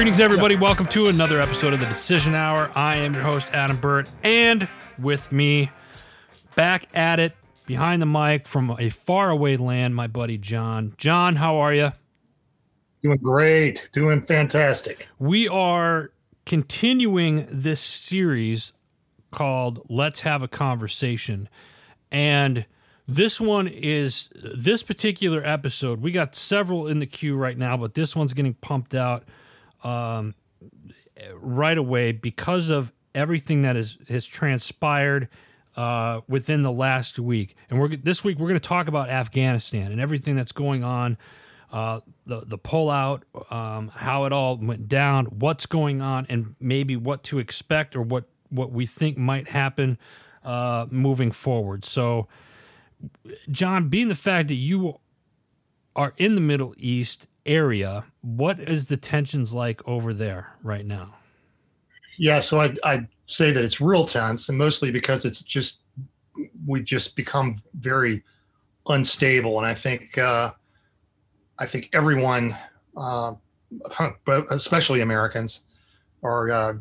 Greetings, 0.00 0.18
everybody. 0.18 0.56
Welcome 0.56 0.86
to 0.86 1.08
another 1.08 1.42
episode 1.42 1.74
of 1.74 1.80
the 1.80 1.84
Decision 1.84 2.34
Hour. 2.34 2.72
I 2.74 2.96
am 2.96 3.12
your 3.12 3.22
host, 3.22 3.50
Adam 3.52 3.76
Burt, 3.76 4.08
and 4.24 4.66
with 4.98 5.30
me, 5.30 5.70
back 6.54 6.86
at 6.94 7.20
it, 7.20 7.36
behind 7.66 8.00
the 8.00 8.06
mic 8.06 8.48
from 8.48 8.74
a 8.78 8.88
faraway 8.88 9.58
land, 9.58 9.94
my 9.94 10.06
buddy 10.06 10.38
John. 10.38 10.94
John, 10.96 11.36
how 11.36 11.58
are 11.58 11.74
you? 11.74 11.92
Doing 13.02 13.18
great. 13.18 13.90
Doing 13.92 14.22
fantastic. 14.22 15.06
We 15.18 15.46
are 15.48 16.12
continuing 16.46 17.46
this 17.50 17.82
series 17.82 18.72
called 19.30 19.84
Let's 19.90 20.22
Have 20.22 20.42
a 20.42 20.48
Conversation. 20.48 21.46
And 22.10 22.64
this 23.06 23.38
one 23.38 23.68
is 23.68 24.30
this 24.34 24.82
particular 24.82 25.44
episode. 25.44 26.00
We 26.00 26.10
got 26.10 26.34
several 26.34 26.88
in 26.88 27.00
the 27.00 27.06
queue 27.06 27.36
right 27.36 27.58
now, 27.58 27.76
but 27.76 27.92
this 27.92 28.16
one's 28.16 28.32
getting 28.32 28.54
pumped 28.54 28.94
out 28.94 29.24
um, 29.82 30.34
right 31.34 31.78
away 31.78 32.12
because 32.12 32.70
of 32.70 32.92
everything 33.14 33.62
that 33.62 33.76
is, 33.76 33.98
has 34.08 34.26
transpired 34.26 35.28
uh, 35.76 36.20
within 36.28 36.62
the 36.62 36.72
last 36.72 37.18
week. 37.18 37.54
And 37.68 37.80
we're 37.80 37.88
this 37.88 38.24
week 38.24 38.38
we're 38.38 38.48
going 38.48 38.60
to 38.60 38.68
talk 38.68 38.88
about 38.88 39.08
Afghanistan 39.08 39.92
and 39.92 40.00
everything 40.00 40.36
that's 40.36 40.52
going 40.52 40.84
on, 40.84 41.16
uh, 41.72 42.00
the 42.26 42.42
the 42.44 42.58
pullout, 42.58 43.22
um, 43.52 43.88
how 43.88 44.24
it 44.24 44.32
all 44.32 44.56
went 44.56 44.88
down, 44.88 45.26
what's 45.26 45.66
going 45.66 46.02
on, 46.02 46.26
and 46.28 46.54
maybe 46.60 46.96
what 46.96 47.22
to 47.24 47.38
expect 47.38 47.94
or 47.96 48.02
what 48.02 48.24
what 48.48 48.72
we 48.72 48.84
think 48.84 49.16
might 49.16 49.48
happen 49.48 49.98
uh, 50.44 50.86
moving 50.90 51.30
forward. 51.30 51.84
So, 51.84 52.28
John, 53.50 53.88
being 53.88 54.08
the 54.08 54.14
fact 54.14 54.48
that 54.48 54.54
you 54.56 54.98
are 55.94 56.12
in 56.16 56.34
the 56.34 56.40
Middle 56.40 56.74
East 56.76 57.26
area, 57.46 58.04
what 58.22 58.60
is 58.60 58.88
the 58.88 58.96
tensions 58.96 59.54
like 59.54 59.86
over 59.86 60.12
there 60.12 60.56
right 60.62 60.86
now? 60.86 61.16
Yeah, 62.18 62.40
so 62.40 62.60
I 62.60 62.76
I 62.84 63.06
say 63.26 63.50
that 63.50 63.64
it's 63.64 63.80
real 63.80 64.04
tense, 64.04 64.48
and 64.48 64.58
mostly 64.58 64.90
because 64.90 65.24
it's 65.24 65.42
just 65.42 65.80
we've 66.66 66.84
just 66.84 67.16
become 67.16 67.54
very 67.74 68.22
unstable, 68.86 69.58
and 69.58 69.66
I 69.66 69.74
think 69.74 70.18
uh, 70.18 70.52
I 71.58 71.66
think 71.66 71.88
everyone, 71.92 72.56
uh, 72.96 73.34
especially 74.50 75.00
Americans, 75.00 75.64
are 76.22 76.50
uh, 76.50 76.74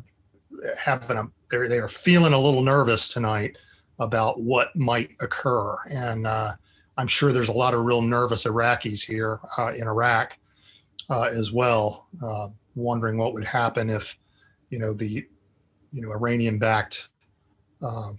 having 0.77 1.17
a 1.17 1.29
they 1.51 1.67
they 1.67 1.79
are 1.79 1.87
feeling 1.87 2.33
a 2.33 2.39
little 2.39 2.61
nervous 2.61 3.13
tonight 3.13 3.57
about 3.99 4.41
what 4.41 4.75
might 4.75 5.11
occur, 5.21 5.77
and 5.89 6.27
uh, 6.27 6.51
I'm 6.97 7.07
sure 7.07 7.31
there's 7.31 7.49
a 7.49 7.53
lot 7.53 7.73
of 7.73 7.85
real 7.85 8.01
nervous 8.01 8.43
Iraqis 8.43 9.01
here 9.01 9.39
uh, 9.57 9.71
in 9.73 9.87
Iraq 9.87 10.37
uh, 11.09 11.29
as 11.33 11.51
well, 11.51 12.07
uh, 12.23 12.49
wondering 12.75 13.17
what 13.17 13.33
would 13.33 13.43
happen 13.43 13.89
if, 13.89 14.17
you 14.69 14.79
know, 14.79 14.93
the, 14.93 15.25
you 15.91 16.01
know, 16.01 16.11
Iranian-backed 16.11 17.09
uh, 17.81 18.11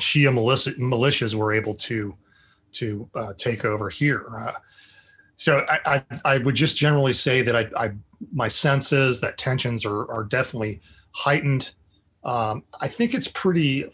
Shia 0.00 0.32
militia, 0.32 0.72
militias 0.72 1.34
were 1.34 1.52
able 1.52 1.74
to 1.74 2.16
to 2.72 3.08
uh, 3.16 3.32
take 3.36 3.64
over 3.64 3.90
here. 3.90 4.26
Uh, 4.38 4.52
so 5.36 5.64
I, 5.68 6.04
I, 6.10 6.20
I 6.24 6.38
would 6.38 6.54
just 6.54 6.76
generally 6.76 7.12
say 7.12 7.42
that 7.42 7.56
I, 7.56 7.68
I 7.76 7.90
my 8.32 8.48
sense 8.48 8.92
is 8.92 9.20
that 9.20 9.38
tensions 9.38 9.84
are 9.84 10.10
are 10.10 10.24
definitely 10.24 10.80
heightened. 11.12 11.72
Um, 12.24 12.62
I 12.80 12.88
think 12.88 13.14
it's 13.14 13.28
pretty 13.28 13.90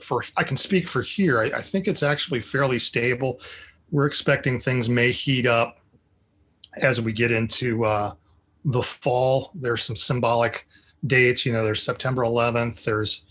for 0.00 0.24
I 0.36 0.44
can 0.44 0.56
speak 0.56 0.88
for 0.88 1.02
here. 1.02 1.40
I, 1.40 1.58
I, 1.58 1.62
think 1.62 1.86
it's 1.86 2.02
actually 2.02 2.40
fairly 2.40 2.78
stable. 2.78 3.40
We're 3.90 4.06
expecting 4.06 4.60
things 4.60 4.88
may 4.88 5.12
heat 5.12 5.46
up 5.46 5.77
as 6.82 7.00
we 7.00 7.12
get 7.12 7.30
into 7.30 7.84
uh, 7.84 8.14
the 8.64 8.82
fall. 8.82 9.50
There's 9.54 9.82
some 9.82 9.96
symbolic 9.96 10.66
dates. 11.06 11.46
You 11.46 11.52
know, 11.52 11.64
there's 11.64 11.82
September 11.82 12.22
11th. 12.22 12.84
There's 12.84 13.22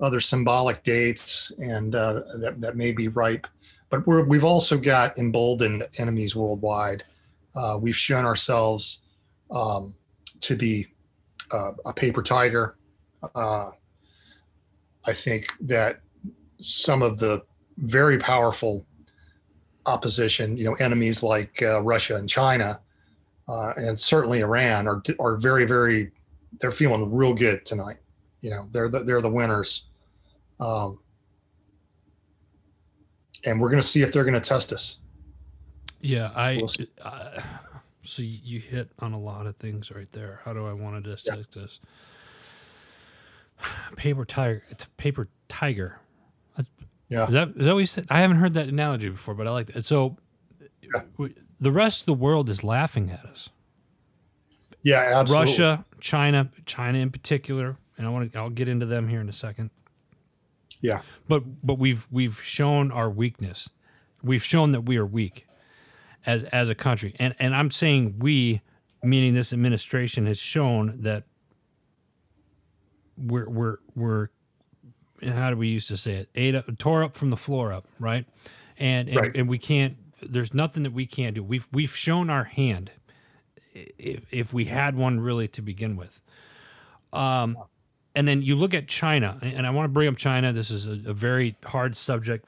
other 0.00 0.20
symbolic 0.20 0.82
dates, 0.82 1.52
and 1.58 1.94
uh, 1.94 2.22
that 2.40 2.60
that 2.60 2.76
may 2.76 2.92
be 2.92 3.08
ripe. 3.08 3.46
But 3.90 4.06
we're, 4.06 4.24
we've 4.24 4.44
also 4.44 4.78
got 4.78 5.18
emboldened 5.18 5.86
enemies 5.98 6.34
worldwide. 6.36 7.04
Uh, 7.54 7.76
we've 7.80 7.96
shown 7.96 8.24
ourselves 8.24 9.00
um, 9.50 9.94
to 10.40 10.56
be 10.56 10.86
uh, 11.50 11.72
a 11.84 11.92
paper 11.92 12.22
tiger. 12.22 12.76
Uh, 13.34 13.70
I 15.04 15.12
think 15.12 15.52
that 15.60 16.00
some 16.60 17.02
of 17.02 17.18
the 17.18 17.42
very 17.78 18.18
powerful 18.18 18.86
opposition, 19.86 20.56
you 20.56 20.64
know, 20.64 20.74
enemies 20.74 21.22
like 21.22 21.62
uh, 21.62 21.82
Russia 21.82 22.16
and 22.16 22.28
China, 22.28 22.80
uh, 23.50 23.72
and 23.76 23.98
certainly 23.98 24.40
Iran 24.40 24.86
are 24.86 25.02
are 25.18 25.36
very 25.36 25.64
very 25.64 26.12
they're 26.60 26.70
feeling 26.70 27.12
real 27.12 27.34
good 27.34 27.66
tonight. 27.66 27.96
You 28.40 28.50
know, 28.50 28.68
they're 28.70 28.88
the, 28.88 29.00
they're 29.00 29.20
the 29.20 29.30
winners, 29.30 29.84
um, 30.60 30.98
and 33.44 33.60
we're 33.60 33.70
going 33.70 33.82
to 33.82 33.86
see 33.86 34.02
if 34.02 34.12
they're 34.12 34.24
going 34.24 34.40
to 34.40 34.40
test 34.40 34.72
us. 34.72 34.98
Yeah, 36.00 36.30
I. 36.34 36.56
We'll 36.56 36.86
uh, 37.02 37.40
so 38.02 38.22
you 38.22 38.60
hit 38.60 38.90
on 39.00 39.12
a 39.12 39.18
lot 39.18 39.46
of 39.46 39.56
things 39.56 39.90
right 39.90 40.10
there. 40.12 40.40
How 40.44 40.54
do 40.54 40.66
I 40.66 40.72
want 40.72 41.02
to 41.02 41.10
dissect 41.10 41.54
yeah. 41.54 41.62
this? 41.62 41.80
Paper 43.96 44.24
tiger. 44.24 44.64
It's 44.70 44.84
a 44.84 44.88
paper 44.90 45.28
tiger. 45.48 45.98
Yeah. 47.10 47.26
Is 47.26 47.32
that, 47.32 47.48
is 47.56 47.66
that 47.66 47.74
what 47.74 47.80
you 47.80 47.86
said? 47.86 48.06
I 48.08 48.20
haven't 48.20 48.36
heard 48.36 48.54
that 48.54 48.68
analogy 48.68 49.08
before, 49.08 49.34
but 49.34 49.46
I 49.46 49.50
like 49.50 49.66
that. 49.66 49.84
So 49.84 50.16
yeah. 50.80 51.02
we, 51.16 51.34
the 51.60 51.72
rest 51.72 52.00
of 52.00 52.06
the 52.06 52.14
world 52.14 52.48
is 52.48 52.64
laughing 52.64 53.10
at 53.10 53.24
us. 53.24 53.50
Yeah, 54.82 55.20
absolutely. 55.20 55.34
Russia, 55.34 55.84
China, 56.00 56.50
China 56.64 56.98
in 56.98 57.10
particular, 57.10 57.76
and 57.98 58.06
I 58.06 58.10
want 58.10 58.32
to 58.32 58.38
I'll 58.38 58.50
get 58.50 58.68
into 58.68 58.86
them 58.86 59.08
here 59.08 59.20
in 59.20 59.28
a 59.28 59.32
second. 59.32 59.70
Yeah. 60.80 61.02
But 61.28 61.66
but 61.66 61.78
we've 61.78 62.06
we've 62.10 62.40
shown 62.42 62.90
our 62.90 63.10
weakness. 63.10 63.68
We've 64.22 64.44
shown 64.44 64.72
that 64.72 64.82
we 64.82 64.96
are 64.96 65.06
weak 65.06 65.46
as 66.26 66.44
as 66.44 66.68
a 66.68 66.74
country. 66.74 67.14
And 67.18 67.34
and 67.38 67.54
I'm 67.54 67.70
saying 67.70 68.16
we 68.18 68.62
meaning 69.02 69.34
this 69.34 69.52
administration 69.52 70.26
has 70.26 70.38
shown 70.38 71.02
that 71.02 71.24
we're 73.16 73.48
we're 73.48 73.76
we're 73.94 74.28
how 75.22 75.50
do 75.50 75.56
we 75.56 75.68
used 75.68 75.88
to 75.88 75.96
say 75.96 76.12
it? 76.14 76.30
Ate 76.34 76.54
up, 76.54 76.78
tore 76.78 77.02
up 77.02 77.14
from 77.14 77.30
the 77.30 77.36
floor 77.36 77.72
up, 77.72 77.86
right? 77.98 78.26
And 78.78 79.08
and, 79.08 79.20
right. 79.20 79.36
and 79.36 79.48
we 79.48 79.58
can't. 79.58 79.96
There's 80.22 80.54
nothing 80.54 80.82
that 80.82 80.92
we 80.92 81.06
can't 81.06 81.34
do. 81.34 81.42
We've 81.42 81.68
we've 81.72 81.94
shown 81.94 82.30
our 82.30 82.44
hand, 82.44 82.92
if 83.74 84.26
if 84.30 84.52
we 84.52 84.66
had 84.66 84.96
one 84.96 85.20
really 85.20 85.48
to 85.48 85.62
begin 85.62 85.96
with. 85.96 86.20
Um, 87.12 87.56
and 88.14 88.26
then 88.26 88.42
you 88.42 88.56
look 88.56 88.74
at 88.74 88.88
China, 88.88 89.38
and 89.42 89.66
I 89.66 89.70
want 89.70 89.84
to 89.84 89.88
bring 89.92 90.08
up 90.08 90.16
China. 90.16 90.52
This 90.52 90.70
is 90.70 90.86
a, 90.86 91.10
a 91.10 91.14
very 91.14 91.56
hard 91.64 91.96
subject 91.96 92.46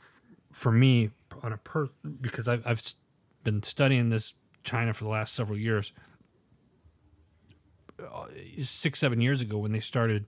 for 0.53 0.72
me 0.72 1.10
on 1.43 1.53
a 1.53 1.56
per 1.56 1.88
because 2.21 2.49
I've 2.49 2.66
I've 2.66 2.83
been 3.44 3.62
studying 3.62 4.10
this 4.10 4.34
China 4.65 4.93
for 4.93 5.04
the 5.04 5.10
last 5.10 5.34
several 5.34 5.59
years. 5.59 5.93
Uh, 8.00 8.27
six 8.62 8.99
seven 8.99 9.21
years 9.21 9.41
ago 9.41 9.59
when 9.59 9.71
they 9.71 9.81
started 9.81 10.27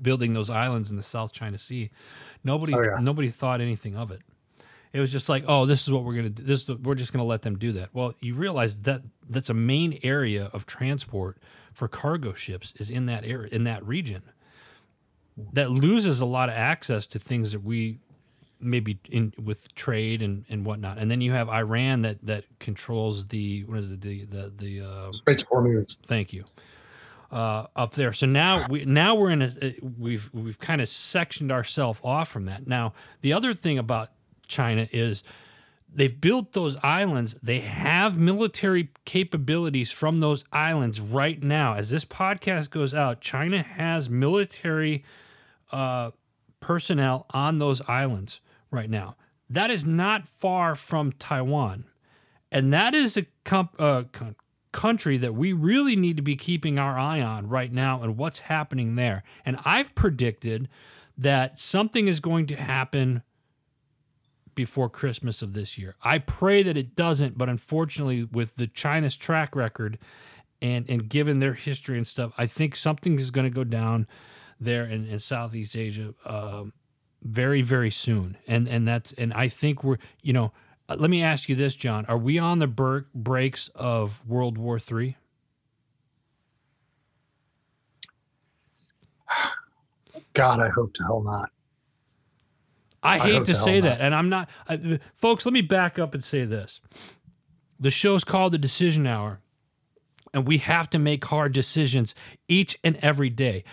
building 0.00 0.34
those 0.34 0.50
islands 0.50 0.90
in 0.90 0.96
the 0.96 1.02
South 1.02 1.32
China 1.32 1.56
Sea, 1.56 1.90
nobody 2.44 2.74
oh, 2.74 2.82
yeah. 2.82 2.98
nobody 3.00 3.30
thought 3.30 3.60
anything 3.60 3.96
of 3.96 4.10
it. 4.10 4.20
It 4.92 5.00
was 5.00 5.12
just 5.12 5.28
like, 5.28 5.44
oh, 5.46 5.66
this 5.66 5.82
is 5.82 5.90
what 5.90 6.04
we're 6.04 6.14
gonna 6.14 6.30
do. 6.30 6.42
This 6.42 6.68
we're 6.68 6.94
just 6.94 7.12
gonna 7.12 7.24
let 7.24 7.42
them 7.42 7.58
do 7.58 7.72
that. 7.72 7.90
Well, 7.92 8.14
you 8.20 8.34
realize 8.34 8.78
that 8.82 9.02
that's 9.28 9.50
a 9.50 9.54
main 9.54 9.98
area 10.02 10.50
of 10.52 10.66
transport 10.66 11.38
for 11.72 11.88
cargo 11.88 12.32
ships 12.32 12.72
is 12.76 12.90
in 12.90 13.06
that 13.06 13.24
area 13.24 13.48
in 13.52 13.64
that 13.64 13.84
region. 13.86 14.22
That 15.52 15.70
loses 15.70 16.20
a 16.20 16.26
lot 16.26 16.48
of 16.48 16.56
access 16.56 17.06
to 17.08 17.18
things 17.18 17.52
that 17.52 17.62
we 17.62 17.98
maybe 18.60 18.98
in 19.08 19.32
with 19.42 19.72
trade 19.74 20.20
and, 20.20 20.44
and 20.48 20.64
whatnot. 20.64 20.98
And 20.98 21.10
then 21.10 21.20
you 21.20 21.32
have 21.32 21.48
Iran 21.48 22.02
that 22.02 22.24
that 22.24 22.44
controls 22.58 23.26
the 23.26 23.64
what 23.64 23.78
is 23.78 23.92
it 23.92 24.00
the 24.00 24.24
the 24.24 24.52
the 24.56 24.80
uh, 24.80 25.12
Straits 25.12 25.42
of 25.42 25.48
Hormuz. 25.48 25.96
Thank 26.04 26.32
you 26.32 26.44
uh, 27.30 27.66
up 27.76 27.94
there. 27.94 28.12
So 28.12 28.26
now 28.26 28.66
we 28.68 28.84
now 28.84 29.14
we're 29.14 29.30
in 29.30 29.42
a 29.42 29.74
we've 29.98 30.30
we've 30.32 30.58
kind 30.58 30.80
of 30.80 30.88
sectioned 30.88 31.52
ourselves 31.52 32.00
off 32.02 32.28
from 32.28 32.46
that. 32.46 32.66
Now 32.66 32.94
the 33.20 33.32
other 33.32 33.54
thing 33.54 33.78
about 33.78 34.10
China 34.48 34.88
is 34.90 35.22
they've 35.92 36.20
built 36.20 36.52
those 36.52 36.76
islands. 36.82 37.36
They 37.42 37.60
have 37.60 38.18
military 38.18 38.88
capabilities 39.04 39.90
from 39.90 40.18
those 40.18 40.44
islands 40.52 41.00
right 41.00 41.42
now. 41.42 41.74
As 41.74 41.90
this 41.90 42.04
podcast 42.04 42.70
goes 42.70 42.92
out, 42.92 43.20
China 43.20 43.62
has 43.62 44.10
military 44.10 45.04
uh, 45.70 46.10
personnel 46.60 47.26
on 47.30 47.58
those 47.58 47.80
islands 47.88 48.40
right 48.70 48.90
now. 48.90 49.16
That 49.48 49.70
is 49.70 49.86
not 49.86 50.28
far 50.28 50.74
from 50.74 51.12
Taiwan. 51.12 51.84
And 52.50 52.72
that 52.72 52.94
is 52.94 53.16
a 53.16 53.26
comp, 53.44 53.74
uh, 53.78 54.04
country 54.72 55.16
that 55.16 55.34
we 55.34 55.52
really 55.52 55.96
need 55.96 56.16
to 56.16 56.22
be 56.22 56.36
keeping 56.36 56.78
our 56.78 56.98
eye 56.98 57.20
on 57.20 57.48
right 57.48 57.72
now 57.72 58.02
and 58.02 58.16
what's 58.16 58.40
happening 58.40 58.96
there. 58.96 59.22
And 59.44 59.58
I've 59.64 59.94
predicted 59.94 60.68
that 61.16 61.58
something 61.58 62.06
is 62.06 62.20
going 62.20 62.46
to 62.46 62.56
happen 62.56 63.22
before 64.58 64.90
Christmas 64.90 65.40
of 65.40 65.54
this 65.54 65.78
year. 65.78 65.94
I 66.02 66.18
pray 66.18 66.64
that 66.64 66.76
it 66.76 66.96
doesn't, 66.96 67.38
but 67.38 67.48
unfortunately, 67.48 68.24
with 68.24 68.56
the 68.56 68.66
China's 68.66 69.16
track 69.16 69.54
record 69.56 69.98
and 70.60 70.84
and 70.90 71.08
given 71.08 71.38
their 71.38 71.54
history 71.54 71.96
and 71.96 72.06
stuff, 72.06 72.32
I 72.36 72.46
think 72.48 72.74
something 72.76 73.14
is 73.14 73.30
going 73.30 73.44
to 73.46 73.54
go 73.54 73.62
down 73.64 74.08
there 74.60 74.84
in, 74.84 75.06
in 75.08 75.20
Southeast 75.20 75.76
Asia 75.76 76.12
um, 76.26 76.72
very 77.22 77.62
very 77.62 77.90
soon, 77.92 78.36
and 78.48 78.68
and 78.68 78.86
that's 78.88 79.12
and 79.12 79.32
I 79.32 79.46
think 79.48 79.84
we're 79.84 79.98
you 80.22 80.32
know. 80.32 80.52
uh, 80.88 80.96
Let 80.98 81.10
me 81.10 81.22
ask 81.22 81.48
you 81.48 81.54
this, 81.54 81.76
John: 81.76 82.04
Are 82.06 82.18
we 82.18 82.36
on 82.38 82.58
the 82.58 82.66
ber- 82.66 83.06
breaks 83.14 83.68
of 83.76 84.26
World 84.26 84.58
War 84.58 84.80
Three? 84.80 85.16
God, 90.34 90.60
I 90.60 90.68
hope 90.70 90.94
to 90.94 91.04
hell 91.04 91.22
not. 91.22 91.50
I 93.08 93.18
hate 93.18 93.44
to 93.46 93.54
say 93.54 93.80
not. 93.80 93.88
that, 93.88 94.00
and 94.00 94.14
I'm 94.14 94.28
not, 94.28 94.48
I, 94.68 94.98
folks. 95.14 95.46
Let 95.46 95.52
me 95.52 95.62
back 95.62 95.98
up 95.98 96.14
and 96.14 96.22
say 96.22 96.44
this: 96.44 96.80
the 97.78 97.90
show's 97.90 98.24
called 98.24 98.52
the 98.52 98.58
Decision 98.58 99.06
Hour, 99.06 99.40
and 100.32 100.46
we 100.46 100.58
have 100.58 100.90
to 100.90 100.98
make 100.98 101.24
hard 101.24 101.52
decisions 101.52 102.14
each 102.48 102.78
and 102.84 102.96
every 102.96 103.30
day. 103.30 103.64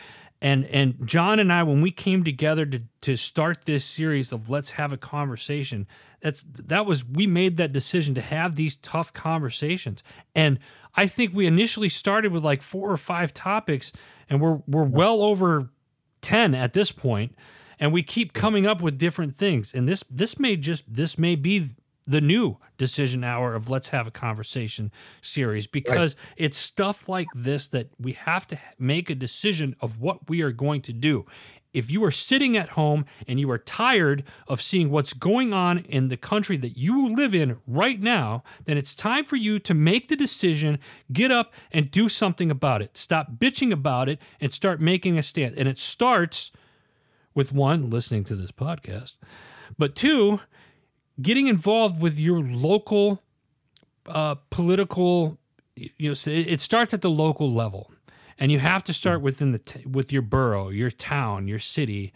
And 0.41 0.65
and 0.65 1.07
John 1.07 1.39
and 1.39 1.51
I, 1.51 1.63
when 1.63 1.81
we 1.81 1.91
came 1.91 2.23
together 2.23 2.65
to 2.65 2.83
to 3.01 3.15
start 3.15 3.65
this 3.65 3.85
series 3.85 4.31
of 4.31 4.49
Let's 4.49 4.71
Have 4.71 4.93
a 4.93 4.97
Conversation, 4.97 5.87
that's 6.21 6.43
that 6.43 6.85
was 6.85 7.05
we 7.05 7.25
made 7.25 7.57
that 7.57 7.71
decision 7.71 8.15
to 8.15 8.21
have 8.21 8.55
these 8.55 8.75
tough 8.75 9.13
conversations. 9.13 10.03
And 10.33 10.59
I 10.95 11.07
think 11.07 11.33
we 11.33 11.45
initially 11.45 11.89
started 11.89 12.31
with 12.31 12.43
like 12.43 12.61
four 12.61 12.91
or 12.91 12.97
five 12.97 13.33
topics, 13.33 13.91
and 14.29 14.41
we're 14.41 14.59
we're 14.67 14.83
well 14.83 15.21
over 15.21 15.69
10 16.21 16.55
at 16.55 16.73
this 16.73 16.91
point 16.91 17.35
and 17.79 17.91
we 17.91 18.03
keep 18.03 18.33
coming 18.33 18.65
up 18.65 18.81
with 18.81 18.97
different 18.97 19.35
things 19.35 19.73
and 19.73 19.87
this 19.87 20.03
this 20.09 20.39
may 20.39 20.55
just 20.55 20.83
this 20.93 21.17
may 21.17 21.35
be 21.35 21.69
the 22.07 22.21
new 22.21 22.57
decision 22.77 23.23
hour 23.23 23.55
of 23.55 23.69
let's 23.69 23.89
have 23.89 24.05
a 24.07 24.11
conversation 24.11 24.91
series 25.21 25.65
because 25.65 26.15
it's 26.37 26.57
stuff 26.57 27.09
like 27.09 27.27
this 27.33 27.67
that 27.67 27.89
we 27.99 28.13
have 28.13 28.45
to 28.45 28.57
make 28.77 29.09
a 29.09 29.15
decision 29.15 29.75
of 29.81 29.99
what 29.99 30.29
we 30.29 30.41
are 30.41 30.51
going 30.51 30.81
to 30.81 30.93
do 30.93 31.25
if 31.75 31.91
you 31.91 32.01
are 32.05 32.11
sitting 32.11 32.55
at 32.55 32.69
home 32.69 33.05
and 33.27 33.37
you 33.37 33.51
are 33.51 33.57
tired 33.57 34.23
of 34.47 34.61
seeing 34.61 34.89
what's 34.89 35.11
going 35.11 35.53
on 35.53 35.79
in 35.79 36.07
the 36.07 36.15
country 36.15 36.55
that 36.55 36.77
you 36.77 37.13
live 37.13 37.35
in 37.35 37.57
right 37.67 37.99
now, 37.99 38.43
then 38.63 38.77
it's 38.77 38.95
time 38.95 39.25
for 39.25 39.35
you 39.35 39.59
to 39.59 39.73
make 39.73 40.07
the 40.07 40.15
decision, 40.15 40.79
get 41.11 41.31
up 41.31 41.53
and 41.73 41.91
do 41.91 42.07
something 42.07 42.49
about 42.49 42.81
it. 42.81 42.95
Stop 42.95 43.33
bitching 43.33 43.73
about 43.73 44.07
it 44.07 44.21
and 44.39 44.53
start 44.53 44.79
making 44.79 45.17
a 45.17 45.23
stand. 45.23 45.53
And 45.57 45.67
it 45.67 45.77
starts 45.77 46.49
with 47.35 47.53
one, 47.53 47.89
listening 47.89 48.23
to 48.23 48.35
this 48.35 48.51
podcast, 48.51 49.13
but 49.77 49.93
two, 49.93 50.39
getting 51.21 51.47
involved 51.47 52.01
with 52.01 52.17
your 52.17 52.39
local 52.39 53.21
uh, 54.07 54.35
political. 54.49 55.37
You 55.75 56.09
know, 56.09 56.13
so 56.13 56.31
it 56.31 56.47
it 56.47 56.61
starts 56.61 56.93
at 56.93 57.01
the 57.01 57.09
local 57.09 57.53
level, 57.53 57.91
and 58.39 58.51
you 58.51 58.59
have 58.59 58.83
to 58.85 58.93
start 58.93 59.21
within 59.21 59.51
the 59.51 59.59
t- 59.59 59.85
with 59.85 60.11
your 60.11 60.21
borough, 60.21 60.69
your 60.69 60.89
town, 60.89 61.47
your 61.47 61.59
city, 61.59 62.13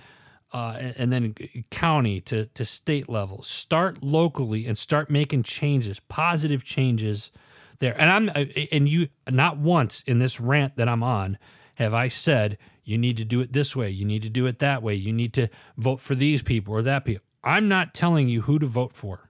uh, 0.53 0.77
and, 0.79 0.95
and 0.97 1.13
then 1.13 1.35
county 1.69 2.21
to 2.21 2.45
to 2.45 2.63
state 2.63 3.09
level. 3.09 3.43
Start 3.43 4.01
locally 4.01 4.65
and 4.65 4.77
start 4.77 5.09
making 5.09 5.43
changes, 5.43 5.99
positive 5.99 6.63
changes 6.63 7.31
there. 7.79 7.99
And 7.99 8.31
I'm 8.33 8.47
and 8.71 8.87
you 8.87 9.09
not 9.29 9.57
once 9.57 10.03
in 10.07 10.19
this 10.19 10.39
rant 10.39 10.77
that 10.77 10.87
I'm 10.87 11.03
on 11.03 11.37
have 11.75 11.93
I 11.93 12.07
said 12.07 12.57
you 12.89 12.97
need 12.97 13.17
to 13.17 13.25
do 13.25 13.39
it 13.39 13.53
this 13.53 13.75
way, 13.75 13.89
you 13.89 14.03
need 14.03 14.23
to 14.23 14.29
do 14.29 14.47
it 14.47 14.59
that 14.59 14.81
way, 14.81 14.95
you 14.95 15.13
need 15.13 15.33
to 15.33 15.47
vote 15.77 15.99
for 15.99 16.15
these 16.15 16.41
people 16.41 16.73
or 16.73 16.81
that 16.81 17.05
people. 17.05 17.23
I'm 17.43 17.67
not 17.67 17.93
telling 17.93 18.27
you 18.27 18.41
who 18.41 18.57
to 18.59 18.65
vote 18.65 18.93
for. 18.93 19.29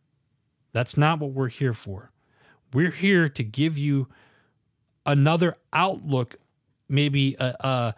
That's 0.72 0.98
not 0.98 1.20
what 1.20 1.32
we're 1.32 1.50
here 1.50 1.74
for. 1.74 2.12
We're 2.74 2.92
here 2.92 3.28
to 3.30 3.44
give 3.44 3.78
you 3.78 4.08
another 5.06 5.58
outlook, 5.74 6.38
maybe 6.88 7.36
a, 7.40 7.96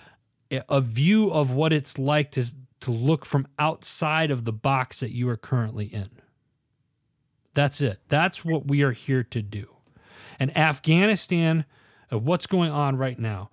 a, 0.49 0.63
a 0.67 0.81
view 0.81 1.29
of 1.29 1.53
what 1.53 1.73
it's 1.73 1.97
like 1.97 2.31
to, 2.31 2.45
to 2.79 2.91
look 2.91 3.25
from 3.25 3.47
outside 3.59 4.31
of 4.31 4.45
the 4.45 4.53
box 4.53 5.01
that 5.01 5.11
you 5.11 5.29
are 5.29 5.37
currently 5.37 5.85
in. 5.85 6.09
That's 7.53 7.81
it. 7.81 7.99
That's 8.07 8.43
what 8.43 8.67
we 8.67 8.81
are 8.81 8.93
here 8.93 9.23
to 9.23 9.41
do. 9.41 9.67
And 10.39 10.55
Afghanistan, 10.57 11.65
of 12.09 12.25
what's 12.25 12.47
going 12.47 12.71
on 12.71 12.97
right 12.97 13.19
now, 13.19 13.51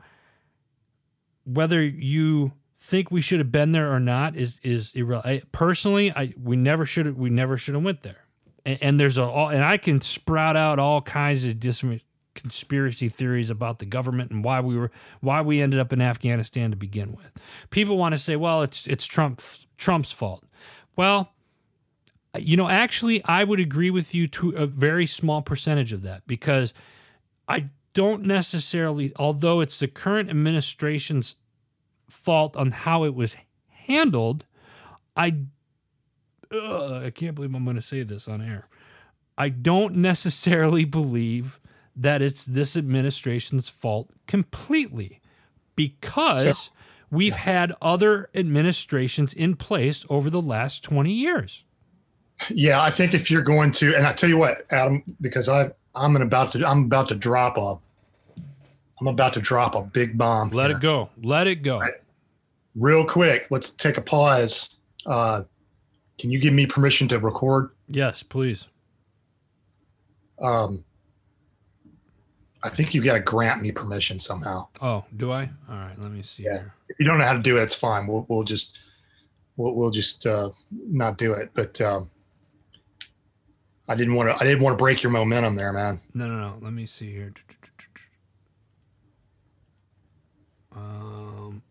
whether 1.48 1.82
you 1.82 2.52
think 2.78 3.10
we 3.10 3.20
should 3.20 3.40
have 3.40 3.50
been 3.50 3.72
there 3.72 3.92
or 3.92 4.00
not 4.00 4.36
is 4.36 4.60
is 4.62 4.92
irrelevant. 4.94 5.50
Personally, 5.52 6.12
I 6.12 6.32
we 6.40 6.56
never 6.56 6.86
should 6.86 7.06
have 7.06 7.16
we 7.16 7.30
never 7.30 7.56
should 7.56 7.74
have 7.74 7.84
went 7.84 8.02
there. 8.02 8.24
And, 8.64 8.78
and 8.80 9.00
there's 9.00 9.18
a 9.18 9.24
and 9.24 9.64
I 9.64 9.76
can 9.76 10.00
sprout 10.00 10.56
out 10.56 10.78
all 10.78 11.02
kinds 11.02 11.44
of 11.44 11.58
different 11.58 12.02
conspiracy 12.34 13.08
theories 13.08 13.50
about 13.50 13.80
the 13.80 13.84
government 13.84 14.30
and 14.30 14.44
why 14.44 14.60
we 14.60 14.76
were 14.76 14.92
why 15.20 15.40
we 15.40 15.60
ended 15.60 15.80
up 15.80 15.92
in 15.92 16.00
Afghanistan 16.00 16.70
to 16.70 16.76
begin 16.76 17.12
with. 17.12 17.32
People 17.70 17.96
want 17.96 18.12
to 18.12 18.18
say, 18.18 18.36
well, 18.36 18.62
it's 18.62 18.86
it's 18.86 19.06
Trump 19.06 19.40
Trump's 19.76 20.12
fault. 20.12 20.44
Well, 20.94 21.32
you 22.38 22.56
know, 22.56 22.68
actually, 22.68 23.24
I 23.24 23.44
would 23.44 23.60
agree 23.60 23.90
with 23.90 24.14
you 24.14 24.28
to 24.28 24.50
a 24.50 24.66
very 24.66 25.06
small 25.06 25.42
percentage 25.42 25.92
of 25.92 26.02
that 26.02 26.26
because 26.26 26.74
I 27.48 27.70
don't 27.92 28.22
necessarily, 28.22 29.12
although 29.16 29.60
it's 29.60 29.78
the 29.78 29.88
current 29.88 30.30
administration's 30.30 31.34
fault 32.08 32.56
on 32.56 32.70
how 32.70 33.04
it 33.04 33.14
was 33.14 33.36
handled, 33.70 34.44
I, 35.16 35.36
ugh, 36.52 37.04
I 37.04 37.10
can't 37.10 37.34
believe 37.34 37.54
I'm 37.54 37.64
going 37.64 37.76
to 37.76 37.82
say 37.82 38.02
this 38.02 38.28
on 38.28 38.40
air. 38.40 38.68
I 39.36 39.48
don't 39.48 39.96
necessarily 39.96 40.84
believe 40.84 41.60
that 41.94 42.22
it's 42.22 42.44
this 42.44 42.76
administration's 42.76 43.68
fault 43.68 44.10
completely 44.26 45.20
because 45.74 46.70
we've 47.10 47.36
had 47.36 47.72
other 47.80 48.28
administrations 48.34 49.32
in 49.32 49.56
place 49.56 50.04
over 50.08 50.30
the 50.30 50.40
last 50.40 50.82
20 50.84 51.12
years. 51.12 51.64
Yeah, 52.50 52.80
I 52.80 52.90
think 52.90 53.14
if 53.14 53.30
you're 53.30 53.42
going 53.42 53.72
to, 53.72 53.96
and 53.96 54.06
I 54.06 54.12
tell 54.12 54.28
you 54.28 54.38
what, 54.38 54.58
Adam, 54.70 55.02
because 55.20 55.48
I 55.48 55.70
I'm 55.94 56.16
about 56.16 56.52
to 56.52 56.66
I'm 56.66 56.84
about 56.84 57.08
to 57.08 57.14
drop 57.14 57.56
a 57.56 57.78
I'm 59.00 59.06
about 59.06 59.32
to 59.34 59.40
drop 59.40 59.74
a 59.74 59.82
big 59.82 60.18
bomb. 60.18 60.50
Let 60.50 60.70
here. 60.70 60.76
it 60.76 60.82
go. 60.82 61.10
Let 61.22 61.46
it 61.46 61.62
go. 61.62 61.78
Right. 61.80 61.92
Real 62.74 63.04
quick, 63.04 63.46
let's 63.50 63.70
take 63.70 63.96
a 63.96 64.00
pause. 64.00 64.70
Uh, 65.06 65.42
can 66.18 66.30
you 66.30 66.38
give 66.40 66.52
me 66.52 66.66
permission 66.66 67.06
to 67.08 67.18
record? 67.18 67.70
Yes, 67.88 68.22
please. 68.22 68.68
Um, 70.40 70.84
I 72.62 72.68
think 72.70 72.92
you 72.94 73.02
got 73.02 73.14
to 73.14 73.20
grant 73.20 73.62
me 73.62 73.70
permission 73.72 74.18
somehow. 74.18 74.66
Oh, 74.82 75.04
do 75.16 75.30
I? 75.32 75.42
All 75.70 75.76
right, 75.76 75.94
let 75.98 76.10
me 76.10 76.22
see 76.22 76.44
Yeah. 76.44 76.58
here. 76.58 76.74
If 76.88 76.98
you 76.98 77.06
don't 77.06 77.18
know 77.18 77.24
how 77.24 77.32
to 77.34 77.38
do 77.38 77.56
it, 77.56 77.62
it's 77.62 77.74
fine. 77.74 78.06
We'll 78.06 78.26
we'll 78.28 78.42
just 78.44 78.80
we'll 79.56 79.74
we'll 79.74 79.90
just 79.90 80.26
uh, 80.26 80.50
not 80.70 81.18
do 81.18 81.32
it. 81.34 81.50
But 81.54 81.80
um, 81.80 82.10
I 83.88 83.94
didn't 83.94 84.14
want 84.14 84.28
to 84.30 84.36
I 84.42 84.46
didn't 84.46 84.62
want 84.62 84.76
to 84.78 84.82
break 84.82 85.02
your 85.02 85.10
momentum 85.12 85.54
there, 85.54 85.72
man. 85.72 86.00
No, 86.14 86.26
no, 86.28 86.38
no. 86.38 86.58
Let 86.60 86.72
me 86.72 86.86
see 86.86 87.10
here. 87.12 87.32
Um. 90.74 91.62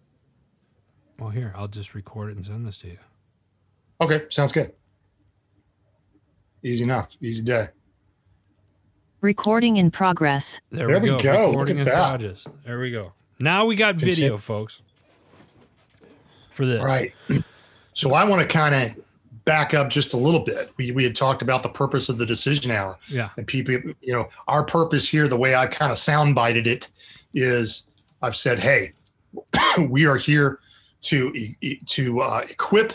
Well, 1.19 1.29
here 1.29 1.53
I'll 1.55 1.67
just 1.67 1.95
record 1.95 2.29
it 2.31 2.36
and 2.38 2.45
send 2.45 2.65
this 2.65 2.77
to 2.79 2.88
you. 2.88 2.97
Okay, 4.01 4.24
sounds 4.29 4.51
good. 4.51 4.74
Easy 6.63 6.83
enough. 6.83 7.15
Easy 7.21 7.41
day. 7.41 7.67
Recording 9.21 9.77
in 9.77 9.89
progress. 9.89 10.62
There, 10.71 10.88
There 10.88 11.00
we 11.00 11.12
we 11.12 11.17
go. 11.17 11.24
go. 11.24 11.31
Look 11.31 11.50
Recording 11.51 11.77
at 11.77 11.79
in 11.81 11.86
that. 11.86 12.09
progress. 12.19 12.47
There 12.65 12.79
we 12.79 12.91
go. 12.91 13.13
Now 13.39 13.65
we 13.65 13.75
got 13.75 13.95
video, 13.95 14.38
folks. 14.38 14.81
For 16.51 16.65
this, 16.65 16.83
Right. 16.83 17.13
So 17.93 18.13
I 18.13 18.25
want 18.25 18.43
to 18.43 18.47
kind 18.47 18.75
of 18.75 19.03
back 19.48 19.74
up 19.74 19.89
just 19.89 20.13
a 20.13 20.18
little 20.18 20.42
bit. 20.42 20.72
We 20.77 20.92
we 20.92 21.04
had 21.04 21.16
talked 21.16 21.42
about 21.42 21.63
the 21.63 21.70
purpose 21.70 22.10
of 22.10 22.20
the 22.20 22.25
decision 22.25 22.70
hour. 22.70 22.98
Yeah. 23.08 23.30
and 23.38 23.48
people 23.48 23.74
you 24.01 24.13
know 24.13 24.27
our 24.48 24.63
purpose 24.63 25.08
here 25.10 25.27
the 25.27 25.38
way 25.38 25.56
i 25.56 25.66
kind 25.66 25.92
of 25.92 25.98
soundbited 25.98 26.68
it 26.68 26.89
is 27.34 27.86
i've 28.22 28.36
said 28.36 28.60
hey 28.60 28.94
we 29.89 30.06
are 30.06 30.18
here 30.18 30.60
to 31.04 31.34
to 31.88 32.20
uh, 32.22 32.42
equip 32.50 32.94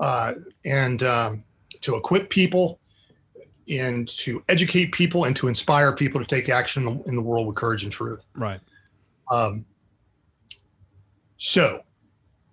uh, 0.00 0.34
and 0.64 1.02
um, 1.02 1.42
to 1.80 1.94
equip 1.96 2.28
people 2.30 2.78
and 3.70 4.08
to 4.08 4.42
educate 4.48 4.92
people 4.92 5.24
and 5.24 5.36
to 5.36 5.46
inspire 5.48 5.92
people 5.94 6.20
to 6.20 6.26
take 6.26 6.48
action 6.48 6.86
in 6.86 6.98
the, 6.98 7.04
in 7.04 7.16
the 7.16 7.22
world 7.22 7.46
with 7.46 7.54
courage 7.56 7.84
and 7.84 7.92
truth 7.92 8.24
Right. 8.34 8.60
um, 9.30 9.64
so 11.36 11.82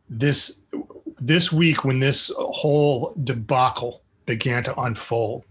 this 0.10 0.60
this 1.18 1.52
week 1.52 1.84
when 1.84 2.00
this 2.00 2.32
whole 2.38 3.14
debacle 3.24 4.02
began 4.26 4.64
to 4.64 4.80
unfold, 4.82 5.46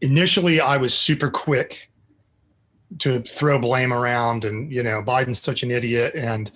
initially 0.00 0.60
I 0.60 0.76
was 0.76 0.94
super 0.94 1.30
quick 1.30 1.90
to 2.98 3.20
throw 3.22 3.58
blame 3.58 3.92
around 3.92 4.44
and 4.44 4.72
you 4.72 4.82
know 4.82 5.02
Biden's 5.02 5.40
such 5.40 5.62
an 5.62 5.70
idiot 5.70 6.14
and 6.14 6.52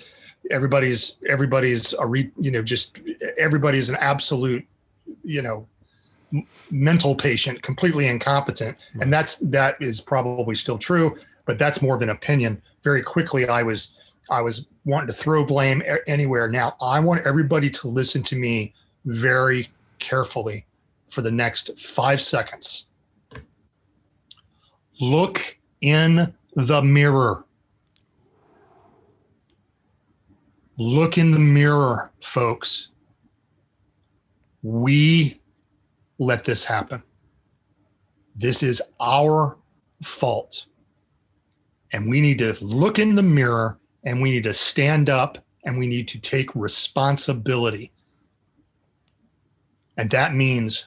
everybody's 0.50 1.16
everybody's 1.28 1.94
a 1.94 2.06
re, 2.06 2.30
you 2.38 2.50
know 2.50 2.62
just 2.62 2.98
everybody's 3.38 3.88
an 3.88 3.96
absolute 3.96 4.64
you 5.24 5.42
know 5.42 5.66
m- 6.32 6.46
mental 6.70 7.16
patient 7.16 7.60
completely 7.62 8.06
incompetent 8.06 8.76
and 9.00 9.12
that's 9.12 9.36
that 9.36 9.76
is 9.80 10.00
probably 10.00 10.54
still 10.54 10.78
true 10.78 11.16
but 11.48 11.58
that's 11.58 11.80
more 11.80 11.96
of 11.96 12.02
an 12.02 12.10
opinion. 12.10 12.60
Very 12.84 13.02
quickly, 13.02 13.48
I 13.48 13.62
was 13.62 13.94
I 14.30 14.42
was 14.42 14.66
wanting 14.88 15.06
to 15.06 15.12
throw 15.12 15.44
blame 15.44 15.82
anywhere. 16.06 16.48
Now 16.48 16.74
I 16.80 16.98
want 16.98 17.26
everybody 17.26 17.68
to 17.68 17.88
listen 17.88 18.22
to 18.22 18.36
me 18.36 18.72
very 19.04 19.68
carefully 19.98 20.64
for 21.08 21.20
the 21.20 21.30
next 21.30 21.78
five 21.78 22.22
seconds. 22.22 22.86
Look 24.98 25.58
in 25.82 26.32
the 26.54 26.82
mirror. 26.82 27.44
Look 30.78 31.18
in 31.18 31.32
the 31.32 31.38
mirror, 31.38 32.10
folks. 32.20 32.88
We 34.62 35.38
let 36.18 36.46
this 36.46 36.64
happen. 36.64 37.02
This 38.36 38.62
is 38.62 38.80
our 39.00 39.58
fault. 40.02 40.64
And 41.92 42.08
we 42.08 42.22
need 42.22 42.38
to 42.38 42.56
look 42.64 42.98
in 42.98 43.14
the 43.14 43.22
mirror 43.22 43.78
and 44.08 44.22
we 44.22 44.30
need 44.30 44.44
to 44.44 44.54
stand 44.54 45.10
up 45.10 45.36
and 45.64 45.78
we 45.78 45.86
need 45.86 46.08
to 46.08 46.18
take 46.18 46.54
responsibility. 46.54 47.92
And 49.98 50.08
that 50.10 50.34
means 50.34 50.86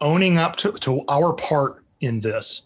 owning 0.00 0.38
up 0.38 0.56
to, 0.56 0.72
to 0.72 1.04
our 1.06 1.34
part 1.34 1.84
in 2.00 2.20
this. 2.20 2.62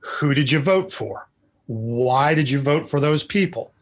Who 0.00 0.34
did 0.34 0.50
you 0.50 0.58
vote 0.58 0.92
for? 0.92 1.26
Why 1.66 2.34
did 2.34 2.50
you 2.50 2.58
vote 2.58 2.86
for 2.86 3.00
those 3.00 3.24
people? 3.24 3.72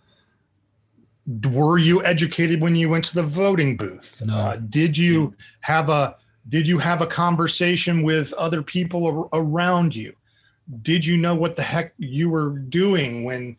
Were 1.51 1.79
you 1.79 2.05
educated 2.05 2.63
when 2.63 2.77
you 2.77 2.89
went 2.89 3.05
to 3.07 3.15
the 3.15 3.25
voting 3.25 3.77
booth? 3.77 4.23
No. 4.25 4.37
Uh, 4.37 4.57
did 4.57 4.97
you 4.97 5.35
have 5.63 5.89
a 5.89 6.17
did 6.49 6.69
you 6.69 6.79
have 6.79 7.01
a 7.01 7.07
conversation 7.07 8.05
with 8.05 8.33
other 8.35 8.63
people 8.63 9.29
around 9.33 9.97
you? 9.97 10.15
Did 10.83 11.05
you 11.05 11.17
know 11.17 11.35
what 11.35 11.57
the 11.57 11.63
heck 11.63 11.95
you 11.99 12.31
were 12.31 12.51
doing 12.51 13.25
when 13.25 13.57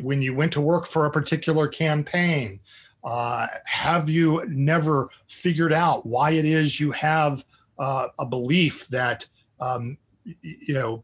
when 0.00 0.22
you 0.22 0.34
went 0.34 0.52
to 0.52 0.60
work 0.60 0.86
for 0.86 1.06
a 1.06 1.10
particular 1.10 1.68
campaign? 1.68 2.60
Uh, 3.04 3.46
have 3.64 4.08
you 4.08 4.44
never 4.48 5.08
figured 5.28 5.72
out 5.72 6.06
why 6.06 6.30
it 6.30 6.44
is 6.44 6.78
you 6.78 6.92
have 6.92 7.44
uh, 7.78 8.08
a 8.18 8.26
belief 8.26 8.86
that 8.88 9.26
um, 9.60 9.98
you 10.24 10.74
know 10.74 11.02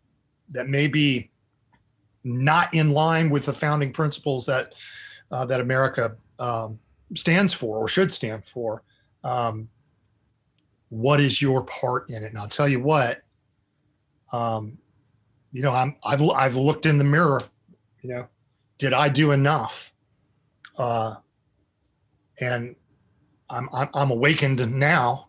that 0.50 0.68
may 0.68 0.86
be 0.86 1.30
not 2.24 2.72
in 2.72 2.90
line 2.90 3.30
with 3.30 3.46
the 3.46 3.52
founding 3.52 3.92
principles 3.92 4.46
that 4.46 4.74
uh, 5.30 5.44
that 5.46 5.60
America 5.60 6.16
um, 6.38 6.78
stands 7.14 7.52
for 7.52 7.78
or 7.78 7.88
should 7.88 8.12
stand 8.12 8.44
for? 8.44 8.82
Um, 9.24 9.68
what 10.90 11.20
is 11.20 11.42
your 11.42 11.64
part 11.64 12.08
in 12.10 12.22
it? 12.22 12.28
And 12.28 12.38
I'll 12.38 12.48
tell 12.48 12.68
you 12.68 12.80
what, 12.80 13.22
um, 14.32 14.78
you 15.52 15.62
know, 15.62 15.72
I'm, 15.72 15.96
I've, 16.04 16.22
I've 16.22 16.56
looked 16.56 16.86
in 16.86 16.98
the 16.98 17.04
mirror, 17.04 17.42
you 18.02 18.10
know, 18.10 18.28
did 18.78 18.92
I 18.92 19.08
do 19.08 19.32
enough? 19.32 19.92
Uh, 20.76 21.16
and 22.40 22.74
I'm, 23.50 23.68
I'm, 23.72 23.88
I'm 23.94 24.10
awakened 24.10 24.60
now, 24.72 25.26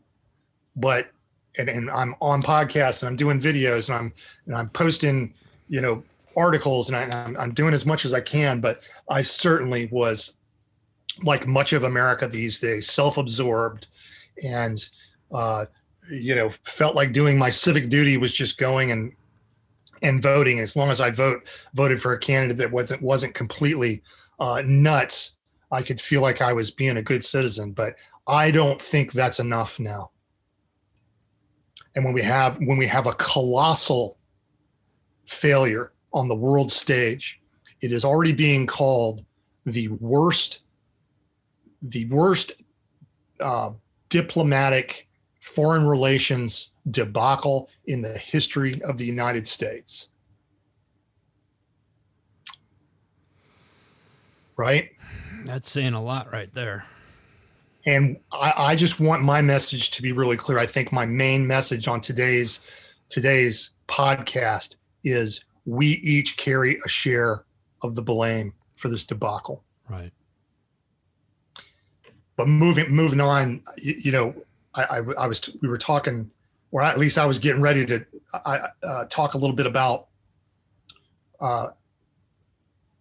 but, 0.76 1.10
and, 1.58 1.68
and 1.68 1.90
I'm 1.90 2.16
on 2.22 2.44
podcasts 2.44 3.02
and 3.02 3.10
I'm 3.10 3.16
doing 3.16 3.40
videos 3.40 3.90
and 3.90 3.98
I'm, 3.98 4.14
and 4.46 4.56
I'm 4.56 4.70
posting, 4.70 5.34
you 5.68 5.82
know, 5.82 6.04
articles 6.38 6.90
and 6.90 6.96
I, 6.96 7.26
I'm, 7.26 7.36
I'm 7.38 7.54
doing 7.54 7.74
as 7.74 7.86
much 7.86 8.06
as 8.06 8.14
I 8.14 8.22
can, 8.22 8.62
but 8.62 8.82
I 9.10 9.24
certainly 9.24 9.88
was 9.92 10.38
like 11.24 11.48
much 11.48 11.74
of 11.74 11.84
America 11.84 12.28
these 12.28 12.60
days, 12.60 12.88
self-absorbed 12.90 13.88
and, 14.44 14.88
uh, 15.34 15.66
you 16.12 16.36
know, 16.36 16.52
felt 16.64 16.96
like 16.96 17.12
doing 17.12 17.38
my 17.38 17.50
civic 17.50 17.90
duty 17.90 18.18
was 18.18 18.32
just 18.32 18.58
going 18.58 18.92
and 18.92 19.12
and 20.04 20.22
voting. 20.22 20.60
As 20.60 20.76
long 20.76 20.90
as 20.90 21.02
I 21.02 21.12
vote 21.12 21.48
voted 21.74 22.02
for 22.02 22.14
a 22.14 22.20
candidate 22.20 22.58
that 22.58 22.72
wasn't 22.72 23.02
wasn't 23.02 23.34
completely 23.34 24.02
uh, 24.40 24.62
nuts, 24.66 25.34
I 25.72 25.82
could 25.82 26.00
feel 26.00 26.22
like 26.22 26.42
I 26.42 26.54
was 26.54 26.72
being 26.72 26.98
a 26.98 27.02
good 27.02 27.24
citizen. 27.24 27.72
But 27.72 27.96
I 28.28 28.52
don't 28.52 28.82
think 28.82 29.12
that's 29.12 29.40
enough 29.40 29.80
now. 29.80 30.12
And 31.96 32.06
when 32.06 32.14
we 32.14 32.22
have 32.22 32.58
when 32.58 32.78
we 32.78 32.88
have 32.88 33.08
a 33.08 33.14
colossal 33.14 34.18
failure 35.26 35.92
on 36.14 36.28
the 36.28 36.36
world 36.36 36.72
stage, 36.72 37.40
it 37.82 37.92
is 37.92 38.06
already 38.06 38.34
being 38.34 38.68
called 38.68 39.26
the 39.66 39.88
worst 39.90 40.62
the 41.82 42.06
worst 42.06 42.54
uh, 43.40 43.72
diplomatic 44.10 45.08
foreign 45.40 45.88
relations 45.88 46.72
debacle 46.92 47.70
in 47.86 48.02
the 48.02 48.18
history 48.18 48.82
of 48.84 48.98
the 48.98 49.06
United 49.06 49.48
States. 49.48 50.10
Right? 54.58 54.90
That's 55.46 55.70
saying 55.70 55.94
a 55.94 56.04
lot 56.04 56.32
right 56.32 56.54
there. 56.54 56.86
And 57.86 58.18
I, 58.32 58.54
I, 58.56 58.76
just 58.76 59.00
want 59.00 59.24
my 59.24 59.42
message 59.42 59.92
to 59.92 60.02
be 60.02 60.12
really 60.12 60.36
clear. 60.36 60.60
I 60.60 60.66
think 60.66 60.92
my 60.92 61.06
main 61.06 61.48
message 61.48 61.88
on 61.88 62.02
today's 62.02 62.60
today's 63.08 63.72
podcast 63.88 64.76
is 65.04 65.46
we 65.66 65.88
each 65.88 66.38
carry 66.38 66.78
a 66.86 66.90
share 66.90 67.46
of 67.82 67.96
the 67.96 68.02
blame 68.02 68.54
for 68.76 68.90
this 68.90 69.04
debacle. 69.04 69.64
Right. 69.90 70.12
But 72.36 72.48
moving 72.48 72.90
moving 72.90 73.22
on, 73.22 73.62
you, 73.78 73.96
you 73.96 74.12
know, 74.12 74.36
I, 74.76 74.84
I, 74.84 74.98
I, 74.98 75.28
was 75.28 75.50
we 75.62 75.68
were 75.68 75.78
talking, 75.78 76.32
or 76.72 76.82
at 76.82 76.98
least 77.00 77.18
I 77.18 77.26
was 77.26 77.40
getting 77.40 77.62
ready 77.62 77.86
to 77.86 78.06
I, 78.34 78.60
uh, 78.84 79.06
talk 79.06 79.34
a 79.34 79.38
little 79.38 79.56
bit 79.56 79.66
about, 79.66 80.08
uh, 81.40 81.70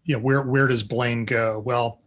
you 0.04 0.14
know, 0.14 0.22
where 0.22 0.42
where 0.42 0.66
does 0.66 0.82
blame 0.82 1.24
go? 1.24 1.60
Well, 1.60 2.00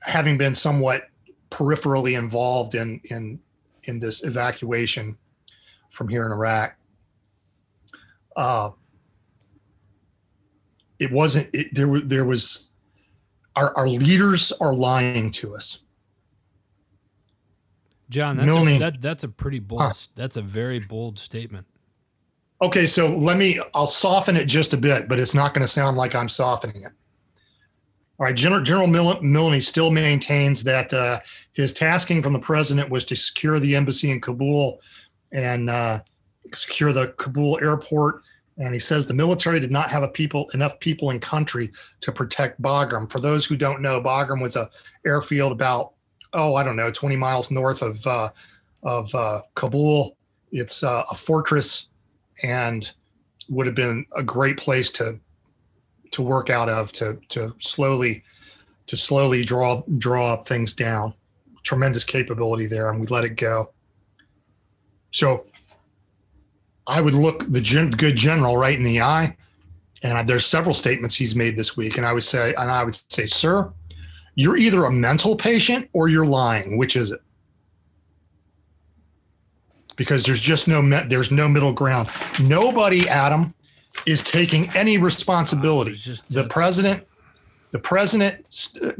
having 0.00 0.38
been 0.38 0.54
somewhat 0.54 1.08
peripherally 1.50 2.16
involved 2.16 2.74
in 2.74 3.00
in 3.04 3.40
in 3.84 3.98
this 3.98 4.22
evacuation 4.24 5.16
from 5.90 6.08
here 6.08 6.24
in 6.24 6.32
Iraq, 6.32 6.76
uh, 8.36 8.70
it 11.00 11.10
wasn't. 11.10 11.50
It, 11.52 11.74
there 11.74 12.00
there 12.00 12.24
was 12.24 12.70
our 13.56 13.76
our 13.76 13.88
leaders 13.88 14.52
are 14.60 14.72
lying 14.72 15.32
to 15.32 15.56
us 15.56 15.81
John, 18.12 18.36
that's 18.36 18.54
a, 18.54 18.78
that, 18.78 19.00
that's 19.00 19.24
a 19.24 19.28
pretty 19.28 19.58
bold. 19.58 19.80
Huh. 19.80 19.92
That's 20.14 20.36
a 20.36 20.42
very 20.42 20.78
bold 20.78 21.18
statement. 21.18 21.66
Okay, 22.60 22.86
so 22.86 23.08
let 23.08 23.38
me. 23.38 23.58
I'll 23.74 23.86
soften 23.86 24.36
it 24.36 24.44
just 24.44 24.72
a 24.72 24.76
bit, 24.76 25.08
but 25.08 25.18
it's 25.18 25.34
not 25.34 25.54
going 25.54 25.62
to 25.62 25.68
sound 25.68 25.96
like 25.96 26.14
I'm 26.14 26.28
softening 26.28 26.82
it. 26.82 26.92
All 28.20 28.26
right, 28.26 28.36
General 28.36 28.62
General 28.62 28.86
Milley 28.86 29.62
still 29.62 29.90
maintains 29.90 30.62
that 30.62 30.92
uh, 30.92 31.20
his 31.54 31.72
tasking 31.72 32.22
from 32.22 32.34
the 32.34 32.38
president 32.38 32.90
was 32.90 33.04
to 33.06 33.16
secure 33.16 33.58
the 33.58 33.74
embassy 33.74 34.10
in 34.10 34.20
Kabul 34.20 34.78
and 35.32 35.70
uh, 35.70 36.02
secure 36.54 36.92
the 36.92 37.08
Kabul 37.18 37.58
airport. 37.60 38.22
And 38.58 38.74
he 38.74 38.78
says 38.78 39.06
the 39.06 39.14
military 39.14 39.58
did 39.58 39.72
not 39.72 39.90
have 39.90 40.02
a 40.02 40.08
people 40.08 40.48
enough 40.52 40.78
people 40.78 41.10
in 41.10 41.18
country 41.18 41.72
to 42.02 42.12
protect 42.12 42.60
Bagram. 42.60 43.10
For 43.10 43.18
those 43.18 43.46
who 43.46 43.56
don't 43.56 43.80
know, 43.80 44.00
Bagram 44.00 44.42
was 44.42 44.56
a 44.56 44.70
airfield 45.06 45.50
about 45.50 45.94
oh, 46.34 46.54
I 46.54 46.62
don't 46.62 46.76
know, 46.76 46.90
20 46.90 47.16
miles 47.16 47.50
north 47.50 47.82
of 47.82 48.06
uh, 48.06 48.30
of 48.82 49.14
uh, 49.14 49.42
Kabul. 49.54 50.16
It's 50.50 50.82
uh, 50.82 51.04
a 51.10 51.14
fortress 51.14 51.88
and 52.42 52.90
would 53.48 53.66
have 53.66 53.74
been 53.74 54.06
a 54.16 54.22
great 54.22 54.56
place 54.56 54.90
to 54.92 55.18
to 56.12 56.22
work 56.22 56.50
out 56.50 56.68
of 56.68 56.92
to 56.92 57.18
to 57.28 57.54
slowly 57.58 58.22
to 58.86 58.96
slowly 58.96 59.44
draw 59.44 59.82
draw 59.98 60.32
up 60.32 60.46
things 60.46 60.74
down. 60.74 61.14
Tremendous 61.62 62.04
capability 62.04 62.66
there, 62.66 62.90
and 62.90 63.00
we 63.00 63.06
let 63.06 63.24
it 63.24 63.36
go. 63.36 63.70
So 65.12 65.46
I 66.86 67.00
would 67.00 67.14
look 67.14 67.50
the 67.50 67.60
gen- 67.60 67.90
good 67.90 68.16
general 68.16 68.56
right 68.56 68.76
in 68.76 68.82
the 68.82 69.00
eye, 69.00 69.36
and 70.02 70.18
I, 70.18 70.22
there's 70.22 70.46
several 70.46 70.74
statements 70.74 71.14
he's 71.14 71.36
made 71.36 71.56
this 71.56 71.76
week, 71.76 71.98
and 71.98 72.06
I 72.06 72.12
would 72.12 72.24
say, 72.24 72.52
and 72.58 72.70
I 72.70 72.82
would 72.82 72.98
say, 73.12 73.26
sir, 73.26 73.72
you're 74.34 74.56
either 74.56 74.84
a 74.84 74.90
mental 74.90 75.36
patient 75.36 75.88
or 75.92 76.08
you're 76.08 76.26
lying. 76.26 76.76
Which 76.78 76.96
is 76.96 77.10
it? 77.10 77.20
Because 79.96 80.24
there's 80.24 80.40
just 80.40 80.68
no 80.68 80.82
there's 81.08 81.30
no 81.30 81.48
middle 81.48 81.72
ground. 81.72 82.08
Nobody, 82.40 83.08
Adam, 83.08 83.54
is 84.06 84.22
taking 84.22 84.70
any 84.70 84.98
responsibility. 84.98 85.92
Just, 85.92 86.30
the 86.32 86.44
president, 86.44 87.06
the 87.72 87.78
president 87.78 88.46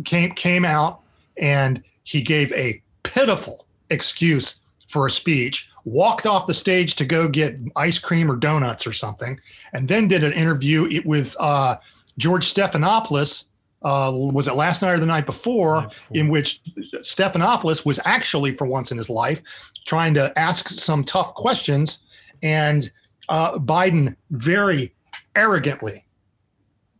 came 0.04 0.32
came 0.32 0.64
out 0.64 1.00
and 1.38 1.82
he 2.04 2.20
gave 2.20 2.52
a 2.52 2.82
pitiful 3.02 3.66
excuse 3.90 4.56
for 4.88 5.06
a 5.06 5.10
speech, 5.10 5.68
walked 5.84 6.26
off 6.26 6.46
the 6.46 6.54
stage 6.54 6.96
to 6.96 7.04
go 7.06 7.26
get 7.26 7.58
ice 7.76 7.98
cream 7.98 8.30
or 8.30 8.36
donuts 8.36 8.86
or 8.86 8.92
something, 8.92 9.40
and 9.72 9.88
then 9.88 10.06
did 10.06 10.22
an 10.22 10.32
interview 10.34 11.00
with 11.06 11.34
uh, 11.40 11.76
George 12.18 12.52
Stephanopoulos, 12.52 13.46
uh, 13.84 14.12
was 14.14 14.48
it 14.48 14.54
last 14.54 14.82
night 14.82 14.92
or 14.92 14.98
the 14.98 15.06
night 15.06 15.26
before, 15.26 15.82
night 15.82 15.90
before, 15.90 16.16
in 16.16 16.28
which 16.28 16.62
Stephanopoulos 17.02 17.84
was 17.84 17.98
actually, 18.04 18.52
for 18.52 18.66
once 18.66 18.92
in 18.92 18.98
his 18.98 19.10
life, 19.10 19.42
trying 19.86 20.14
to 20.14 20.36
ask 20.38 20.68
some 20.68 21.04
tough 21.04 21.34
questions, 21.34 22.00
and 22.42 22.90
uh, 23.28 23.58
Biden 23.58 24.16
very 24.30 24.94
arrogantly 25.34 26.04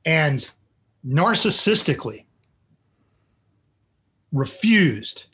and 0.05 0.51
narcissistically 1.07 2.25
refused 4.33 5.27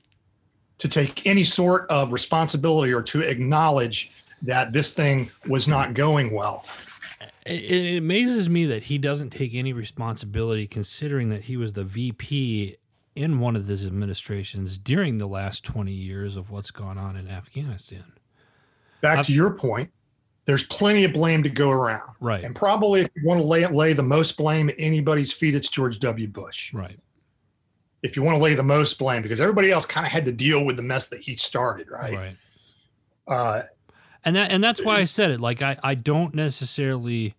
to 0.78 0.88
take 0.88 1.26
any 1.26 1.45
sort 1.45 1.90
of 1.90 2.12
responsibility 2.12 2.93
or 2.93 3.02
to 3.02 3.21
acknowledge 3.21 4.11
that 4.43 4.73
this 4.73 4.93
thing 4.93 5.31
was 5.47 5.67
not 5.67 5.95
going 5.95 6.33
well. 6.33 6.64
It, 7.49 7.64
it 7.71 7.99
amazes 7.99 8.49
me 8.49 8.67
that 8.67 8.85
he 8.85 8.99
doesn't 8.99 9.31
take 9.31 9.55
any 9.55 9.73
responsibility, 9.73 10.67
considering 10.67 11.31
that 11.31 11.45
he 11.45 11.57
was 11.57 11.73
the 11.73 11.85
VP 11.85 12.76
in 13.14 13.40
one 13.40 13.57
of 13.57 13.67
these 13.67 13.85
administrations 13.85 14.78
during 14.78 15.19
the 15.19 15.26
last 15.26 15.64
20 15.64 15.90
years 15.90 16.37
of 16.37 16.50
what's 16.50 16.71
gone 16.71 16.99
on 16.99 17.17
in 17.17 17.28
Afghanistan. 17.28 18.05
Back 19.00 19.26
to 19.26 19.33
your 19.33 19.50
point, 19.50 19.90
there's 20.45 20.64
plenty 20.64 21.05
of 21.05 21.12
blame 21.12 21.43
to 21.43 21.50
go 21.50 21.71
around. 21.71 22.14
Right. 22.21 22.45
And 22.45 22.55
probably 22.55 23.00
if 23.02 23.09
you 23.17 23.26
want 23.26 23.40
to 23.40 23.47
lay, 23.47 23.67
lay 23.67 23.93
the 23.93 24.02
most 24.02 24.37
blame 24.37 24.69
at 24.69 24.76
anybody's 24.78 25.33
feet, 25.33 25.55
it's 25.55 25.69
George 25.69 25.99
W. 26.00 26.28
Bush. 26.28 26.73
Right. 26.73 26.99
If 28.02 28.17
you 28.17 28.23
want 28.23 28.38
to 28.38 28.43
lay 28.43 28.55
the 28.55 28.62
most 28.62 28.99
blame, 28.99 29.23
because 29.23 29.40
everybody 29.40 29.73
else 29.73 29.85
kind 29.85 30.07
of 30.07 30.12
had 30.12 30.25
to 30.25 30.33
deal 30.33 30.64
with 30.64 30.76
the 30.76 30.83
mess 30.83 31.09
that 31.09 31.21
he 31.21 31.37
started, 31.37 31.88
right? 31.90 32.14
Right. 32.14 32.37
Uh, 33.26 33.62
and 34.28 34.37
that 34.37 34.50
and 34.50 34.62
that's 34.62 34.85
why 34.85 34.97
I 34.97 35.04
said 35.04 35.30
it. 35.30 35.40
Like 35.40 35.62
I, 35.62 35.78
I 35.82 35.94
don't 35.94 36.35
necessarily 36.35 37.35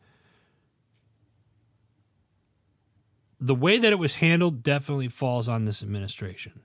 the 3.40 3.54
way 3.54 3.78
that 3.78 3.94
it 3.94 4.00
was 4.00 4.16
handled 4.16 4.64
definitely 4.64 5.08
falls 5.08 5.48
on 5.48 5.66
this 5.66 5.84
administration. 5.84 6.62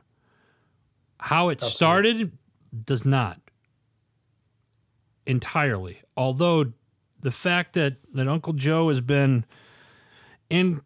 How 1.18 1.50
it 1.50 1.62
Absolutely. 1.62 1.74
started 1.74 2.38
does 2.84 3.04
not 3.04 3.38
entirely. 5.26 6.00
Although 6.16 6.72
the 7.20 7.30
fact 7.30 7.74
that, 7.74 7.96
that 8.14 8.26
Uncle 8.26 8.54
Joe 8.54 8.88
has 8.88 9.02
been 9.02 9.44
in 10.48 10.80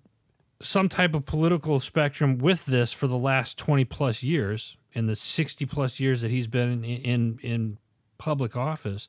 some 0.60 0.88
type 0.88 1.14
of 1.14 1.24
political 1.24 1.78
spectrum 1.78 2.38
with 2.38 2.66
this 2.66 2.92
for 2.92 3.06
the 3.06 3.16
last 3.16 3.56
20 3.56 3.84
plus 3.84 4.24
years, 4.24 4.76
in 4.92 5.06
the 5.06 5.14
60 5.14 5.64
plus 5.66 6.00
years 6.00 6.22
that 6.22 6.30
he's 6.30 6.48
been 6.48 6.84
in, 6.84 6.84
in, 6.84 7.38
in 7.42 7.78
public 8.18 8.56
office, 8.56 9.08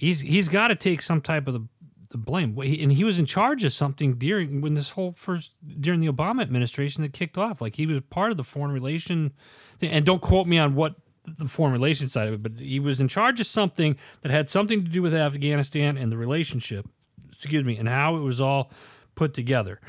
he's 0.00 0.20
he's 0.22 0.48
got 0.48 0.68
to 0.68 0.74
take 0.74 1.02
some 1.02 1.20
type 1.20 1.46
of 1.46 1.52
the, 1.52 1.66
the 2.10 2.18
blame. 2.18 2.58
And 2.58 2.92
he 2.92 3.04
was 3.04 3.20
in 3.20 3.26
charge 3.26 3.64
of 3.64 3.72
something 3.72 4.14
during 4.14 4.62
when 4.62 4.72
this 4.72 4.92
whole 4.92 5.12
first 5.12 5.52
during 5.78 6.00
the 6.00 6.08
Obama 6.08 6.40
administration 6.40 7.02
that 7.02 7.12
kicked 7.12 7.36
off. 7.36 7.60
Like 7.60 7.76
he 7.76 7.84
was 7.84 8.00
part 8.08 8.30
of 8.30 8.38
the 8.38 8.44
foreign 8.44 8.72
relation 8.72 9.32
thing. 9.76 9.90
And 9.90 10.06
don't 10.06 10.22
quote 10.22 10.46
me 10.46 10.58
on 10.58 10.74
what 10.74 10.94
the 11.36 11.46
foreign 11.46 11.72
relations 11.72 12.12
side 12.12 12.28
of 12.28 12.34
it, 12.34 12.42
but 12.42 12.58
he 12.58 12.80
was 12.80 12.98
in 12.98 13.08
charge 13.08 13.40
of 13.40 13.46
something 13.46 13.98
that 14.22 14.32
had 14.32 14.48
something 14.48 14.82
to 14.82 14.90
do 14.90 15.02
with 15.02 15.14
Afghanistan 15.14 15.98
and 15.98 16.10
the 16.10 16.16
relationship. 16.16 16.88
Excuse 17.30 17.64
me, 17.64 17.76
and 17.76 17.88
how 17.88 18.16
it 18.16 18.20
was 18.20 18.40
all 18.40 18.70
put 19.14 19.34
together. 19.34 19.80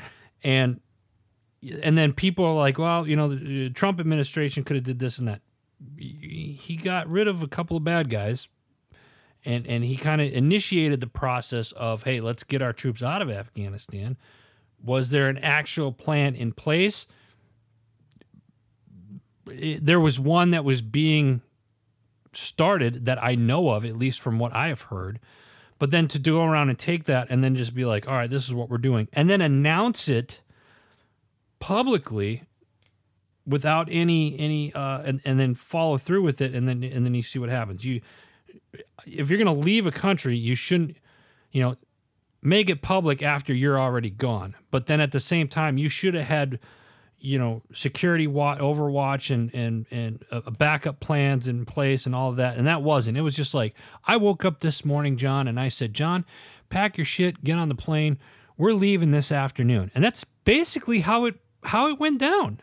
And 0.44 0.80
and 1.82 1.96
then 1.96 2.12
people 2.12 2.44
are 2.44 2.54
like, 2.54 2.78
well, 2.78 3.08
you 3.08 3.16
know, 3.16 3.28
the 3.28 3.70
Trump 3.70 3.98
administration 3.98 4.62
could 4.62 4.76
have 4.76 4.84
did 4.84 4.98
this 4.98 5.18
and 5.18 5.26
that. 5.26 5.40
He 5.96 6.78
got 6.82 7.08
rid 7.08 7.28
of 7.28 7.42
a 7.42 7.48
couple 7.48 7.76
of 7.76 7.84
bad 7.84 8.10
guys, 8.10 8.48
and 9.44 9.66
and 9.66 9.84
he 9.84 9.96
kind 9.96 10.20
of 10.20 10.32
initiated 10.32 11.00
the 11.00 11.06
process 11.06 11.72
of, 11.72 12.04
hey, 12.04 12.20
let's 12.20 12.44
get 12.44 12.62
our 12.62 12.72
troops 12.72 13.02
out 13.02 13.22
of 13.22 13.30
Afghanistan. 13.30 14.16
Was 14.82 15.10
there 15.10 15.28
an 15.28 15.38
actual 15.38 15.92
plan 15.92 16.34
in 16.34 16.52
place? 16.52 17.06
It, 19.50 19.84
there 19.84 20.00
was 20.00 20.18
one 20.20 20.50
that 20.50 20.64
was 20.64 20.82
being 20.82 21.42
started 22.32 23.04
that 23.04 23.22
I 23.22 23.34
know 23.34 23.70
of, 23.70 23.84
at 23.84 23.96
least 23.96 24.20
from 24.20 24.38
what 24.38 24.54
I 24.54 24.68
have 24.68 24.82
heard. 24.82 25.20
But 25.78 25.90
then 25.90 26.06
to 26.08 26.18
go 26.18 26.44
around 26.44 26.68
and 26.68 26.78
take 26.78 27.04
that 27.04 27.26
and 27.28 27.42
then 27.42 27.56
just 27.56 27.74
be 27.74 27.84
like, 27.84 28.06
all 28.06 28.14
right, 28.14 28.30
this 28.30 28.46
is 28.46 28.54
what 28.54 28.70
we're 28.70 28.78
doing, 28.78 29.08
and 29.12 29.28
then 29.28 29.40
announce 29.40 30.08
it 30.08 30.40
publicly 31.58 32.44
without 33.44 33.88
any 33.90 34.38
any 34.38 34.72
uh, 34.72 35.02
and 35.02 35.20
and 35.24 35.40
then 35.40 35.54
follow 35.56 35.98
through 35.98 36.22
with 36.22 36.40
it, 36.40 36.54
and 36.54 36.68
then 36.68 36.84
and 36.84 37.04
then 37.04 37.14
you 37.14 37.22
see 37.22 37.40
what 37.40 37.48
happens. 37.48 37.84
You 37.84 38.00
if 39.06 39.30
you're 39.30 39.42
going 39.42 39.54
to 39.54 39.60
leave 39.60 39.86
a 39.86 39.92
country, 39.92 40.36
you 40.36 40.54
shouldn't, 40.54 40.96
you 41.50 41.62
know, 41.62 41.76
make 42.42 42.68
it 42.68 42.82
public 42.82 43.22
after 43.22 43.54
you're 43.54 43.78
already 43.78 44.10
gone. 44.10 44.54
But 44.70 44.86
then 44.86 45.00
at 45.00 45.12
the 45.12 45.20
same 45.20 45.48
time, 45.48 45.78
you 45.78 45.88
should 45.88 46.14
have 46.14 46.26
had, 46.26 46.58
you 47.18 47.38
know, 47.38 47.62
security 47.72 48.26
wa- 48.26 48.58
overwatch 48.58 49.32
and 49.32 49.54
and 49.54 49.86
and 49.90 50.24
uh, 50.30 50.50
backup 50.50 51.00
plans 51.00 51.48
in 51.48 51.64
place 51.64 52.06
and 52.06 52.14
all 52.14 52.30
of 52.30 52.36
that. 52.36 52.56
And 52.56 52.66
that 52.66 52.82
wasn't. 52.82 53.16
It 53.16 53.22
was 53.22 53.36
just 53.36 53.54
like 53.54 53.74
I 54.06 54.16
woke 54.16 54.44
up 54.44 54.60
this 54.60 54.84
morning, 54.84 55.16
John, 55.16 55.46
and 55.46 55.58
I 55.58 55.68
said, 55.68 55.94
John, 55.94 56.24
pack 56.68 56.98
your 56.98 57.04
shit, 57.04 57.44
get 57.44 57.58
on 57.58 57.68
the 57.68 57.74
plane. 57.74 58.18
We're 58.58 58.74
leaving 58.74 59.12
this 59.12 59.32
afternoon, 59.32 59.90
and 59.94 60.04
that's 60.04 60.24
basically 60.24 61.00
how 61.00 61.24
it 61.26 61.36
how 61.64 61.88
it 61.88 61.98
went 61.98 62.18
down. 62.18 62.60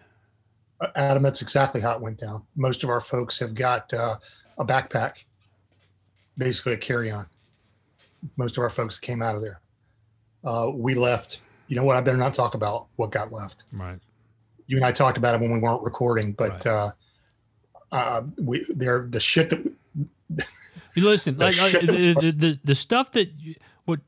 Adam, 0.95 1.23
that's 1.23 1.41
exactly 1.41 1.81
how 1.81 1.95
it 1.95 2.01
went 2.01 2.17
down. 2.17 2.43
Most 2.55 2.83
of 2.83 2.89
our 2.89 3.01
folks 3.01 3.37
have 3.39 3.53
got 3.53 3.93
uh, 3.93 4.15
a 4.57 4.65
backpack, 4.65 5.25
basically 6.39 6.73
a 6.73 6.77
carry-on. 6.77 7.27
Most 8.37 8.57
of 8.57 8.63
our 8.63 8.69
folks 8.71 8.97
came 8.99 9.21
out 9.21 9.35
of 9.35 9.41
there. 9.43 9.59
Uh, 10.43 10.71
we 10.73 10.95
left. 10.95 11.41
You 11.67 11.75
know 11.75 11.83
what? 11.83 11.95
I 11.95 12.01
better 12.01 12.17
not 12.17 12.33
talk 12.33 12.55
about 12.55 12.87
what 12.95 13.11
got 13.11 13.31
left. 13.31 13.65
Right. 13.71 13.99
You 14.65 14.77
and 14.77 14.85
I 14.85 14.91
talked 14.91 15.17
about 15.17 15.35
it 15.35 15.41
when 15.41 15.51
we 15.51 15.59
weren't 15.59 15.83
recording, 15.83 16.31
but 16.31 16.65
Right. 16.65 16.67
uh, 16.67 16.91
uh, 17.91 18.21
we 18.37 18.65
they're 18.69 19.07
the 19.07 19.19
shit 19.19 19.49
that 19.51 19.73
You 20.95 21.03
listen, 21.05 21.37
The 21.37 21.45
like, 21.45 21.57
like, 21.61 21.81
the, 21.81 22.13
the, 22.13 22.31
the 22.31 22.59
the 22.63 22.75
stuff 22.75 23.11
that 23.11 23.31
you- 23.39 23.55
what 23.85 23.99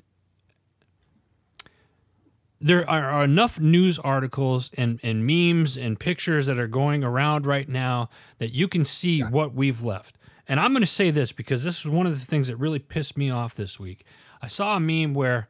there 2.60 2.88
are, 2.89 3.10
are 3.10 3.24
enough 3.24 3.60
news 3.60 3.98
articles 4.00 4.70
and, 4.78 5.00
and 5.02 5.26
memes 5.26 5.78
and 5.78 6.00
pictures 6.00 6.46
that 6.46 6.60
are 6.60 6.67
going 6.67 7.04
around 7.04 7.46
right 7.46 7.67
now 7.67 8.10
that 8.38 8.52
you 8.54 8.67
can 8.67 8.86
see 8.86 9.22
what 9.22 9.54
we've 9.56 9.82
left. 9.82 10.15
And 10.52 10.60
I'm 10.60 10.74
going 10.74 10.82
to 10.82 10.86
say 10.86 11.12
this 11.12 11.32
because 11.32 11.64
this 11.64 11.80
is 11.80 11.88
one 11.90 12.06
of 12.06 12.12
the 12.20 12.26
things 12.26 12.50
that 12.50 12.58
really 12.58 12.78
pissed 12.78 13.18
me 13.18 13.30
off 13.30 13.56
this 13.56 13.80
week. 13.80 14.04
I 14.42 14.48
saw 14.48 14.76
a 14.76 14.82
meme 14.82 15.14
where 15.14 15.48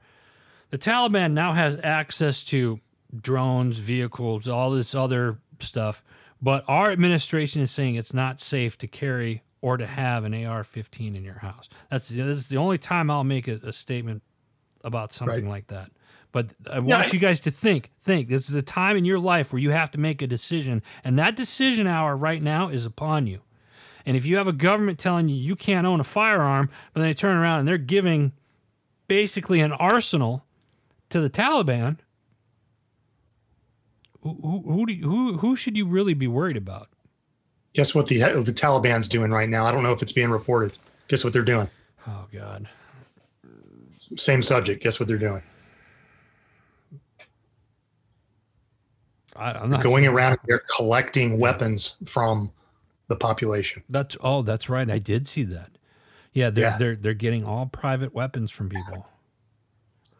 the 0.70 0.78
Taliban 0.78 1.32
now 1.32 1.54
has 1.54 1.76
access 1.82 2.44
to 2.44 2.80
drones, 3.20 3.80
vehicles, 3.80 4.48
all 4.48 4.70
this 4.70 4.94
other 4.94 5.40
stuff, 5.60 6.04
but 6.40 6.64
our 6.68 6.92
administration 6.92 7.64
is 7.64 7.72
saying 7.72 7.96
it's 7.96 8.14
not 8.14 8.40
safe 8.40 8.78
to 8.78 8.86
carry 8.88 9.42
or 9.60 9.76
to 9.76 9.88
have 9.88 10.24
an 10.24 10.36
AR-15 10.36 11.16
in 11.16 11.24
your 11.24 11.40
house. 11.40 11.68
That's 11.90 12.10
this 12.10 12.38
is 12.38 12.50
the 12.50 12.58
only 12.58 12.78
time 12.78 13.10
I'll 13.10 13.24
make 13.24 13.48
a, 13.48 13.60
a 13.64 13.74
statement 13.74 14.22
about 14.84 15.12
something 15.12 15.46
Right. 15.46 15.52
like 15.52 15.68
that. 15.68 15.90
But 16.32 16.50
I 16.72 16.78
want 16.78 17.06
I- 17.06 17.10
you 17.12 17.18
guys 17.20 17.40
to 17.42 17.50
think, 17.52 17.90
think. 18.04 18.28
This 18.30 18.52
is 18.52 18.56
a 18.56 18.62
time 18.62 18.96
in 18.98 19.06
your 19.06 19.18
life 19.20 19.52
where 19.52 19.60
you 19.60 19.72
have 19.72 19.90
to 19.92 20.00
make 20.00 20.22
a 20.22 20.28
decision, 20.28 20.84
and 21.04 21.18
that 21.18 21.36
decision 21.36 21.88
hour 21.88 22.16
right 22.16 22.44
now 22.44 22.70
is 22.70 22.86
upon 22.86 23.26
you. 23.26 23.42
And 24.06 24.18
if 24.18 24.26
you 24.26 24.38
have 24.38 24.48
a 24.48 24.54
government 24.54 25.00
telling 25.00 25.30
you 25.30 25.36
you 25.36 25.56
can't 25.56 25.88
own 25.88 26.00
a 26.00 26.04
firearm, 26.04 26.70
but 26.94 27.02
then 27.02 27.10
they 27.10 27.14
turn 27.14 27.38
around 27.38 27.60
and 27.60 27.68
they're 27.68 27.78
giving 27.78 28.34
basically 29.08 29.60
an 29.60 29.72
arsenal 29.74 30.46
to 31.10 31.20
the 31.20 31.30
Taliban, 31.30 31.98
who 34.22 34.38
who 34.42 34.62
who, 34.72 34.86
do 34.86 34.94
you, 34.94 35.10
who 35.10 35.38
who 35.38 35.56
should 35.56 35.78
you 35.78 35.88
really 35.88 36.14
be 36.14 36.28
worried 36.28 36.58
about? 36.58 36.90
guess 37.74 37.96
what 37.96 38.08
the 38.08 38.22
uh, 38.22 38.42
the 38.42 38.52
Taliban's 38.52 39.08
doing 39.08 39.32
right 39.32 39.50
now. 39.50 39.66
I 39.66 39.72
don't 39.72 39.84
know 39.84 39.92
if 39.92 40.02
it's 40.02 40.12
being 40.12 40.30
reported. 40.30 40.78
Guess 41.08 41.24
what 41.24 41.34
they're 41.34 41.44
doing? 41.44 41.70
Oh 42.08 42.28
God, 42.32 42.68
Same 44.16 44.42
subject. 44.42 44.84
Guess 44.84 45.00
what 45.00 45.08
they're 45.08 45.18
doing? 45.18 45.44
I, 49.36 49.54
I'm 49.54 49.70
not 49.70 49.84
Going 49.84 50.06
around, 50.06 50.38
they're 50.46 50.64
collecting 50.76 51.40
weapons 51.40 51.96
from 52.06 52.52
the 53.12 53.18
population. 53.18 53.84
That's 53.90 54.18
oh, 54.22 54.42
that's 54.42 54.70
right. 54.70 54.90
I 54.90 54.98
did 55.00 55.28
see 55.28 55.44
that. 55.44 55.72
Yeah, 56.34 56.50
they're 56.50 56.64
Yeah. 56.64 56.78
they're 56.78 56.96
they're 56.96 57.14
getting 57.14 57.44
all 57.46 57.66
private 57.68 58.14
weapons 58.16 58.50
from 58.52 58.70
people. 58.70 59.08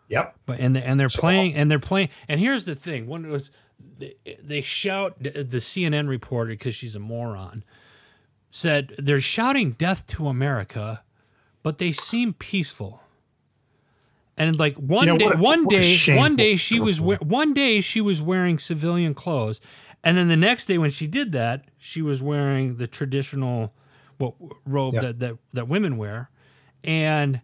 Yep. 0.10 0.36
But 0.46 0.60
and 0.60 0.78
and 0.78 1.00
they're 1.00 1.10
So- 1.10 1.22
playing 1.22 1.56
and 1.56 1.72
they're 1.72 1.80
playing. 1.80 2.10
And 2.28 2.40
here's 2.40 2.66
the 2.66 2.76
thing: 2.76 3.08
when 3.08 3.24
it 3.26 3.30
was 3.30 3.50
they, 3.98 4.16
they 4.44 4.62
shout 4.62 5.16
the 5.24 5.44
the 5.44 5.58
CNN 5.60 6.08
reporter 6.10 6.52
because 6.52 6.76
she's 6.76 6.96
a 6.96 7.00
moron 7.00 7.64
said 8.54 8.94
they're 8.98 9.22
shouting 9.22 9.72
death 9.72 10.06
to 10.06 10.28
America, 10.28 11.02
but 11.64 11.78
they 11.78 11.94
seem 11.94 12.34
peaceful. 12.34 13.02
And 14.38 14.60
like 14.60 14.76
one 14.76 15.08
You 15.08 15.14
know, 15.14 15.18
day, 15.18 15.26
what 15.28 15.40
one 15.40 15.64
what 15.66 15.70
day, 15.70 16.18
one 16.18 16.36
day 16.36 16.56
she 16.58 16.80
was 16.80 17.00
we- 17.00 17.16
one 17.18 17.54
day 17.54 17.80
she 17.80 18.02
was 18.02 18.22
wearing 18.22 18.58
civilian 18.60 19.14
clothes, 19.14 19.62
and 20.04 20.18
then 20.18 20.28
the 20.28 20.38
next 20.38 20.66
day 20.66 20.78
when 20.78 20.90
she 20.92 21.08
did 21.08 21.32
that, 21.34 21.66
she 21.78 22.02
was 22.02 22.22
wearing 22.24 22.78
the 22.78 22.88
traditional 22.88 23.74
what 24.18 24.34
robe 24.66 24.96
Yeah. 24.96 25.02
that, 25.02 25.20
that 25.20 25.38
that 25.54 25.68
women 25.68 25.98
wear. 25.98 26.30
And 26.84 27.42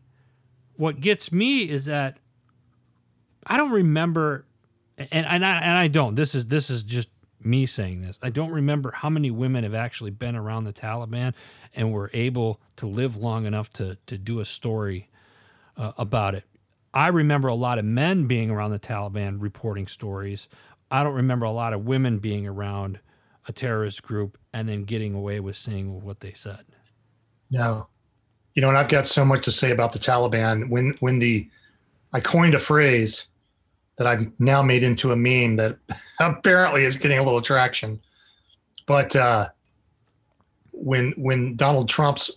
what 0.75 0.99
gets 0.99 1.31
me 1.31 1.59
is 1.69 1.85
that 1.85 2.19
I 3.45 3.57
don't 3.57 3.71
remember, 3.71 4.45
and 4.97 5.25
and 5.25 5.45
I, 5.45 5.57
and 5.59 5.77
I 5.77 5.87
don't. 5.87 6.15
This 6.15 6.35
is 6.35 6.47
this 6.47 6.69
is 6.69 6.83
just 6.83 7.09
me 7.43 7.65
saying 7.65 8.01
this. 8.01 8.19
I 8.21 8.29
don't 8.29 8.51
remember 8.51 8.91
how 8.91 9.09
many 9.09 9.31
women 9.31 9.63
have 9.63 9.73
actually 9.75 10.11
been 10.11 10.35
around 10.35 10.63
the 10.65 10.73
Taliban 10.73 11.33
and 11.73 11.91
were 11.93 12.09
able 12.13 12.59
to 12.77 12.87
live 12.87 13.15
long 13.17 13.45
enough 13.45 13.71
to 13.73 13.97
to 14.07 14.17
do 14.17 14.39
a 14.39 14.45
story 14.45 15.09
uh, 15.77 15.93
about 15.97 16.35
it. 16.35 16.43
I 16.93 17.07
remember 17.07 17.47
a 17.47 17.55
lot 17.55 17.77
of 17.77 17.85
men 17.85 18.25
being 18.25 18.49
around 18.49 18.71
the 18.71 18.79
Taliban 18.79 19.37
reporting 19.39 19.87
stories. 19.87 20.47
I 20.89 21.03
don't 21.03 21.13
remember 21.13 21.45
a 21.45 21.51
lot 21.51 21.73
of 21.73 21.85
women 21.85 22.19
being 22.19 22.47
around 22.47 22.99
a 23.47 23.53
terrorist 23.53 24.03
group 24.03 24.37
and 24.53 24.67
then 24.67 24.83
getting 24.83 25.13
away 25.13 25.39
with 25.39 25.55
saying 25.55 26.01
what 26.03 26.19
they 26.19 26.33
said. 26.33 26.65
No. 27.49 27.87
You 28.53 28.61
know, 28.61 28.69
and 28.69 28.77
I've 28.77 28.89
got 28.89 29.07
so 29.07 29.23
much 29.23 29.45
to 29.45 29.51
say 29.51 29.71
about 29.71 29.93
the 29.93 29.99
Taliban. 29.99 30.69
When 30.69 30.95
when 30.99 31.19
the 31.19 31.47
I 32.13 32.19
coined 32.19 32.55
a 32.55 32.59
phrase 32.59 33.27
that 33.97 34.07
I've 34.07 34.27
now 34.39 34.61
made 34.61 34.83
into 34.83 35.11
a 35.11 35.15
meme 35.15 35.57
that 35.57 35.77
apparently 36.19 36.83
is 36.83 36.97
getting 36.97 37.19
a 37.19 37.23
little 37.23 37.41
traction. 37.41 37.99
But 38.85 39.15
uh, 39.15 39.49
when 40.71 41.11
when 41.17 41.55
Donald 41.55 41.89
Trump's 41.89 42.31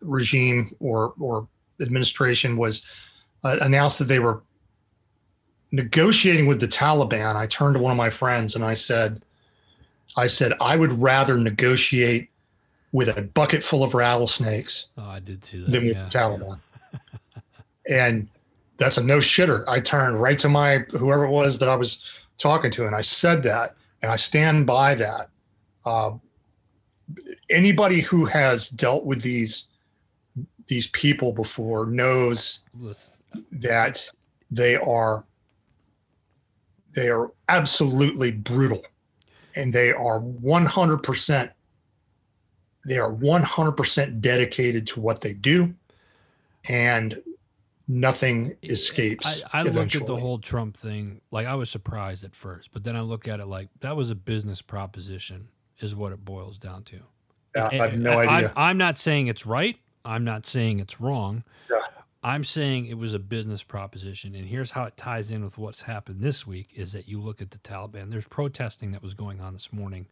regime 0.00 0.74
or 0.80 1.12
or 1.20 1.48
administration 1.80 2.56
was 2.56 2.82
uh, 3.44 3.58
announced 3.60 3.98
that 3.98 4.06
they 4.06 4.18
were 4.18 4.42
negotiating 5.76 6.46
with 6.46 6.58
the 6.58 6.66
Taliban, 6.66 7.36
I 7.36 7.46
turned 7.46 7.76
to 7.76 7.82
one 7.82 7.92
of 7.92 7.98
my 7.98 8.10
friends 8.10 8.56
and 8.56 8.64
I 8.64 8.74
said, 8.74 9.22
I 10.16 10.26
said 10.26 10.54
I 10.60 10.76
would 10.76 11.00
rather 11.00 11.36
negotiate 11.36 12.30
with 12.92 13.08
a 13.16 13.22
bucket 13.22 13.62
full 13.62 13.84
of 13.84 13.92
rattlesnakes. 13.92 14.86
Oh, 14.96 15.04
I 15.04 15.20
did 15.20 15.44
see 15.44 15.58
that. 15.58 15.70
Than 15.70 15.86
with 15.86 15.96
yeah. 15.96 16.04
the 16.04 16.10
Taliban. 16.10 16.60
and 17.88 18.28
that's 18.78 18.96
a 18.96 19.02
no 19.02 19.18
shitter. 19.18 19.64
I 19.68 19.80
turned 19.80 20.20
right 20.20 20.38
to 20.38 20.48
my 20.48 20.78
whoever 20.90 21.26
it 21.26 21.30
was 21.30 21.58
that 21.58 21.68
I 21.68 21.76
was 21.76 22.10
talking 22.38 22.70
to, 22.72 22.86
and 22.86 22.96
I 22.96 23.02
said 23.02 23.42
that, 23.42 23.76
and 24.02 24.10
I 24.10 24.16
stand 24.16 24.66
by 24.66 24.94
that. 24.94 25.28
Uh, 25.84 26.12
anybody 27.50 28.00
who 28.00 28.24
has 28.24 28.70
dealt 28.70 29.04
with 29.04 29.20
these 29.20 29.64
these 30.66 30.86
people 30.88 31.32
before 31.32 31.86
knows 31.86 32.60
that 33.52 34.08
they 34.50 34.76
are 34.76 35.24
they 36.96 37.08
are 37.08 37.30
absolutely 37.48 38.32
brutal. 38.32 38.82
And 39.54 39.72
they 39.72 39.92
are 39.92 40.20
100% 40.20 41.52
they 42.84 42.98
are 42.98 43.12
100% 43.12 44.20
dedicated 44.20 44.86
to 44.86 45.00
what 45.00 45.20
they 45.20 45.32
do. 45.32 45.74
And 46.68 47.22
nothing 47.88 48.56
escapes 48.64 49.44
i, 49.52 49.60
I 49.60 49.62
looked 49.62 49.94
at 49.94 50.06
the 50.06 50.16
whole 50.16 50.40
trump 50.40 50.76
thing 50.76 51.20
like 51.30 51.46
i 51.46 51.54
was 51.54 51.70
surprised 51.70 52.24
at 52.24 52.34
first 52.34 52.72
but 52.72 52.82
then 52.82 52.96
i 52.96 53.00
look 53.00 53.28
at 53.28 53.38
it 53.38 53.46
like 53.46 53.68
that 53.78 53.94
was 53.94 54.10
a 54.10 54.16
business 54.16 54.60
proposition 54.60 55.50
is 55.78 55.94
what 55.94 56.12
it 56.12 56.24
boils 56.24 56.58
down 56.58 56.82
to. 56.84 57.00
Yeah, 57.54 57.68
i 57.70 57.74
have 57.74 57.98
no 57.98 58.18
idea. 58.18 58.52
I'm, 58.56 58.70
I'm 58.70 58.78
not 58.78 58.98
saying 58.98 59.28
it's 59.28 59.46
right. 59.46 59.78
I'm 60.04 60.24
not 60.24 60.46
saying 60.46 60.80
it's 60.80 61.00
wrong. 61.00 61.44
Yeah. 61.70 61.78
I'm 62.26 62.42
saying 62.42 62.86
it 62.86 62.98
was 62.98 63.14
a 63.14 63.20
business 63.20 63.62
proposition, 63.62 64.34
and 64.34 64.46
here's 64.46 64.72
how 64.72 64.82
it 64.82 64.96
ties 64.96 65.30
in 65.30 65.44
with 65.44 65.58
what's 65.58 65.82
happened 65.82 66.22
this 66.22 66.44
week: 66.44 66.72
is 66.74 66.90
that 66.90 67.06
you 67.06 67.20
look 67.20 67.40
at 67.40 67.52
the 67.52 67.58
Taliban. 67.58 68.10
There's 68.10 68.26
protesting 68.26 68.90
that 68.90 69.00
was 69.00 69.14
going 69.14 69.40
on 69.40 69.52
this 69.52 69.72
morning 69.72 70.08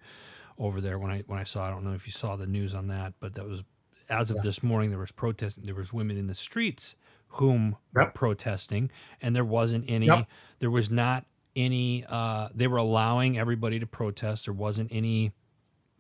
over 0.57 0.81
there. 0.81 0.97
When 0.97 1.11
I 1.11 1.25
when 1.27 1.41
I 1.41 1.43
saw, 1.43 1.67
I 1.67 1.71
don't 1.71 1.83
know 1.83 1.93
if 1.93 2.07
you 2.07 2.13
saw 2.13 2.37
the 2.37 2.47
news 2.47 2.73
on 2.73 2.87
that, 2.87 3.15
but 3.19 3.35
that 3.35 3.49
was 3.49 3.65
as 4.09 4.31
of 4.31 4.37
yeah. 4.37 4.43
this 4.45 4.63
morning. 4.63 4.91
There 4.91 4.99
was 5.01 5.11
protesting. 5.11 5.65
There 5.65 5.75
was 5.75 5.93
women 5.93 6.17
in 6.17 6.29
the 6.29 6.37
streets 6.37 6.95
whom 7.31 7.79
yep. 7.97 8.07
were 8.07 8.11
protesting, 8.13 8.93
and 9.21 9.35
there 9.35 9.45
wasn't 9.45 9.85
any. 9.89 10.07
Yep. 10.07 10.29
There 10.61 10.71
was 10.71 10.93
not 10.93 11.25
any. 11.57 12.05
Uh, 12.09 12.49
they 12.55 12.69
were 12.69 12.79
allowing 12.79 13.37
everybody 13.37 13.81
to 13.81 13.89
protest. 13.89 14.45
There 14.45 14.55
wasn't 14.55 14.93
any 14.93 15.33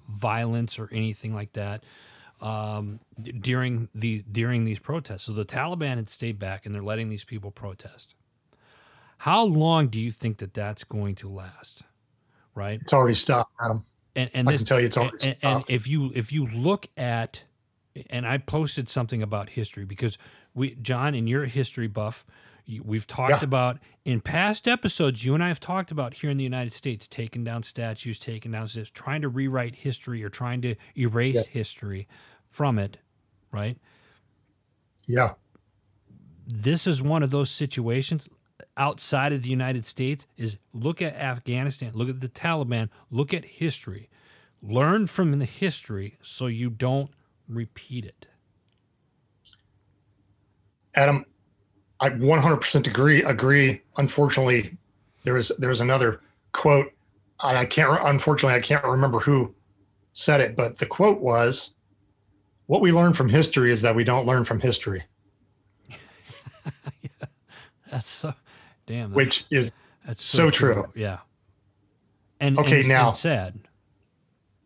violence 0.08 0.78
or 0.78 0.88
anything 0.92 1.34
like 1.34 1.54
that 1.54 1.82
um, 2.40 3.00
during 3.40 3.88
the 3.94 4.24
during 4.30 4.64
these 4.64 4.78
protests. 4.78 5.24
So 5.24 5.32
the 5.32 5.44
Taliban 5.44 5.96
had 5.96 6.08
stayed 6.08 6.38
back, 6.38 6.66
and 6.66 6.74
they're 6.74 6.82
letting 6.82 7.08
these 7.08 7.24
people 7.24 7.50
protest. 7.50 8.14
How 9.18 9.44
long 9.44 9.88
do 9.88 10.00
you 10.00 10.10
think 10.10 10.38
that 10.38 10.54
that's 10.54 10.84
going 10.84 11.14
to 11.16 11.28
last? 11.28 11.82
Right, 12.54 12.80
it's 12.80 12.92
already 12.92 13.14
stopped, 13.14 13.52
Adam. 13.60 13.84
And, 14.14 14.30
and 14.32 14.48
I 14.48 14.52
this, 14.52 14.60
can 14.60 14.66
tell 14.66 14.80
you, 14.80 14.86
it's 14.86 14.96
already 14.96 15.16
and, 15.22 15.38
stopped. 15.38 15.44
and 15.44 15.76
if 15.76 15.88
you 15.88 16.12
if 16.14 16.32
you 16.32 16.46
look 16.46 16.86
at, 16.96 17.42
and 18.10 18.26
I 18.26 18.38
posted 18.38 18.88
something 18.88 19.22
about 19.22 19.50
history 19.50 19.84
because 19.84 20.18
we, 20.54 20.76
John, 20.76 21.14
and 21.14 21.28
you're 21.28 21.44
a 21.44 21.48
history 21.48 21.88
buff. 21.88 22.24
We've 22.82 23.06
talked 23.06 23.30
yeah. 23.30 23.44
about 23.44 23.78
in 24.04 24.20
past 24.20 24.66
episodes. 24.66 25.24
You 25.24 25.34
and 25.34 25.44
I 25.44 25.48
have 25.48 25.60
talked 25.60 25.90
about 25.90 26.14
here 26.14 26.30
in 26.30 26.38
the 26.38 26.44
United 26.44 26.72
States 26.72 27.06
taking 27.06 27.44
down 27.44 27.62
statues, 27.62 28.18
taking 28.18 28.52
down 28.52 28.68
statues, 28.68 28.90
trying 28.90 29.20
to 29.22 29.28
rewrite 29.28 29.74
history 29.76 30.24
or 30.24 30.30
trying 30.30 30.62
to 30.62 30.74
erase 30.96 31.34
yeah. 31.34 31.42
history 31.50 32.08
from 32.48 32.78
it, 32.78 32.98
right? 33.52 33.76
Yeah. 35.06 35.34
This 36.46 36.86
is 36.86 37.02
one 37.02 37.22
of 37.22 37.30
those 37.30 37.50
situations 37.50 38.28
outside 38.76 39.32
of 39.32 39.42
the 39.42 39.50
United 39.50 39.84
States 39.84 40.26
is 40.36 40.58
look 40.72 41.00
at 41.02 41.14
Afghanistan, 41.14 41.92
look 41.94 42.08
at 42.08 42.20
the 42.20 42.28
Taliban, 42.28 42.88
look 43.10 43.32
at 43.32 43.44
history. 43.44 44.08
Learn 44.62 45.06
from 45.06 45.38
the 45.38 45.44
history 45.44 46.16
so 46.22 46.46
you 46.46 46.70
don't 46.70 47.10
repeat 47.48 48.04
it. 48.04 48.28
Adam, 50.94 51.26
I 52.00 52.10
100% 52.10 52.86
agree. 52.86 53.22
Agree. 53.22 53.82
Unfortunately, 53.96 54.76
there 55.24 55.36
is 55.36 55.52
there 55.58 55.70
is 55.70 55.80
another 55.80 56.20
quote. 56.52 56.92
and 57.42 57.56
I 57.56 57.64
can't. 57.64 57.98
Unfortunately, 58.02 58.56
I 58.56 58.60
can't 58.60 58.84
remember 58.84 59.20
who 59.20 59.54
said 60.12 60.40
it, 60.40 60.56
but 60.56 60.78
the 60.78 60.86
quote 60.86 61.20
was, 61.20 61.72
what 62.66 62.80
we 62.80 62.92
learn 62.92 63.12
from 63.12 63.28
history 63.28 63.70
is 63.70 63.82
that 63.82 63.94
we 63.94 64.04
don't 64.04 64.26
learn 64.26 64.44
from 64.44 64.60
history. 64.60 65.04
yeah, 65.88 67.26
that's 67.90 68.06
so 68.06 68.34
damn. 68.86 69.10
That's, 69.10 69.16
Which 69.16 69.44
is 69.50 69.72
that's 70.06 70.22
so, 70.22 70.38
so 70.38 70.50
true. 70.50 70.74
true. 70.74 70.92
Yeah. 70.94 71.18
And 72.40 72.58
okay, 72.58 72.80
and, 72.80 72.88
now 72.88 73.06
and 73.08 73.16
sad. 73.16 73.58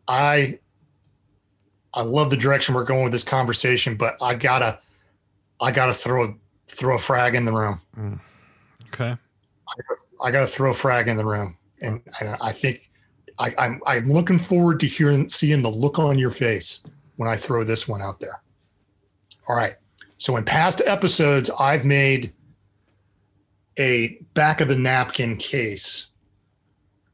I 0.07 0.59
I 1.93 2.01
love 2.01 2.29
the 2.29 2.37
direction 2.37 2.75
we're 2.75 2.83
going 2.83 3.03
with 3.03 3.11
this 3.11 3.23
conversation, 3.23 3.95
but 3.95 4.17
I 4.21 4.35
gotta 4.35 4.79
I 5.59 5.71
gotta 5.71 5.93
throw 5.93 6.25
a 6.25 6.33
throw 6.69 6.95
a 6.95 6.99
frag 6.99 7.35
in 7.35 7.45
the 7.45 7.51
room. 7.51 7.81
Mm. 7.97 8.19
Okay. 8.87 9.15
I, 9.67 10.27
I, 10.27 10.31
gotta 10.31 10.47
throw 10.47 10.71
a 10.71 10.73
frag 10.73 11.07
in 11.07 11.17
the 11.17 11.25
room, 11.25 11.57
and 11.81 12.01
I, 12.19 12.37
I 12.41 12.51
think 12.51 12.89
I, 13.37 13.53
I'm 13.57 13.81
I'm 13.85 14.11
looking 14.11 14.39
forward 14.39 14.79
to 14.81 14.87
hearing 14.87 15.29
seeing 15.29 15.61
the 15.61 15.71
look 15.71 15.99
on 15.99 16.17
your 16.17 16.31
face 16.31 16.81
when 17.17 17.29
I 17.29 17.35
throw 17.35 17.63
this 17.63 17.87
one 17.87 18.01
out 18.01 18.19
there. 18.19 18.41
All 19.47 19.55
right. 19.55 19.75
So 20.17 20.35
in 20.37 20.43
past 20.43 20.81
episodes, 20.85 21.49
I've 21.59 21.85
made 21.85 22.33
a 23.77 24.19
back 24.33 24.61
of 24.61 24.67
the 24.67 24.75
napkin 24.75 25.37
case 25.37 26.07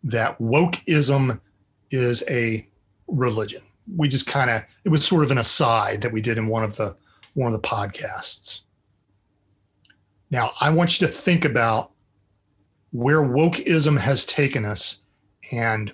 that 0.04 0.38
wokeism 0.40 1.40
is 1.92 2.24
a 2.30 2.68
religion. 3.08 3.62
We 3.96 4.08
just 4.08 4.26
kind 4.26 4.50
of 4.50 4.64
it 4.84 4.90
was 4.90 5.06
sort 5.06 5.24
of 5.24 5.32
an 5.32 5.38
aside 5.38 6.02
that 6.02 6.12
we 6.12 6.22
did 6.22 6.38
in 6.38 6.48
one 6.48 6.64
of 6.64 6.76
the 6.76 6.96
one 7.36 7.54
of 7.54 7.62
the 7.62 7.68
podcasts. 7.68 8.62
Now, 10.32 10.52
I 10.60 10.70
want 10.70 11.00
you 11.00 11.08
to 11.08 11.14
think 11.14 11.46
about 11.46 11.92
where 12.92 13.22
wokeism 13.22 14.00
has 14.00 14.26
taken 14.26 14.66
us 14.66 15.00
and 15.52 15.94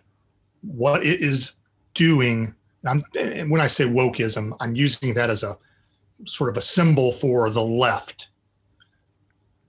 what 0.61 1.05
it 1.05 1.21
is 1.21 1.51
doing 1.93 2.55
I'm, 2.85 3.01
when 3.49 3.61
I 3.61 3.67
say 3.67 3.85
wokeism, 3.85 4.55
I'm 4.59 4.75
using 4.75 5.13
that 5.13 5.29
as 5.29 5.43
a 5.43 5.57
sort 6.25 6.49
of 6.49 6.57
a 6.57 6.61
symbol 6.61 7.11
for 7.11 7.49
the 7.49 7.63
left. 7.63 8.29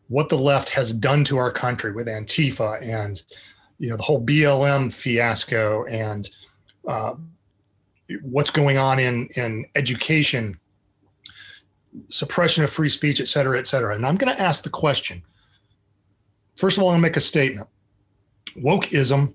What 0.09 0.29
the 0.29 0.39
left 0.39 0.71
has 0.71 0.93
done 0.93 1.25
to 1.25 1.37
our 1.37 1.51
country 1.51 1.93
with 1.93 2.07
Antifa 2.07 2.83
and 2.83 3.23
you 3.79 3.91
know 3.91 3.97
the 3.97 4.03
whole 4.03 4.25
BLM 4.25 4.93
fiasco 4.93 5.85
and 5.87 6.29
uh, 6.87 7.15
what's 8.23 8.51
going 8.51 8.79
on 8.79 8.99
in 8.99 9.29
in 9.37 9.67
education, 9.75 10.59
suppression 12.09 12.65
of 12.65 12.71
free 12.71 12.89
speech, 12.89 13.21
et 13.21 13.29
cetera, 13.29 13.59
et 13.59 13.67
cetera. 13.67 13.95
And 13.95 14.07
I'm 14.07 14.17
going 14.17 14.35
to 14.35 14.41
ask 14.41 14.63
the 14.63 14.71
question. 14.71 15.23
First 16.57 16.77
of 16.77 16.83
all, 16.83 16.91
I'm 16.91 16.95
going 16.95 17.03
to 17.03 17.09
make 17.09 17.17
a 17.17 17.21
statement. 17.21 17.69
Wokeism 18.57 19.35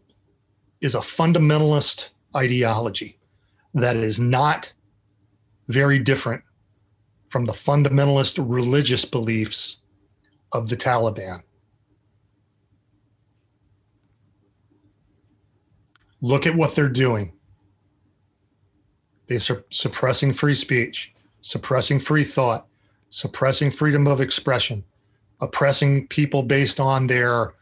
is 0.81 0.95
a 0.95 0.99
fundamentalist 0.99 2.09
ideology 2.35 3.19
that 3.73 3.95
is 3.95 4.19
not 4.19 4.73
very 5.67 5.99
different 5.99 6.43
from 7.27 7.45
the 7.45 7.53
fundamentalist 7.53 8.37
religious 8.37 9.05
beliefs 9.05 9.77
of 10.51 10.69
the 10.69 10.77
Taliban. 10.77 11.41
Look 16.21 16.47
at 16.47 16.55
what 16.55 16.73
they're 16.73 16.89
doing. 16.89 17.33
They're 19.27 19.39
suppressing 19.69 20.33
free 20.33 20.55
speech, 20.55 21.13
suppressing 21.47 21.99
free 21.99 22.23
thought, 22.23 22.67
suppressing 23.09 23.71
freedom 23.71 24.07
of 24.07 24.21
expression, 24.21 24.83
oppressing 25.39 26.07
people 26.07 26.43
based 26.43 26.79
on 26.79 27.07
their 27.07 27.53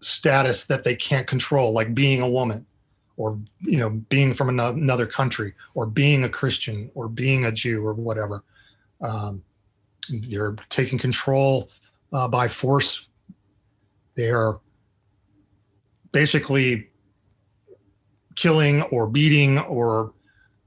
status 0.00 0.64
that 0.66 0.84
they 0.84 0.94
can't 0.94 1.26
control, 1.26 1.72
like 1.72 1.94
being 1.94 2.20
a 2.22 2.28
woman, 2.28 2.64
or 3.16 3.38
you 3.60 3.78
know 3.78 3.90
being 3.90 4.32
from 4.32 4.48
another 4.48 5.06
country 5.06 5.52
or 5.74 5.84
being 5.86 6.22
a 6.22 6.28
christian 6.28 6.88
or 6.94 7.08
being 7.08 7.46
a 7.46 7.50
jew 7.50 7.84
or 7.84 7.92
whatever 7.92 8.44
um, 9.00 9.42
they're 10.08 10.56
taking 10.68 10.98
control 10.98 11.70
uh, 12.12 12.28
by 12.28 12.48
force. 12.48 13.06
They 14.16 14.30
are 14.30 14.60
basically 16.12 16.88
killing 18.34 18.82
or 18.82 19.06
beating 19.06 19.58
or 19.58 20.12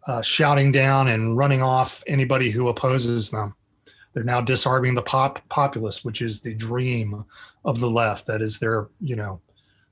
uh, 0.07 0.21
shouting 0.21 0.71
down 0.71 1.07
and 1.09 1.37
running 1.37 1.61
off 1.61 2.03
anybody 2.07 2.49
who 2.49 2.69
opposes 2.69 3.29
them. 3.29 3.55
They're 4.13 4.23
now 4.23 4.41
disarming 4.41 4.95
the 4.95 5.01
pop 5.01 5.47
populace, 5.49 6.03
which 6.03 6.21
is 6.21 6.41
the 6.41 6.53
dream 6.53 7.23
of 7.63 7.79
the 7.79 7.89
left. 7.89 8.27
That 8.27 8.41
is 8.41 8.59
their, 8.59 8.89
you 8.99 9.15
know, 9.15 9.39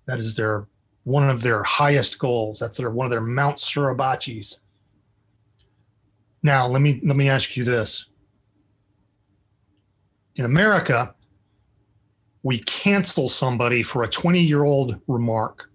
that 0.08 0.20
is 0.20 0.36
their 0.36 0.68
one 1.04 1.30
of 1.30 1.42
their 1.42 1.64
highest 1.64 2.20
goals. 2.20 2.60
That's 2.60 2.78
their 2.78 2.92
one 2.92 3.06
of 3.06 3.12
their 3.12 3.22
Mount 3.22 3.58
Suribachis. 3.58 4.60
Now, 6.44 6.68
let 6.68 6.82
me 6.82 7.00
let 7.04 7.16
me 7.16 7.30
ask 7.30 7.56
you 7.56 7.64
this. 7.64 8.06
In 10.36 10.46
America, 10.46 11.14
we 12.44 12.60
cancel 12.60 13.28
somebody 13.28 13.84
for 13.84 14.04
a 14.04 14.08
20-year-old 14.08 15.00
remark, 15.08 15.70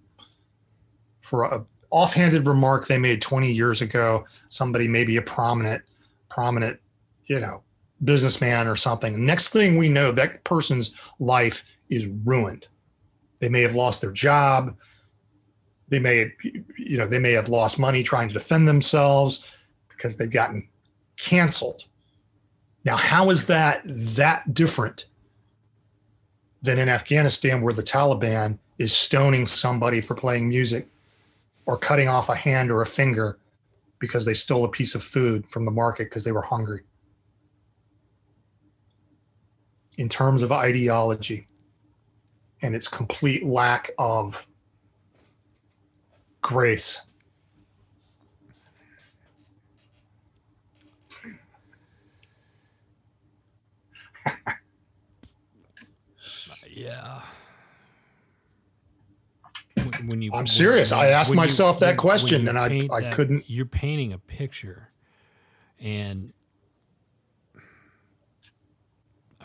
for 1.20 1.44
a 1.44 1.64
offhanded 1.94 2.44
remark 2.44 2.88
they 2.88 2.98
made 2.98 3.22
20 3.22 3.52
years 3.52 3.80
ago. 3.80 4.24
Somebody 4.48 4.88
maybe 4.88 5.16
a 5.16 5.22
prominent, 5.22 5.80
prominent, 6.28 6.80
you 7.26 7.38
know, 7.38 7.62
businessman 8.02 8.66
or 8.66 8.74
something. 8.74 9.24
Next 9.24 9.50
thing 9.50 9.78
we 9.78 9.88
know, 9.88 10.11
that 10.11 10.42
person's 10.42 10.90
life 11.20 11.64
is 11.90 12.07
ruined. 12.24 12.66
They 13.38 13.48
may 13.48 13.61
have 13.61 13.76
lost 13.76 14.00
their 14.00 14.11
job. 14.11 14.76
They 15.88 16.00
may, 16.00 16.33
you 16.76 16.98
know, 16.98 17.07
they 17.07 17.20
may 17.20 17.30
have 17.33 17.48
lost 17.48 17.78
money 17.78 18.02
trying 18.02 18.26
to 18.26 18.35
defend 18.35 18.66
themselves 18.66 19.44
because 19.88 20.16
they've 20.16 20.28
gotten 20.28 20.68
canceled. 21.16 21.85
Now, 22.85 22.96
how 22.96 23.30
is 23.30 23.46
that 23.46 23.83
that 23.85 24.52
different 24.52 25.07
than 26.61 26.80
in 26.80 26.88
Afghanistan, 26.88 27.62
where 27.62 27.72
the 27.72 27.85
Taliban 27.85 28.59
is 28.78 28.92
stoning 28.92 29.46
somebody 29.46 30.00
for 30.00 30.16
playing 30.16 30.48
music 30.48 30.88
or 31.66 31.77
cutting 31.77 32.09
off 32.09 32.29
a 32.29 32.35
hand 32.35 32.70
or 32.70 32.83
a 32.83 32.87
finger 32.87 33.38
because 33.98 34.24
they 34.24 34.35
stole 34.35 34.64
a 34.64 34.68
piece 34.68 34.94
of 34.94 35.03
food 35.03 35.46
from 35.48 35.64
the 35.64 35.70
market 35.70 36.05
because 36.05 36.24
they 36.24 36.33
were 36.33 36.42
hungry? 36.42 36.83
in 39.96 40.09
terms 40.09 40.42
of 40.42 40.50
ideology 40.50 41.46
and 42.62 42.74
its 42.74 42.88
complete 42.88 43.44
lack 43.44 43.90
of 43.98 44.46
grace. 46.42 47.00
yeah. 56.70 57.22
When, 60.04 60.22
you, 60.22 60.33
I'm 60.33 60.46
serious. 60.46 60.90
When, 60.90 61.00
I 61.00 61.07
asked 61.09 61.35
myself 61.35 61.76
you, 61.76 61.80
that 61.80 61.96
question 61.96 62.48
and 62.48 62.59
I, 62.59 62.88
I 62.90 63.00
that, 63.00 63.12
couldn't. 63.14 63.44
You're 63.46 63.66
painting 63.66 64.12
a 64.12 64.18
picture 64.18 64.90
and 65.78 66.33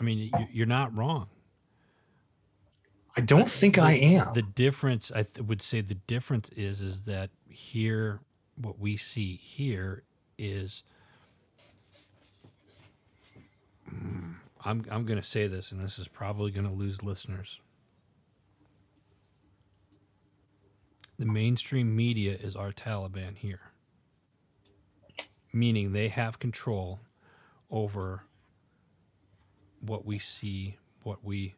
I 0.00 0.02
mean, 0.02 0.32
you're 0.50 0.66
not 0.66 0.96
wrong. 0.96 1.28
I 3.16 3.20
don't 3.20 3.50
think 3.50 3.74
the, 3.74 3.82
I 3.82 3.92
am. 3.92 4.32
The 4.32 4.42
difference, 4.42 5.12
I 5.14 5.24
th- 5.24 5.46
would 5.46 5.60
say, 5.60 5.82
the 5.82 5.96
difference 5.96 6.48
is, 6.50 6.80
is 6.80 7.02
that 7.04 7.30
here, 7.48 8.20
what 8.56 8.78
we 8.78 8.96
see 8.96 9.36
here 9.36 10.04
is, 10.38 10.82
I'm, 14.64 14.86
I'm 14.90 15.04
going 15.04 15.20
to 15.20 15.26
say 15.26 15.46
this, 15.48 15.70
and 15.70 15.82
this 15.82 15.98
is 15.98 16.08
probably 16.08 16.50
going 16.50 16.66
to 16.66 16.72
lose 16.72 17.02
listeners. 17.02 17.60
The 21.20 21.26
mainstream 21.26 21.94
media 21.94 22.32
is 22.32 22.56
our 22.56 22.72
Taliban 22.72 23.36
here, 23.36 23.72
meaning 25.52 25.92
they 25.92 26.08
have 26.08 26.38
control 26.38 27.00
over 27.70 28.22
what 29.80 30.06
we 30.06 30.18
see, 30.18 30.78
what 31.02 31.22
we 31.22 31.56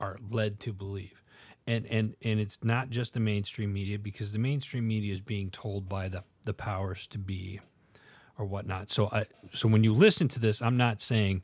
are 0.00 0.16
led 0.30 0.60
to 0.60 0.72
believe. 0.72 1.22
And, 1.66 1.84
and 1.88 2.16
and 2.22 2.40
it's 2.40 2.64
not 2.64 2.88
just 2.88 3.12
the 3.12 3.20
mainstream 3.20 3.70
media 3.70 3.98
because 3.98 4.32
the 4.32 4.38
mainstream 4.38 4.88
media 4.88 5.12
is 5.12 5.20
being 5.20 5.50
told 5.50 5.86
by 5.86 6.08
the, 6.08 6.24
the 6.46 6.54
powers 6.54 7.06
to 7.08 7.18
be 7.18 7.60
or 8.38 8.46
whatnot. 8.46 8.88
So 8.88 9.10
I 9.12 9.26
so 9.52 9.68
when 9.68 9.84
you 9.84 9.92
listen 9.92 10.26
to 10.28 10.40
this, 10.40 10.62
I'm 10.62 10.78
not 10.78 11.02
saying 11.02 11.42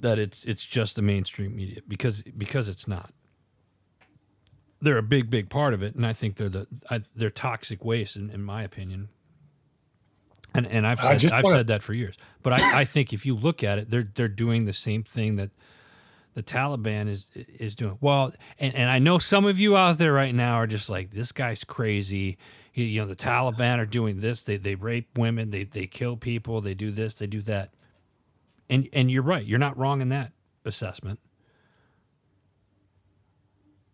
that 0.00 0.18
it's 0.18 0.46
it's 0.46 0.66
just 0.66 0.96
the 0.96 1.02
mainstream 1.02 1.54
media 1.54 1.80
because 1.86 2.22
because 2.22 2.70
it's 2.70 2.88
not. 2.88 3.12
They're 4.80 4.98
a 4.98 5.02
big 5.02 5.30
big 5.30 5.50
part 5.50 5.74
of 5.74 5.82
it, 5.82 5.94
and 5.94 6.06
I 6.06 6.12
think 6.12 6.36
they're 6.36 6.48
the 6.48 6.66
I, 6.90 7.02
they're 7.14 7.30
toxic 7.30 7.84
waste 7.84 8.16
in, 8.16 8.30
in 8.30 8.42
my 8.42 8.62
opinion. 8.62 9.08
And 10.54 10.66
and 10.66 10.86
I've 10.86 11.00
said 11.00 11.32
I've 11.32 11.44
wanna... 11.44 11.58
said 11.58 11.66
that 11.68 11.82
for 11.82 11.94
years. 11.94 12.16
But 12.42 12.54
I, 12.54 12.80
I 12.80 12.84
think 12.84 13.12
if 13.12 13.24
you 13.24 13.34
look 13.34 13.62
at 13.62 13.78
it, 13.78 13.90
they're 13.90 14.08
they're 14.14 14.28
doing 14.28 14.64
the 14.64 14.72
same 14.72 15.02
thing 15.02 15.36
that 15.36 15.50
the 16.34 16.42
Taliban 16.42 17.08
is 17.08 17.26
is 17.34 17.74
doing. 17.74 17.98
Well, 18.00 18.32
and, 18.58 18.74
and 18.74 18.90
I 18.90 18.98
know 18.98 19.18
some 19.18 19.44
of 19.44 19.60
you 19.60 19.76
out 19.76 19.98
there 19.98 20.12
right 20.12 20.34
now 20.34 20.54
are 20.54 20.66
just 20.66 20.88
like, 20.88 21.10
this 21.10 21.32
guy's 21.32 21.64
crazy. 21.64 22.38
He, 22.72 22.84
you 22.84 23.00
know, 23.00 23.06
the 23.06 23.16
Taliban 23.16 23.78
are 23.78 23.86
doing 23.86 24.20
this. 24.20 24.42
They 24.42 24.56
they 24.56 24.74
rape 24.74 25.18
women. 25.18 25.50
They 25.50 25.64
they 25.64 25.86
kill 25.86 26.16
people. 26.16 26.60
They 26.60 26.74
do 26.74 26.90
this. 26.90 27.14
They 27.14 27.26
do 27.26 27.42
that. 27.42 27.74
And 28.68 28.88
and 28.92 29.10
you're 29.10 29.22
right. 29.22 29.44
You're 29.44 29.58
not 29.58 29.76
wrong 29.76 30.00
in 30.00 30.08
that 30.10 30.32
assessment. 30.64 31.18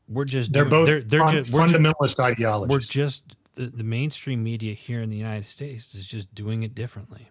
We're 0.08 0.24
just 0.24 0.52
they're 0.52 0.64
doing, 0.64 0.70
both 0.70 0.86
they're, 0.86 1.00
they're 1.00 1.42
just, 1.42 1.52
fundamentalist 1.52 2.20
ideologies. 2.20 2.72
We're 2.72 2.80
just 2.80 3.36
the, 3.54 3.66
the 3.66 3.84
mainstream 3.84 4.44
media 4.44 4.74
here 4.74 5.02
in 5.02 5.10
the 5.10 5.16
United 5.16 5.46
States 5.46 5.94
is 5.94 6.06
just 6.06 6.34
doing 6.34 6.62
it 6.62 6.74
differently. 6.74 7.30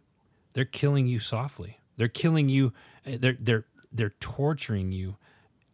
They're 0.53 0.65
killing 0.65 1.05
you 1.05 1.19
softly. 1.19 1.79
They're 1.97 2.07
killing 2.07 2.49
you. 2.49 2.73
Eh, 3.05 3.17
they're 3.19 3.37
they're 3.39 3.65
they're 3.91 4.13
torturing 4.19 4.91
you 4.91 5.17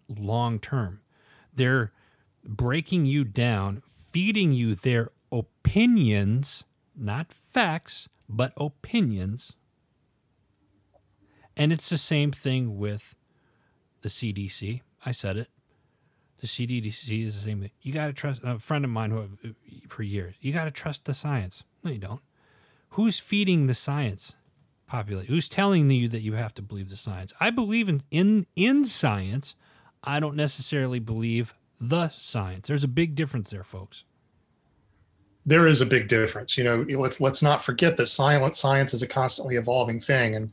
long 0.07 0.59
term. 0.59 1.01
They're 1.53 1.91
breaking 2.43 3.05
you 3.05 3.23
down, 3.23 3.81
feeding 3.87 4.51
you 4.51 4.75
their 4.75 5.09
opinions, 5.31 6.63
not 6.95 7.31
facts, 7.31 8.09
but 8.29 8.53
opinions. 8.57 9.53
And 11.57 11.73
it's 11.73 11.89
the 11.89 11.97
same 11.97 12.31
thing 12.31 12.77
with 12.77 13.15
the 14.01 14.09
CDC. 14.09 14.81
I 15.05 15.11
said 15.11 15.37
it. 15.37 15.49
The 16.41 16.47
CDC 16.47 17.23
is 17.23 17.35
the 17.35 17.49
same 17.49 17.61
thing. 17.61 17.69
You 17.81 17.93
got 17.93 18.07
to 18.07 18.13
trust 18.13 18.41
a 18.43 18.57
friend 18.57 18.83
of 18.83 18.89
mine 18.89 19.11
who 19.11 19.53
for 19.87 20.01
years. 20.01 20.35
You 20.41 20.51
got 20.51 20.65
to 20.65 20.71
trust 20.71 21.05
the 21.05 21.13
science. 21.13 21.63
No, 21.83 21.91
you 21.91 21.99
don't. 21.99 22.21
Who's 22.91 23.19
feeding 23.19 23.67
the 23.67 23.75
science? 23.75 24.35
Populate. 24.87 25.27
Who's 25.27 25.47
telling 25.47 25.89
you 25.91 26.07
that 26.09 26.21
you 26.21 26.33
have 26.33 26.55
to 26.55 26.63
believe 26.63 26.89
the 26.89 26.97
science? 26.97 27.31
I 27.39 27.51
believe 27.51 27.87
in 27.87 28.01
in 28.09 28.47
in 28.55 28.85
science. 28.85 29.55
I 30.03 30.19
don't 30.19 30.35
necessarily 30.35 30.99
believe 30.99 31.53
the 31.79 32.09
science. 32.09 32.67
There's 32.67 32.83
a 32.83 32.89
big 32.89 33.13
difference 33.13 33.51
there, 33.51 33.63
folks. 33.63 34.03
There 35.45 35.67
is 35.67 35.79
a 35.79 35.85
big 35.85 36.07
difference. 36.07 36.57
You 36.57 36.63
know, 36.63 36.85
let's 36.97 37.21
let's 37.21 37.43
not 37.43 37.61
forget 37.61 37.97
that 37.97 38.07
silent 38.07 38.55
science 38.55 38.95
is 38.95 39.03
a 39.03 39.07
constantly 39.07 39.57
evolving 39.57 39.99
thing, 39.99 40.35
and 40.35 40.51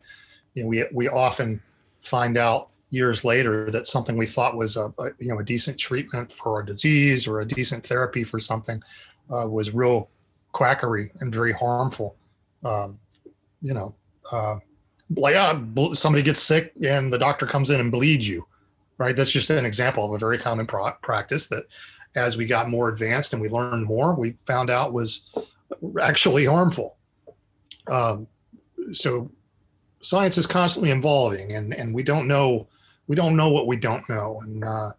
you 0.53 0.64
know, 0.64 0.68
we 0.68 0.85
we 0.92 1.09
often 1.09 1.62
find 2.01 2.37
out 2.37 2.68
years 2.90 3.24
later 3.24 3.70
that 3.70 3.87
something 3.87 4.16
we 4.16 4.27
thought 4.27 4.57
was 4.57 4.77
a, 4.77 4.92
a, 4.98 5.09
you 5.18 5.29
know 5.29 5.38
a 5.38 5.44
decent 5.44 5.79
treatment 5.79 6.33
for 6.33 6.61
a 6.61 6.66
disease 6.66 7.27
or 7.27 7.40
a 7.40 7.46
decent 7.46 7.85
therapy 7.85 8.24
for 8.24 8.40
something 8.40 8.83
uh, 9.31 9.46
was 9.48 9.74
real 9.74 10.09
quackery 10.53 11.11
and 11.20 11.33
very 11.33 11.53
harmful. 11.53 12.16
Um, 12.64 12.98
you 13.61 13.74
know, 13.74 13.94
uh, 14.33 14.57
like 15.16 15.37
uh, 15.37 15.59
somebody 15.94 16.22
gets 16.22 16.40
sick 16.40 16.72
and 16.83 17.12
the 17.12 17.18
doctor 17.18 17.46
comes 17.46 17.70
in 17.70 17.81
and 17.81 17.92
bleeds 17.92 18.27
you, 18.29 18.46
right? 18.98 19.14
That's 19.14 19.31
just 19.31 19.51
an 19.51 19.66
example 19.66 20.05
of 20.05 20.12
a 20.12 20.18
very 20.18 20.38
common 20.38 20.66
pro- 20.66 20.92
practice 21.03 21.46
that, 21.48 21.64
as 22.16 22.37
we 22.37 22.46
got 22.46 22.70
more 22.70 22.88
advanced 22.88 23.33
and 23.33 23.42
we 23.42 23.48
learned 23.48 23.85
more, 23.85 24.14
we 24.14 24.33
found 24.46 24.70
out 24.70 24.92
was 24.92 25.31
actually 26.01 26.46
harmful. 26.46 26.96
Um, 27.87 28.27
so 28.92 29.31
science 30.01 30.38
is 30.38 30.46
constantly 30.46 30.90
evolving 30.90 31.53
and, 31.53 31.74
and 31.74 31.94
we 31.94 32.03
don't 32.03 32.27
know 32.27 32.66
we 33.08 33.16
don't 33.16 33.36
know 33.36 33.48
what 33.48 33.66
we 33.66 33.76
don't 33.76 34.08
know, 34.08 34.40
and 34.42 34.62
uh, 34.62 34.92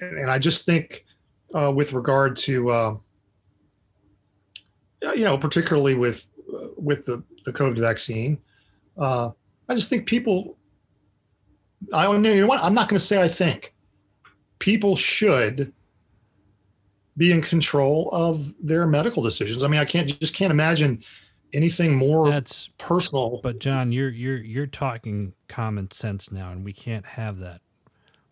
and 0.00 0.30
I 0.30 0.38
just 0.38 0.64
think 0.64 1.04
uh, 1.54 1.72
with 1.72 1.92
regard 1.92 2.36
to 2.36 2.70
uh, 2.70 2.96
you 5.14 5.24
know 5.24 5.36
particularly 5.36 5.94
with 5.94 6.28
uh, 6.54 6.68
with 6.76 7.06
the 7.06 7.22
the 7.44 7.52
COVID 7.52 7.80
vaccine, 7.80 8.38
uh, 8.98 9.30
I 9.68 9.74
just 9.74 9.88
think 9.88 10.06
people. 10.06 10.56
I 11.92 12.10
you 12.10 12.18
know 12.18 12.46
what 12.46 12.62
I'm 12.62 12.74
not 12.74 12.88
going 12.88 12.98
to 12.98 13.04
say 13.04 13.22
I 13.22 13.28
think 13.28 13.74
people 14.58 14.96
should 14.96 15.72
be 17.16 17.32
in 17.32 17.40
control 17.40 18.08
of 18.12 18.54
their 18.62 18.86
medical 18.86 19.22
decisions. 19.22 19.64
I 19.64 19.68
mean, 19.68 19.80
I 19.80 19.84
can't 19.84 20.18
just 20.20 20.34
can't 20.34 20.50
imagine 20.50 21.02
anything 21.52 21.94
more 21.94 22.30
that's 22.30 22.68
personal. 22.78 23.40
But 23.42 23.58
John, 23.58 23.92
you're 23.92 24.10
you're 24.10 24.38
you're 24.38 24.66
talking 24.66 25.34
common 25.48 25.90
sense 25.90 26.30
now, 26.30 26.50
and 26.50 26.64
we 26.64 26.72
can't 26.72 27.06
have 27.06 27.38
that. 27.40 27.60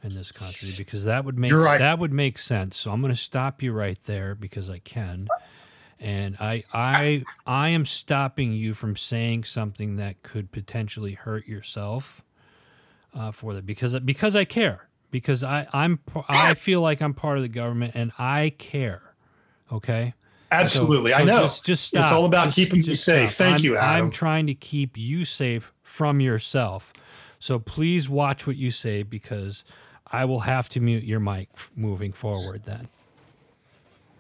in 0.03 0.15
this 0.15 0.33
country 0.33 0.73
because 0.77 1.05
that 1.05 1.25
would 1.25 1.39
make 1.39 1.53
right. 1.53 1.79
that 1.79 1.99
would 1.99 2.13
make 2.13 2.39
sense. 2.39 2.77
So 2.77 2.91
I'm 2.91 3.01
going 3.01 3.13
to 3.13 3.19
stop 3.19 3.63
you 3.63 3.73
right 3.73 3.99
there 4.05 4.35
because 4.35 4.69
I 4.69 4.79
can. 4.79 5.29
And 5.99 6.37
I 6.39 6.63
I 6.75 7.25
I 7.47 7.71
am 7.71 7.85
stopping 7.87 8.53
you 8.53 8.75
from 8.75 8.97
saying 8.97 9.45
something 9.45 9.97
that 9.97 10.23
could 10.23 10.53
potentially 10.53 11.13
hurt 11.15 11.47
yourself 11.47 12.23
uh, 13.15 13.33
for 13.33 13.55
that 13.55 13.65
because 13.65 13.99
because 14.01 14.37
I 14.37 14.45
care 14.45 14.89
because 15.11 15.43
I 15.43 15.67
I'm 15.73 16.01
I 16.29 16.55
feel 16.55 16.81
like 16.83 17.01
I'm 17.01 17.15
part 17.15 17.39
of 17.39 17.43
the 17.43 17.49
government 17.49 17.93
and 17.95 18.13
I 18.19 18.53
care. 18.59 19.15
Okay. 19.73 20.15
Absolutely, 20.51 21.11
So- 21.13 21.17
I 21.19 21.25
know. 21.25 21.43
Just, 21.43 21.65
just 21.65 21.85
stop. 21.85 22.03
It's 22.05 22.13
all 22.13 22.25
about 22.27 22.45
Just- 22.47 22.57
keeping 22.57 22.79
me 22.79 22.83
just 22.85 23.05
safe. 23.05 23.31
stop. 23.31 23.39
Thank 23.47 23.55
I'm- 23.57 23.65
you, 23.65 23.77
Adam. 23.77 24.07
I'm 24.07 24.11
trying 24.11 24.47
to 24.47 24.55
keep 24.55 24.97
you 24.97 25.25
safe 25.25 25.73
from 25.83 26.21
yourself. 26.21 26.93
So 27.39 27.59
please 27.59 28.09
watch 28.09 28.47
what 28.47 28.57
you 28.57 28.71
say 28.71 29.03
because 29.03 29.65
I 30.11 30.25
will 30.25 30.41
have 30.41 30.69
to 30.71 30.81
mute 30.81 31.05
your 31.05 31.21
mic 31.21 31.49
moving 31.77 32.13
forward. 32.13 32.65
Then 32.65 32.89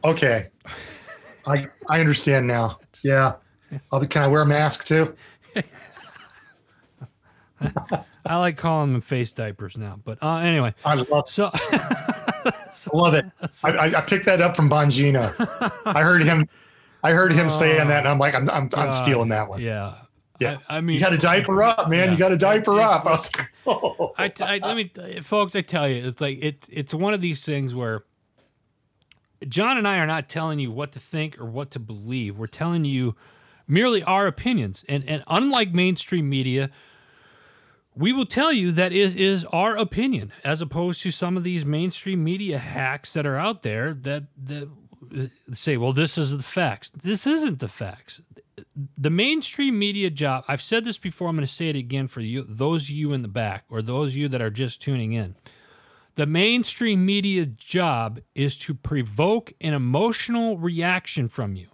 Okay. 0.03 0.49
I 1.47 1.69
I 1.89 2.01
understand 2.01 2.47
now. 2.47 2.79
Yeah. 3.03 3.35
I'll 3.93 4.01
be, 4.01 4.07
can 4.07 4.23
I 4.23 4.27
wear 4.29 4.43
a 4.43 4.47
mask 4.47 4.87
too? 4.87 5.15
I 8.27 8.37
like 8.37 8.57
calling 8.57 8.93
them 8.93 9.01
face 9.01 9.33
diapers 9.33 9.77
now. 9.77 9.99
But 10.03 10.23
uh, 10.23 10.37
anyway, 10.39 10.75
I 10.85 10.95
love, 10.95 11.29
so 11.29 11.51
I 12.93 12.97
love 12.97 13.15
it. 13.15 13.27
I, 13.65 13.71
I, 13.71 13.85
I 13.99 14.01
picked 14.01 14.27
that 14.27 14.41
up 14.41 14.57
from 14.57 14.69
Bongino. 14.71 15.33
I 15.87 16.03
heard 16.03 16.23
him. 16.23 16.49
I 17.03 17.13
heard 17.13 17.33
him 17.33 17.51
saying 17.51 17.89
that, 17.89 17.99
and 17.99 18.09
I'm 18.09 18.19
like, 18.19 18.35
I'm, 18.35 18.49
I'm, 18.51 18.69
I'm 18.77 18.91
stealing 18.93 19.29
that 19.29 19.49
one. 19.49 19.61
yeah, 19.61 19.95
Yeah. 20.41 20.59
I, 20.69 20.79
I 20.79 20.81
mean, 20.81 20.95
You 20.95 21.01
got 21.01 21.11
to 21.11 21.19
diaper 21.19 21.63
up, 21.63 21.89
man. 21.91 22.07
Yeah. 22.07 22.13
You 22.13 22.19
got 22.19 22.29
to 22.31 22.37
diaper 22.39 22.75
It's- 22.77 22.91
up. 23.01 23.07
I 23.07 23.11
was 23.11 23.31
like, 23.37 23.51
oh. 23.67 24.15
I, 24.17 24.29
t- 24.29 24.43
I 24.45 24.59
let 24.59 24.77
me, 24.77 24.91
folks. 25.21 25.55
I 25.55 25.61
tell 25.61 25.89
you, 25.89 26.07
it's 26.07 26.21
like 26.21 26.39
it. 26.43 26.67
It's 26.73 26.95
one 26.95 27.13
of 27.15 27.21
these 27.21 27.45
things 27.45 27.75
where 27.75 28.05
John 29.47 29.77
and 29.77 29.87
I 29.87 29.99
are 29.99 30.07
not 30.07 30.29
telling 30.29 30.59
you 30.59 30.71
what 30.71 30.93
to 30.93 30.99
think 30.99 31.39
or 31.39 31.45
what 31.45 31.71
to 31.73 31.79
believe. 31.79 32.39
We're 32.39 32.47
telling 32.47 32.85
you 32.85 33.15
merely 33.69 34.03
our 34.03 34.27
opinions, 34.27 34.85
and 34.89 35.05
and 35.09 35.23
unlike 35.27 35.75
mainstream 35.75 36.29
media, 36.31 36.71
we 37.97 38.13
will 38.13 38.27
tell 38.27 38.53
you 38.53 38.73
that 38.73 38.93
it 38.93 39.17
is 39.17 39.45
our 39.47 39.77
opinion, 39.77 40.33
as 40.43 40.61
opposed 40.61 41.03
to 41.03 41.11
some 41.11 41.37
of 41.37 41.45
these 41.45 41.65
mainstream 41.65 42.25
media 42.25 42.59
hacks 42.59 43.13
that 43.13 43.27
are 43.27 43.37
out 43.37 43.63
there 43.63 43.95
that 43.95 44.25
that 44.37 44.69
say, 45.53 45.77
well, 45.77 45.93
this 45.93 46.19
is 46.19 46.37
the 46.37 46.43
facts. 46.43 46.91
This 46.91 47.27
isn't 47.27 47.61
the 47.61 47.69
facts. 47.69 48.21
The 48.97 49.11
mainstream 49.11 49.79
media 49.79 50.11
job 50.11 50.45
i've 50.49 50.63
said 50.63 50.85
this 50.85 50.99
before 50.99 51.29
i'm 51.29 51.35
going 51.35 51.47
to 51.47 51.53
say 51.53 51.69
it 51.69 51.77
again 51.77 52.07
for 52.07 52.21
you 52.21 52.45
those 52.49 52.85
of 52.85 52.91
you 52.91 53.13
in 53.13 53.23
the 53.23 53.29
back 53.29 53.65
or 53.69 53.83
those 53.83 54.13
of 54.13 54.17
you 54.17 54.29
that 54.29 54.43
are 54.43 54.51
just 54.51 54.81
tuning 54.81 55.13
in. 55.13 55.37
The 56.17 56.27
mainstream 56.27 57.05
media 57.05 57.47
job 57.47 58.21
is 58.35 58.57
to 58.59 58.75
provoke 58.75 59.53
an 59.61 59.75
emotional 59.75 60.57
reaction 60.57 61.29
from 61.29 61.57
you. 61.57 61.69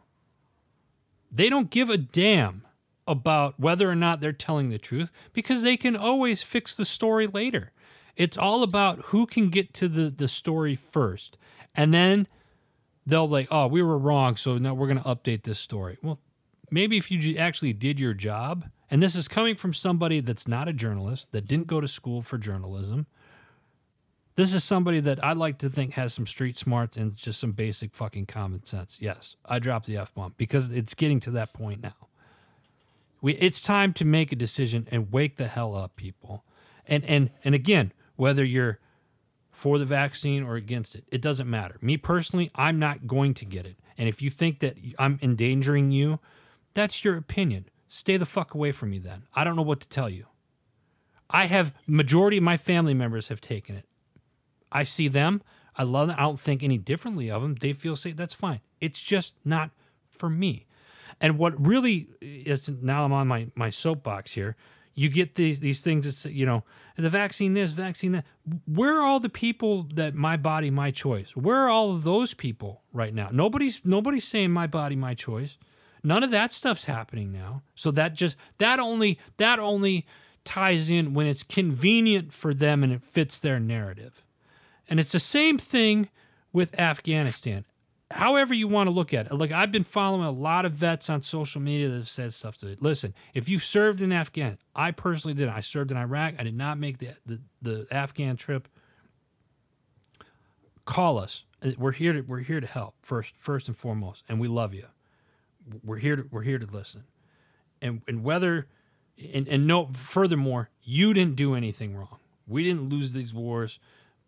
They 1.30 1.50
don't 1.50 1.70
give 1.70 1.90
a 1.90 1.98
damn 1.98 2.64
about 3.10 3.58
whether 3.58 3.90
or 3.90 3.94
not 3.94 4.20
they're 4.20 4.32
telling 4.32 4.70
the 4.70 4.78
truth 4.78 5.10
because 5.32 5.62
they 5.62 5.76
can 5.76 5.96
always 5.96 6.42
fix 6.42 6.74
the 6.74 6.84
story 6.84 7.26
later 7.26 7.72
it's 8.16 8.38
all 8.38 8.62
about 8.62 8.98
who 9.06 9.26
can 9.26 9.48
get 9.48 9.74
to 9.74 9.88
the, 9.88 10.10
the 10.10 10.28
story 10.28 10.74
first 10.74 11.36
and 11.74 11.92
then 11.92 12.26
they'll 13.04 13.28
like 13.28 13.48
oh 13.50 13.66
we 13.66 13.82
were 13.82 13.98
wrong 13.98 14.36
so 14.36 14.56
now 14.58 14.72
we're 14.72 14.86
going 14.86 15.02
to 15.02 15.04
update 15.04 15.42
this 15.42 15.58
story 15.58 15.98
well 16.02 16.18
maybe 16.70 16.96
if 16.96 17.10
you 17.10 17.36
actually 17.36 17.72
did 17.72 18.00
your 18.00 18.14
job, 18.14 18.66
and 18.90 19.02
this 19.02 19.14
is 19.14 19.28
coming 19.28 19.56
from 19.56 19.74
somebody 19.74 20.20
that's 20.20 20.48
not 20.48 20.68
a 20.68 20.72
journalist, 20.72 21.32
that 21.32 21.46
didn't 21.46 21.66
go 21.66 21.80
to 21.80 21.88
school 21.88 22.22
for 22.22 22.38
journalism. 22.38 23.06
This 24.36 24.54
is 24.54 24.64
somebody 24.64 25.00
that 25.00 25.22
I 25.22 25.32
like 25.32 25.58
to 25.58 25.68
think 25.68 25.94
has 25.94 26.14
some 26.14 26.26
street 26.26 26.56
smarts 26.56 26.96
and 26.96 27.14
just 27.14 27.40
some 27.40 27.52
basic 27.52 27.94
fucking 27.94 28.26
common 28.26 28.64
sense. 28.64 28.98
Yes, 29.00 29.36
I 29.44 29.58
dropped 29.58 29.86
the 29.86 29.96
F 29.96 30.14
bomb 30.14 30.34
because 30.36 30.72
it's 30.72 30.94
getting 30.94 31.20
to 31.20 31.30
that 31.32 31.52
point 31.52 31.82
now. 31.82 31.94
We, 33.22 33.34
it's 33.34 33.60
time 33.62 33.92
to 33.94 34.04
make 34.04 34.32
a 34.32 34.36
decision 34.36 34.88
and 34.90 35.12
wake 35.12 35.36
the 35.36 35.46
hell 35.46 35.74
up, 35.74 35.96
people. 35.96 36.44
And 36.86 37.04
and 37.04 37.30
and 37.44 37.54
again, 37.54 37.92
whether 38.16 38.44
you're 38.44 38.78
for 39.50 39.78
the 39.78 39.84
vaccine 39.84 40.42
or 40.42 40.56
against 40.56 40.94
it, 40.94 41.04
it 41.10 41.20
doesn't 41.20 41.48
matter. 41.48 41.76
Me 41.80 41.96
personally, 41.96 42.50
I'm 42.54 42.78
not 42.78 43.06
going 43.06 43.34
to 43.34 43.44
get 43.44 43.66
it. 43.66 43.76
And 43.98 44.08
if 44.08 44.22
you 44.22 44.30
think 44.30 44.60
that 44.60 44.76
I'm 44.98 45.18
endangering 45.20 45.90
you, 45.90 46.20
that's 46.72 47.04
your 47.04 47.16
opinion. 47.16 47.66
Stay 47.88 48.16
the 48.16 48.24
fuck 48.24 48.54
away 48.54 48.72
from 48.72 48.90
me 48.90 48.98
then. 48.98 49.24
I 49.34 49.44
don't 49.44 49.56
know 49.56 49.62
what 49.62 49.80
to 49.80 49.88
tell 49.88 50.08
you. 50.08 50.26
I 51.28 51.46
have 51.46 51.74
majority 51.86 52.38
of 52.38 52.42
my 52.42 52.56
family 52.56 52.94
members 52.94 53.28
have 53.28 53.40
taken 53.40 53.76
it. 53.76 53.84
I 54.72 54.84
see 54.84 55.08
them. 55.08 55.42
I 55.76 55.82
love 55.82 56.08
them. 56.08 56.16
I 56.18 56.22
don't 56.22 56.40
think 56.40 56.62
any 56.62 56.78
differently 56.78 57.30
of 57.30 57.42
them. 57.42 57.56
They 57.56 57.72
feel 57.72 57.96
safe. 57.96 58.16
That's 58.16 58.34
fine. 58.34 58.60
It's 58.80 59.02
just 59.02 59.34
not 59.44 59.70
for 60.08 60.30
me. 60.30 60.66
And 61.20 61.38
what 61.38 61.66
really 61.66 62.08
is 62.20 62.68
now 62.68 63.04
I'm 63.04 63.12
on 63.12 63.28
my, 63.28 63.48
my 63.54 63.70
soapbox 63.70 64.32
here. 64.32 64.56
You 64.94 65.08
get 65.08 65.36
these 65.36 65.60
these 65.60 65.82
things 65.82 66.22
that 66.22 66.32
you 66.32 66.44
know, 66.44 66.64
the 66.96 67.08
vaccine 67.08 67.54
this, 67.54 67.72
vaccine 67.72 68.12
that. 68.12 68.26
Where 68.66 68.98
are 68.98 69.02
all 69.02 69.20
the 69.20 69.28
people 69.28 69.84
that 69.94 70.14
my 70.14 70.36
body, 70.36 70.70
my 70.70 70.90
choice? 70.90 71.36
Where 71.36 71.56
are 71.56 71.68
all 71.68 71.92
of 71.92 72.02
those 72.02 72.34
people 72.34 72.82
right 72.92 73.14
now? 73.14 73.28
Nobody's 73.32 73.82
nobody's 73.84 74.26
saying 74.26 74.50
my 74.50 74.66
body, 74.66 74.96
my 74.96 75.14
choice. 75.14 75.58
None 76.02 76.22
of 76.22 76.30
that 76.30 76.52
stuff's 76.52 76.86
happening 76.86 77.30
now. 77.30 77.62
So 77.74 77.90
that 77.92 78.14
just 78.14 78.36
that 78.58 78.80
only 78.80 79.18
that 79.36 79.58
only 79.58 80.06
ties 80.44 80.90
in 80.90 81.14
when 81.14 81.26
it's 81.26 81.42
convenient 81.42 82.32
for 82.32 82.54
them 82.54 82.82
and 82.82 82.92
it 82.92 83.02
fits 83.02 83.40
their 83.40 83.60
narrative. 83.60 84.22
And 84.88 84.98
it's 84.98 85.12
the 85.12 85.20
same 85.20 85.58
thing 85.58 86.08
with 86.52 86.78
Afghanistan. 86.78 87.64
However 88.10 88.52
you 88.54 88.66
want 88.66 88.88
to 88.88 88.90
look 88.90 89.14
at 89.14 89.26
it. 89.26 89.32
Like 89.32 89.52
I've 89.52 89.70
been 89.70 89.84
following 89.84 90.24
a 90.24 90.30
lot 90.30 90.64
of 90.64 90.72
vets 90.72 91.08
on 91.08 91.22
social 91.22 91.60
media 91.60 91.88
that 91.88 91.96
have 91.96 92.08
said 92.08 92.34
stuff 92.34 92.56
to 92.58 92.68
it. 92.68 92.82
Listen, 92.82 93.14
if 93.34 93.48
you've 93.48 93.62
served 93.62 94.02
in 94.02 94.12
Afghan, 94.12 94.58
I 94.74 94.90
personally 94.90 95.34
did. 95.34 95.48
I 95.48 95.60
served 95.60 95.90
in 95.90 95.96
Iraq. 95.96 96.34
I 96.38 96.42
did 96.42 96.56
not 96.56 96.78
make 96.78 96.98
the 96.98 97.10
the, 97.24 97.40
the 97.62 97.86
Afghan 97.90 98.36
trip. 98.36 98.68
Call 100.84 101.18
us. 101.18 101.44
We're 101.78 101.92
here 101.92 102.14
to 102.14 102.22
we're 102.22 102.40
here 102.40 102.60
to 102.60 102.66
help 102.66 102.94
first 103.02 103.36
first 103.36 103.68
and 103.68 103.76
foremost, 103.76 104.24
and 104.28 104.40
we 104.40 104.48
love 104.48 104.74
you 104.74 104.86
we're 105.84 105.98
here 105.98 106.16
to 106.16 106.26
we're 106.30 106.42
here 106.42 106.58
to 106.58 106.66
listen 106.66 107.04
and 107.80 108.02
and 108.08 108.24
whether 108.24 108.66
and, 109.34 109.46
and 109.48 109.66
no 109.66 109.86
furthermore 109.88 110.70
you 110.82 111.14
didn't 111.14 111.36
do 111.36 111.54
anything 111.54 111.96
wrong 111.96 112.18
we 112.46 112.62
didn't 112.62 112.88
lose 112.88 113.12
these 113.12 113.34
wars 113.34 113.78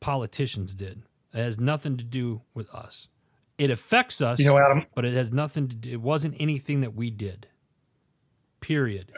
politicians 0.00 0.74
did 0.74 1.02
it 1.32 1.38
has 1.38 1.58
nothing 1.58 1.96
to 1.96 2.04
do 2.04 2.42
with 2.54 2.72
us 2.74 3.08
it 3.62 3.70
affects 3.70 4.20
us 4.20 4.38
You 4.38 4.46
know, 4.46 4.58
Adam, 4.58 4.86
but 4.94 5.04
it 5.04 5.14
has 5.14 5.32
nothing 5.32 5.68
to 5.68 5.76
do 5.76 5.90
it 5.90 6.00
wasn't 6.00 6.34
anything 6.38 6.80
that 6.80 6.94
we 6.94 7.10
did 7.10 7.48
period 8.60 9.10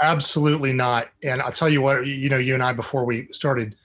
absolutely 0.00 0.72
not. 0.72 1.08
And 1.22 1.40
I'll 1.40 1.52
tell 1.52 1.68
you 1.68 1.82
what, 1.82 2.06
you 2.06 2.28
know, 2.28 2.36
you 2.38 2.54
and 2.54 2.62
I 2.62 2.72
before 2.72 3.04
we 3.04 3.28
started 3.30 3.76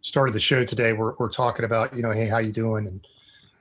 started 0.00 0.34
the 0.34 0.40
show 0.40 0.64
today, 0.64 0.92
we're, 0.92 1.14
we're 1.18 1.28
talking 1.28 1.64
about, 1.64 1.94
you 1.94 2.02
know, 2.02 2.10
hey, 2.10 2.28
how 2.28 2.38
you 2.38 2.52
doing? 2.52 2.86
And, 2.86 3.04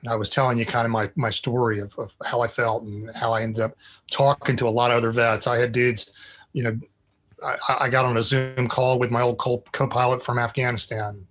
and 0.02 0.10
I 0.10 0.16
was 0.16 0.30
telling 0.30 0.58
you 0.58 0.66
kind 0.66 0.86
of 0.86 0.92
my 0.92 1.10
my 1.16 1.30
story 1.30 1.80
of, 1.80 1.98
of 1.98 2.12
how 2.24 2.42
I 2.42 2.48
felt 2.48 2.84
and 2.84 3.10
how 3.16 3.34
I 3.34 3.42
ended 3.42 3.62
up 3.62 3.76
talking 4.12 4.56
to 4.58 4.68
a 4.68 4.70
lot 4.70 4.92
of 4.92 4.98
other 4.98 5.12
vets. 5.12 5.48
I 5.48 5.58
had 5.58 5.72
dudes, 5.72 6.12
you 6.54 6.64
know, 6.64 6.78
I, 7.44 7.78
I 7.82 7.90
got 7.90 8.06
on 8.06 8.18
a 8.18 8.24
Zoom 8.24 8.68
call 8.68 9.00
with 9.00 9.12
my 9.12 9.22
old 9.22 9.38
co- 9.38 9.64
co-pilot 9.72 10.24
from 10.24 10.40
Afghanistan. 10.40 11.26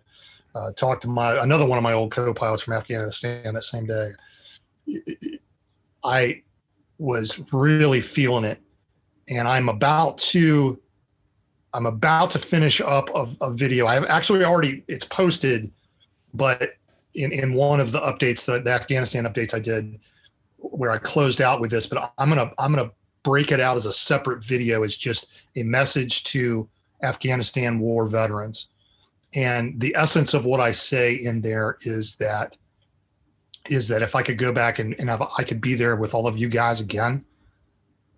Uh, 0.55 0.73
talked 0.73 1.03
to 1.03 1.09
my 1.09 1.43
another 1.43 1.67
one 1.67 1.77
of 1.77 1.83
my 1.83 1.93
old 1.93 2.11
co-pilots 2.11 2.63
from 2.63 2.75
Afghanistan 2.75 3.55
that 3.55 3.65
same 3.65 3.87
day. 3.87 4.11
I 6.05 6.43
was 6.99 7.41
really 7.53 8.01
feeling 8.01 8.45
it, 8.45 8.61
and 9.29 9.47
I'm 9.49 9.69
about 9.69 10.19
to 10.19 10.79
I'm 11.75 11.87
about 11.87 12.31
to 12.31 12.39
finish 12.39 12.81
up 12.81 13.11
a, 13.15 13.29
a 13.43 13.53
video. 13.53 13.87
I've 13.87 14.05
actually 14.05 14.45
already 14.45 14.83
it's 14.89 15.05
posted, 15.05 15.71
but 16.33 16.75
in, 17.15 17.33
in 17.33 17.55
one 17.55 17.81
of 17.81 17.93
the 17.93 18.01
updates, 18.01 18.45
the, 18.45 18.61
the 18.61 18.71
Afghanistan 18.71 19.25
updates 19.25 19.55
I 19.55 19.59
did, 19.59 19.99
where 20.59 20.91
I 20.91 20.99
closed 20.99 21.41
out 21.41 21.61
with 21.61 21.71
this, 21.71 21.87
but 21.87 22.13
I'm 22.19 22.29
gonna 22.29 22.53
I'm 22.59 22.75
gonna 22.75 22.93
break 23.23 23.53
it 23.53 23.61
out 23.61 23.77
as 23.77 23.87
a 23.87 23.93
separate 23.93 24.43
video 24.43 24.85
as 24.85 24.97
just 24.97 25.27
a 25.57 25.63
message 25.63 26.25
to 26.25 26.69
Afghanistan 27.03 27.79
war 27.79 28.07
veterans. 28.07 28.69
And 29.35 29.79
the 29.81 29.95
essence 29.97 30.33
of 30.33 30.47
what 30.47 30.61
I 30.61 30.71
say 30.71 31.15
in 31.15 31.43
there 31.43 31.77
is 31.83 32.15
that 32.17 32.57
is 33.71 33.89
that 33.89 34.03
if 34.03 34.15
I 34.15 34.23
could 34.23 34.39
go 34.39 34.53
back 34.53 34.79
and, 34.79 34.95
and 34.99 35.11
I 35.11 35.43
could 35.43 35.61
be 35.61 35.75
there 35.75 35.97
with 35.97 36.15
all 36.15 36.27
of 36.27 36.37
you 36.37 36.49
guys 36.49 36.81
again, 36.81 37.25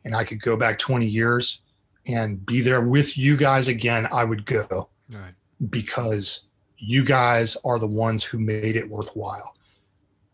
and 0.05 0.15
I 0.15 0.25
could 0.25 0.41
go 0.41 0.57
back 0.57 0.79
20 0.79 1.07
years 1.07 1.61
and 2.07 2.45
be 2.45 2.61
there 2.61 2.81
with 2.81 3.19
you 3.19 3.37
guys 3.37 3.69
again, 3.69 4.09
I 4.13 4.25
would 4.25 4.47
go. 4.47 4.89
Right. 5.13 5.35
Because 5.71 6.43
you 6.79 7.05
guys 7.05 7.57
are 7.65 7.79
the 7.79 7.87
ones 7.87 8.23
who 8.25 8.39
made 8.39 8.77
it 8.77 8.89
worthwhile, 8.89 9.55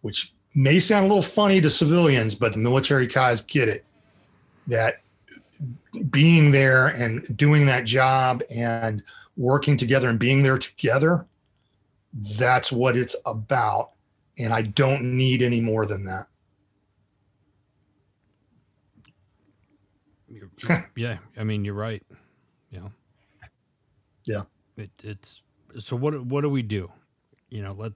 which 0.02 0.32
may 0.54 0.78
sound 0.78 1.06
a 1.06 1.08
little 1.08 1.22
funny 1.22 1.60
to 1.60 1.70
civilians, 1.70 2.34
but 2.34 2.52
the 2.52 2.58
military 2.58 3.06
guys 3.06 3.40
get 3.40 3.68
it. 3.68 3.84
That 4.66 5.00
being 6.10 6.50
there 6.50 6.88
and 6.88 7.36
doing 7.36 7.66
that 7.66 7.84
job 7.84 8.42
and 8.50 9.02
working 9.36 9.76
together 9.76 10.08
and 10.08 10.18
being 10.18 10.42
there 10.42 10.58
together 10.58 11.26
that's 12.14 12.70
what 12.70 12.96
it's 12.96 13.16
about. 13.26 13.90
And 14.38 14.52
I 14.52 14.62
don't 14.62 15.16
need 15.16 15.42
any 15.42 15.60
more 15.60 15.86
than 15.86 16.04
that. 16.04 16.26
yeah, 20.96 21.18
I 21.36 21.44
mean 21.44 21.64
you're 21.64 21.74
right. 21.74 22.02
Yeah. 22.70 22.88
Yeah. 24.24 24.42
It, 24.76 24.90
it's 25.02 25.42
so 25.78 25.96
what 25.96 26.24
what 26.24 26.42
do 26.42 26.50
we 26.50 26.62
do? 26.62 26.90
You 27.50 27.62
know, 27.62 27.72
let 27.72 27.92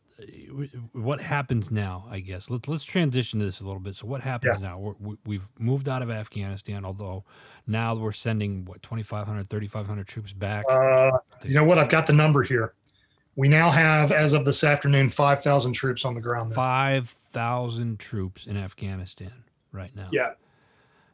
what 0.92 1.20
happens 1.20 1.70
now, 1.70 2.04
I 2.08 2.20
guess. 2.20 2.48
Let, 2.48 2.68
let's 2.68 2.84
transition 2.84 3.40
to 3.40 3.44
this 3.44 3.60
a 3.60 3.64
little 3.64 3.80
bit. 3.80 3.96
So 3.96 4.06
what 4.06 4.20
happens 4.20 4.60
yeah. 4.60 4.68
now? 4.68 4.78
We're, 4.78 5.16
we've 5.24 5.48
moved 5.58 5.88
out 5.88 6.00
of 6.00 6.10
Afghanistan, 6.10 6.84
although 6.84 7.24
now 7.66 7.96
we're 7.96 8.12
sending 8.12 8.64
what 8.64 8.82
2500 8.82 9.48
3500 9.48 10.06
troops 10.06 10.32
back. 10.32 10.64
Uh, 10.70 11.10
you 11.44 11.54
know 11.54 11.64
what? 11.64 11.78
I've 11.78 11.88
got 11.88 12.06
the 12.06 12.12
number 12.12 12.42
here. 12.42 12.74
We 13.38 13.48
now 13.48 13.70
have 13.70 14.12
as 14.12 14.32
of 14.32 14.44
this 14.44 14.64
afternoon 14.64 15.08
5000 15.08 15.72
troops 15.72 16.04
on 16.04 16.14
the 16.14 16.20
ground. 16.20 16.54
5000 16.54 17.98
troops 17.98 18.46
in 18.46 18.56
Afghanistan 18.56 19.44
right 19.72 19.94
now. 19.94 20.08
Yeah 20.12 20.32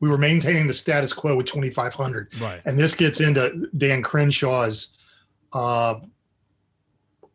we 0.05 0.11
were 0.11 0.19
maintaining 0.19 0.67
the 0.67 0.75
status 0.75 1.15
quo 1.15 1.35
with 1.35 1.47
2,500. 1.47 2.39
Right. 2.39 2.61
And 2.67 2.79
this 2.79 2.95
gets 2.95 3.21
into 3.21 3.69
Dan 3.79 4.03
Crenshaw's 4.03 4.89
uh, 5.55 6.01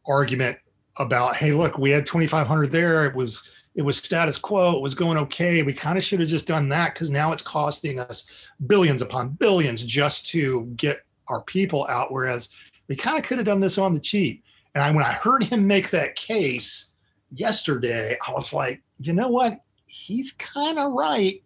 argument 0.07 0.55
about, 0.99 1.35
hey, 1.35 1.51
look, 1.51 1.79
we 1.79 1.89
had 1.89 2.05
2,500 2.05 2.71
there. 2.71 3.07
It 3.07 3.15
was 3.15 3.49
it 3.73 3.81
was 3.81 3.97
status 3.97 4.37
quo. 4.37 4.75
It 4.75 4.81
was 4.81 4.93
going 4.93 5.17
okay. 5.17 5.63
We 5.63 5.73
kind 5.73 5.97
of 5.97 6.03
should 6.03 6.19
have 6.19 6.29
just 6.29 6.45
done 6.45 6.69
that 6.69 6.93
because 6.93 7.09
now 7.09 7.31
it's 7.31 7.41
costing 7.41 7.99
us 7.99 8.49
billions 8.67 9.01
upon 9.01 9.29
billions 9.29 9.83
just 9.83 10.27
to 10.27 10.65
get 10.75 11.05
our 11.27 11.41
people 11.41 11.87
out. 11.87 12.11
Whereas 12.11 12.49
we 12.87 12.95
kind 12.95 13.17
of 13.17 13.23
could 13.23 13.39
have 13.39 13.47
done 13.47 13.61
this 13.61 13.79
on 13.79 13.95
the 13.95 13.99
cheap. 13.99 14.43
And 14.75 14.83
I, 14.83 14.91
when 14.91 15.05
I 15.05 15.13
heard 15.13 15.43
him 15.43 15.65
make 15.65 15.89
that 15.91 16.15
case 16.15 16.85
yesterday, 17.29 18.17
I 18.25 18.31
was 18.31 18.53
like, 18.53 18.81
you 18.97 19.13
know 19.13 19.29
what? 19.29 19.59
He's 19.87 20.33
kind 20.33 20.77
of 20.77 20.91
right 20.93 21.41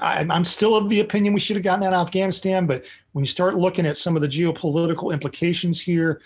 I'm 0.00 0.44
still 0.44 0.76
of 0.76 0.88
the 0.88 1.00
opinion 1.00 1.34
we 1.34 1.40
should 1.40 1.56
have 1.56 1.64
gotten 1.64 1.84
out 1.84 1.92
of 1.92 2.06
Afghanistan, 2.06 2.66
but 2.66 2.84
when 3.12 3.24
you 3.24 3.28
start 3.28 3.56
looking 3.56 3.86
at 3.86 3.96
some 3.96 4.16
of 4.16 4.22
the 4.22 4.28
geopolitical 4.28 5.12
implications 5.12 5.80
here, 5.80 6.20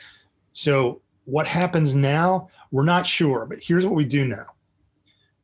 so 0.52 1.00
what 1.24 1.46
happens 1.46 1.94
now, 1.94 2.48
we're 2.70 2.84
not 2.84 3.06
sure, 3.06 3.46
but 3.46 3.58
here's 3.60 3.84
what 3.84 3.94
we 3.94 4.04
do 4.04 4.26
know. 4.26 4.44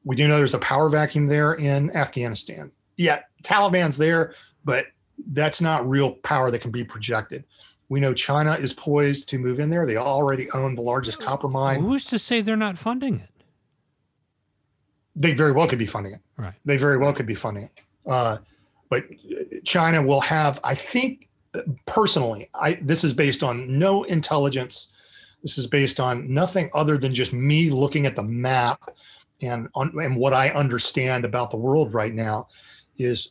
We 0.04 0.16
do 0.16 0.28
know 0.28 0.36
there's 0.36 0.54
a 0.54 0.58
power 0.58 0.88
vacuum 0.88 1.26
there 1.26 1.54
in 1.54 1.94
Afghanistan. 1.96 2.70
Yeah, 2.96 3.20
Taliban's 3.42 3.96
there, 3.96 4.34
but 4.64 4.86
that's 5.28 5.60
not 5.60 5.88
real 5.88 6.12
power 6.12 6.50
that 6.50 6.60
can 6.60 6.70
be 6.70 6.84
projected. 6.84 7.44
We 7.88 8.00
know 8.00 8.14
China 8.14 8.54
is 8.54 8.72
poised 8.72 9.28
to 9.28 9.38
move 9.38 9.60
in 9.60 9.70
there. 9.70 9.86
They 9.86 9.96
already 9.96 10.50
own 10.52 10.74
the 10.74 10.82
largest 10.82 11.20
copper 11.20 11.48
mine. 11.48 11.80
Who's 11.80 12.04
to 12.06 12.18
say 12.18 12.40
they're 12.40 12.56
not 12.56 12.78
funding 12.78 13.20
it? 13.20 13.30
They 15.14 15.32
very 15.32 15.52
well 15.52 15.68
could 15.68 15.78
be 15.78 15.86
funding 15.86 16.14
it. 16.14 16.20
Right. 16.36 16.54
They 16.64 16.78
very 16.78 16.96
well 16.96 17.12
could 17.12 17.26
be 17.26 17.34
funding 17.34 17.64
it. 17.64 17.70
Uh, 18.06 18.38
but 18.88 19.04
China 19.64 20.02
will 20.02 20.20
have, 20.20 20.58
I 20.64 20.74
think, 20.74 21.28
personally, 21.86 22.48
I 22.54 22.74
this 22.82 23.04
is 23.04 23.12
based 23.12 23.42
on 23.42 23.78
no 23.78 24.04
intelligence. 24.04 24.88
This 25.42 25.58
is 25.58 25.66
based 25.66 26.00
on 26.00 26.32
nothing 26.32 26.70
other 26.72 26.96
than 26.96 27.14
just 27.14 27.32
me 27.32 27.70
looking 27.70 28.06
at 28.06 28.16
the 28.16 28.22
map 28.22 28.80
and 29.42 29.68
on 29.74 29.92
and 30.00 30.16
what 30.16 30.32
I 30.32 30.50
understand 30.50 31.24
about 31.24 31.50
the 31.50 31.56
world 31.56 31.92
right 31.92 32.14
now 32.14 32.48
is 32.96 33.30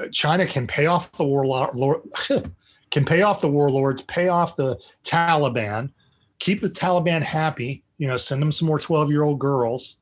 uh, 0.00 0.06
China 0.12 0.46
can 0.46 0.66
pay 0.66 0.86
off 0.86 1.12
the 1.12 1.24
warlord 1.24 2.00
can 2.94 3.04
pay 3.04 3.22
off 3.22 3.40
the 3.40 3.48
warlords, 3.48 4.02
pay 4.02 4.28
off 4.28 4.54
the 4.54 4.78
Taliban, 5.02 5.90
keep 6.38 6.60
the 6.60 6.70
Taliban 6.70 7.22
happy, 7.22 7.82
you 7.98 8.06
know, 8.06 8.16
send 8.16 8.40
them 8.40 8.52
some 8.52 8.68
more 8.68 8.78
12 8.78 9.10
year 9.10 9.24
old 9.24 9.40
girls 9.40 9.96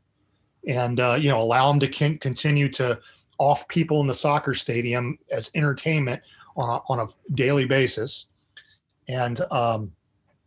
and, 0.68 1.00
uh, 1.00 1.16
you 1.18 1.30
know, 1.30 1.40
allow 1.40 1.70
them 1.70 1.80
to 1.80 1.88
con- 1.88 2.18
continue 2.18 2.68
to 2.68 3.00
off 3.38 3.66
people 3.68 4.02
in 4.02 4.06
the 4.06 4.14
soccer 4.14 4.52
stadium 4.52 5.18
as 5.30 5.50
entertainment 5.54 6.20
on 6.54 6.68
a, 6.68 6.92
on 6.92 7.00
a 7.00 7.34
daily 7.34 7.64
basis, 7.64 8.26
and 9.08 9.40
um, 9.50 9.90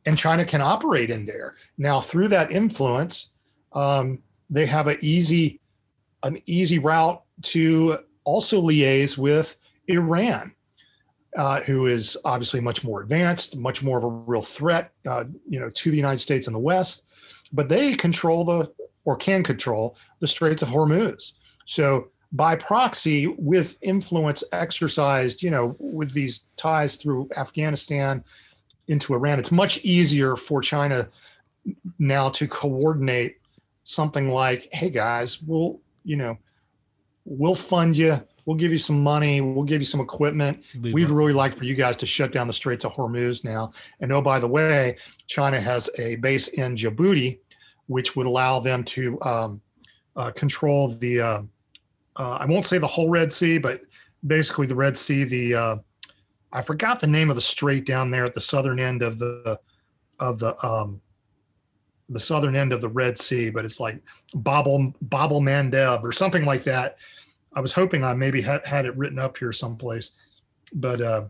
and 0.05 0.15
China 0.15 0.45
can 0.45 0.61
operate 0.61 1.09
in 1.09 1.25
there 1.25 1.55
now 1.79 1.99
through 1.99 2.27
that 2.27 2.51
influence. 2.51 3.31
Um, 3.73 4.19
they 4.51 4.67
have 4.67 4.85
an 4.85 4.97
easy 5.01 5.59
an 6.21 6.39
easy 6.45 6.77
route 6.77 7.23
to 7.41 7.97
also 8.23 8.61
liaise 8.61 9.17
with 9.17 9.57
Iran, 9.87 10.53
uh, 11.35 11.61
who 11.61 11.87
is 11.87 12.17
obviously 12.25 12.59
much 12.59 12.83
more 12.83 13.01
advanced, 13.01 13.57
much 13.57 13.83
more 13.83 13.97
of 13.97 14.03
a 14.03 14.07
real 14.09 14.41
threat, 14.41 14.91
uh, 15.07 15.25
you 15.49 15.59
know, 15.59 15.69
to 15.69 15.91
the 15.91 15.97
United 15.97 16.19
States 16.19 16.47
and 16.47 16.55
the 16.55 16.59
West. 16.59 17.03
But 17.51 17.69
they 17.69 17.93
control 17.95 18.45
the 18.45 18.71
or 19.03 19.15
can 19.15 19.43
control 19.43 19.95
the 20.19 20.27
Straits 20.27 20.61
of 20.61 20.69
Hormuz. 20.69 21.33
So 21.65 22.09
by 22.31 22.55
proxy 22.55 23.27
with 23.27 23.77
influence 23.81 24.43
exercised, 24.51 25.43
you 25.43 25.51
know, 25.51 25.75
with 25.79 26.11
these 26.13 26.45
ties 26.57 26.95
through 26.95 27.29
Afghanistan 27.37 28.23
into 28.87 29.13
Iran, 29.13 29.39
it's 29.39 29.51
much 29.51 29.77
easier 29.83 30.35
for 30.35 30.61
China 30.61 31.07
now 31.99 32.29
to 32.29 32.47
coordinate 32.47 33.37
something 33.83 34.29
like, 34.29 34.67
hey 34.73 34.89
guys, 34.89 35.41
we'll, 35.41 35.79
you 36.03 36.17
know, 36.17 36.37
we'll 37.25 37.55
fund 37.55 37.95
you, 37.95 38.21
we'll 38.45 38.57
give 38.57 38.71
you 38.71 38.77
some 38.77 39.01
money, 39.01 39.41
we'll 39.41 39.65
give 39.65 39.81
you 39.81 39.85
some 39.85 39.99
equipment. 39.99 40.63
We'd 40.93 41.09
really 41.09 41.33
like 41.33 41.53
for 41.53 41.65
you 41.65 41.75
guys 41.75 41.97
to 41.97 42.05
shut 42.05 42.31
down 42.31 42.47
the 42.47 42.53
Straits 42.53 42.85
of 42.85 42.93
Hormuz 42.93 43.43
now. 43.43 43.71
And 43.99 44.11
oh, 44.11 44.21
by 44.21 44.39
the 44.39 44.47
way, 44.47 44.97
China 45.27 45.59
has 45.59 45.89
a 45.97 46.15
base 46.17 46.49
in 46.49 46.75
Djibouti, 46.75 47.39
which 47.87 48.15
would 48.15 48.27
allow 48.27 48.59
them 48.59 48.83
to 48.83 49.21
um, 49.23 49.61
uh, 50.15 50.31
control 50.31 50.89
the 50.89 51.21
uh, 51.21 51.41
uh, 52.17 52.37
I 52.39 52.45
won't 52.45 52.65
say 52.65 52.77
the 52.77 52.87
whole 52.87 53.09
Red 53.09 53.31
Sea, 53.33 53.57
but 53.57 53.81
basically 54.25 54.67
the 54.67 54.75
Red 54.75 54.97
Sea. 54.97 55.23
The 55.23 55.53
uh, 55.55 55.75
I 56.51 56.61
forgot 56.61 56.99
the 56.99 57.07
name 57.07 57.29
of 57.29 57.35
the 57.35 57.41
strait 57.41 57.85
down 57.85 58.11
there 58.11 58.25
at 58.25 58.33
the 58.33 58.41
southern 58.41 58.79
end 58.79 59.01
of 59.01 59.19
the 59.19 59.59
of 60.19 60.39
the 60.39 60.65
um, 60.65 61.01
the 62.09 62.19
southern 62.19 62.55
end 62.55 62.71
of 62.71 62.81
the 62.81 62.89
Red 62.89 63.17
Sea, 63.17 63.49
but 63.49 63.65
it's 63.65 63.79
like 63.79 64.01
Babel 64.35 64.93
Babel 65.01 65.41
Mandeb 65.41 66.03
or 66.03 66.11
something 66.11 66.45
like 66.45 66.63
that. 66.63 66.97
I 67.55 67.61
was 67.61 67.73
hoping 67.73 68.03
I 68.03 68.13
maybe 68.13 68.41
had, 68.41 68.65
had 68.65 68.85
it 68.85 68.95
written 68.97 69.17
up 69.17 69.37
here 69.37 69.53
someplace, 69.53 70.11
but 70.73 71.01
uh, 71.01 71.25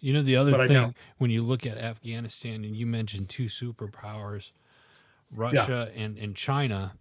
you 0.00 0.12
know 0.12 0.22
the 0.22 0.36
other 0.36 0.66
thing 0.66 0.94
when 1.18 1.30
you 1.30 1.42
look 1.42 1.64
at 1.66 1.78
Afghanistan 1.78 2.64
and 2.64 2.76
you 2.76 2.86
mentioned 2.86 3.28
two 3.28 3.44
superpowers, 3.44 4.52
Russia 5.30 5.90
yeah. 5.94 6.02
and 6.02 6.18
and 6.18 6.34
China 6.34 6.94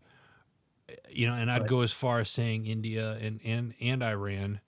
you 1.09 1.27
know, 1.27 1.33
and 1.33 1.51
I'd 1.51 1.61
right. 1.61 1.69
go 1.69 1.81
as 1.81 1.91
far 1.91 2.19
as 2.19 2.29
saying 2.29 2.65
India 2.65 3.17
and, 3.21 3.39
and, 3.43 3.73
and 3.79 4.03
Iran. 4.03 4.61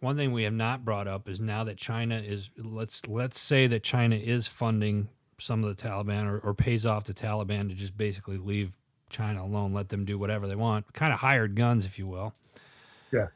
One 0.00 0.16
thing 0.16 0.32
we 0.32 0.44
have 0.44 0.52
not 0.52 0.84
brought 0.84 1.06
up 1.06 1.28
is 1.28 1.40
now 1.40 1.64
that 1.64 1.76
China 1.76 2.16
is 2.16 2.50
let's 2.56 3.06
let's 3.06 3.38
say 3.38 3.66
that 3.66 3.82
China 3.82 4.16
is 4.16 4.46
funding 4.46 5.10
some 5.36 5.62
of 5.62 5.76
the 5.76 5.82
Taliban 5.82 6.26
or, 6.26 6.38
or 6.38 6.54
pays 6.54 6.86
off 6.86 7.04
the 7.04 7.12
Taliban 7.12 7.68
to 7.68 7.74
just 7.74 7.96
basically 7.96 8.38
leave 8.38 8.78
China 9.10 9.44
alone, 9.44 9.72
let 9.72 9.90
them 9.90 10.04
do 10.06 10.18
whatever 10.18 10.46
they 10.46 10.54
want, 10.54 10.92
kind 10.94 11.12
of 11.12 11.20
hired 11.20 11.54
guns, 11.54 11.84
if 11.84 11.98
you 11.98 12.06
will. 12.06 12.34
Yeah. 13.12 13.26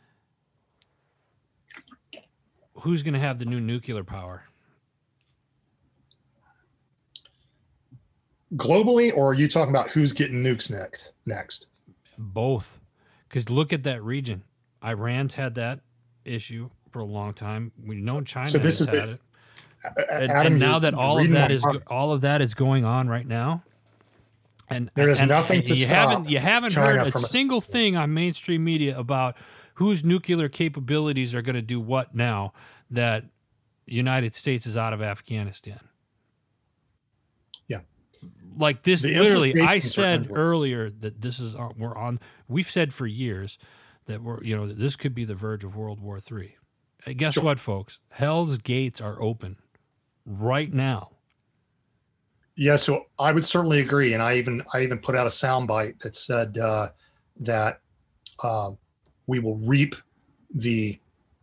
Who's 2.80 3.02
going 3.02 3.14
to 3.14 3.20
have 3.20 3.38
the 3.38 3.44
new 3.44 3.60
nuclear 3.60 4.04
power? 4.04 4.44
Globally, 8.56 9.16
or 9.16 9.30
are 9.30 9.34
you 9.34 9.48
talking 9.48 9.70
about 9.70 9.90
who's 9.90 10.12
getting 10.12 10.42
nukes 10.42 10.70
next? 10.70 11.12
Next. 11.26 11.66
Both. 12.18 12.78
Because 13.28 13.50
look 13.50 13.72
at 13.72 13.82
that 13.84 14.02
region. 14.02 14.44
Iran's 14.84 15.34
had 15.34 15.54
that 15.54 15.80
issue 16.24 16.70
for 16.90 17.00
a 17.00 17.04
long 17.04 17.32
time. 17.32 17.72
We 17.84 17.96
know 17.96 18.20
China 18.20 18.50
so 18.50 18.58
this 18.58 18.78
has 18.78 18.88
is 18.88 18.94
had 18.94 19.08
the, 19.08 19.12
it. 19.12 19.20
And, 20.08 20.30
Adam, 20.30 20.52
and 20.52 20.60
now 20.60 20.78
that 20.78 20.94
all 20.94 21.18
of 21.18 21.30
that 21.30 21.50
is 21.50 21.66
all 21.88 22.12
of 22.12 22.22
that 22.22 22.40
is 22.40 22.54
going 22.54 22.84
on 22.86 23.08
right 23.08 23.26
now, 23.26 23.62
and 24.70 24.90
there 24.94 25.10
is 25.10 25.20
and, 25.20 25.28
nothing 25.28 25.60
and 25.60 25.76
you 25.76 25.86
haven't 25.86 26.30
you 26.30 26.38
haven't 26.38 26.70
China 26.70 27.04
heard 27.04 27.14
a 27.14 27.18
single 27.18 27.60
thing 27.60 27.94
on 27.96 28.14
mainstream 28.14 28.64
media 28.64 28.98
about 28.98 29.36
whose 29.74 30.04
nuclear 30.04 30.48
capabilities 30.48 31.34
are 31.34 31.42
going 31.42 31.54
to 31.54 31.62
do 31.62 31.80
what 31.80 32.14
now 32.14 32.52
that 32.90 33.24
the 33.86 33.94
United 33.94 34.34
States 34.34 34.66
is 34.66 34.76
out 34.76 34.92
of 34.92 35.02
Afghanistan? 35.02 35.80
Yeah. 37.68 37.80
like 38.56 38.82
this 38.82 39.02
the 39.02 39.18
literally 39.18 39.60
i 39.60 39.78
said 39.78 40.30
earlier 40.30 40.90
that 40.90 41.20
this 41.20 41.40
is 41.40 41.56
uh, 41.56 41.70
we're 41.76 41.96
on 41.96 42.20
we've 42.46 42.70
said 42.70 42.92
for 42.92 43.06
years 43.06 43.58
that 44.06 44.22
we're 44.22 44.42
you 44.42 44.56
know 44.56 44.66
this 44.66 44.96
could 44.96 45.14
be 45.14 45.24
the 45.24 45.34
verge 45.34 45.64
of 45.64 45.76
world 45.76 46.00
war 46.00 46.20
three. 46.20 46.56
Guess 47.16 47.34
sure. 47.34 47.42
what 47.42 47.60
folks? 47.60 48.00
Hell's 48.10 48.56
gates 48.58 49.00
are 49.00 49.20
open 49.20 49.56
right 50.24 50.72
now. 50.72 51.10
Yeah 52.56 52.76
so 52.76 53.06
i 53.18 53.32
would 53.32 53.44
certainly 53.44 53.80
agree 53.80 54.14
and 54.14 54.22
i 54.22 54.36
even 54.36 54.62
i 54.72 54.82
even 54.82 54.98
put 54.98 55.16
out 55.16 55.26
a 55.26 55.30
soundbite 55.30 55.98
that 56.00 56.14
said 56.14 56.56
uh, 56.58 56.90
that 57.40 57.80
uh, 58.42 58.70
we 59.26 59.38
will 59.38 59.56
reap 59.56 59.94
the 60.54 60.98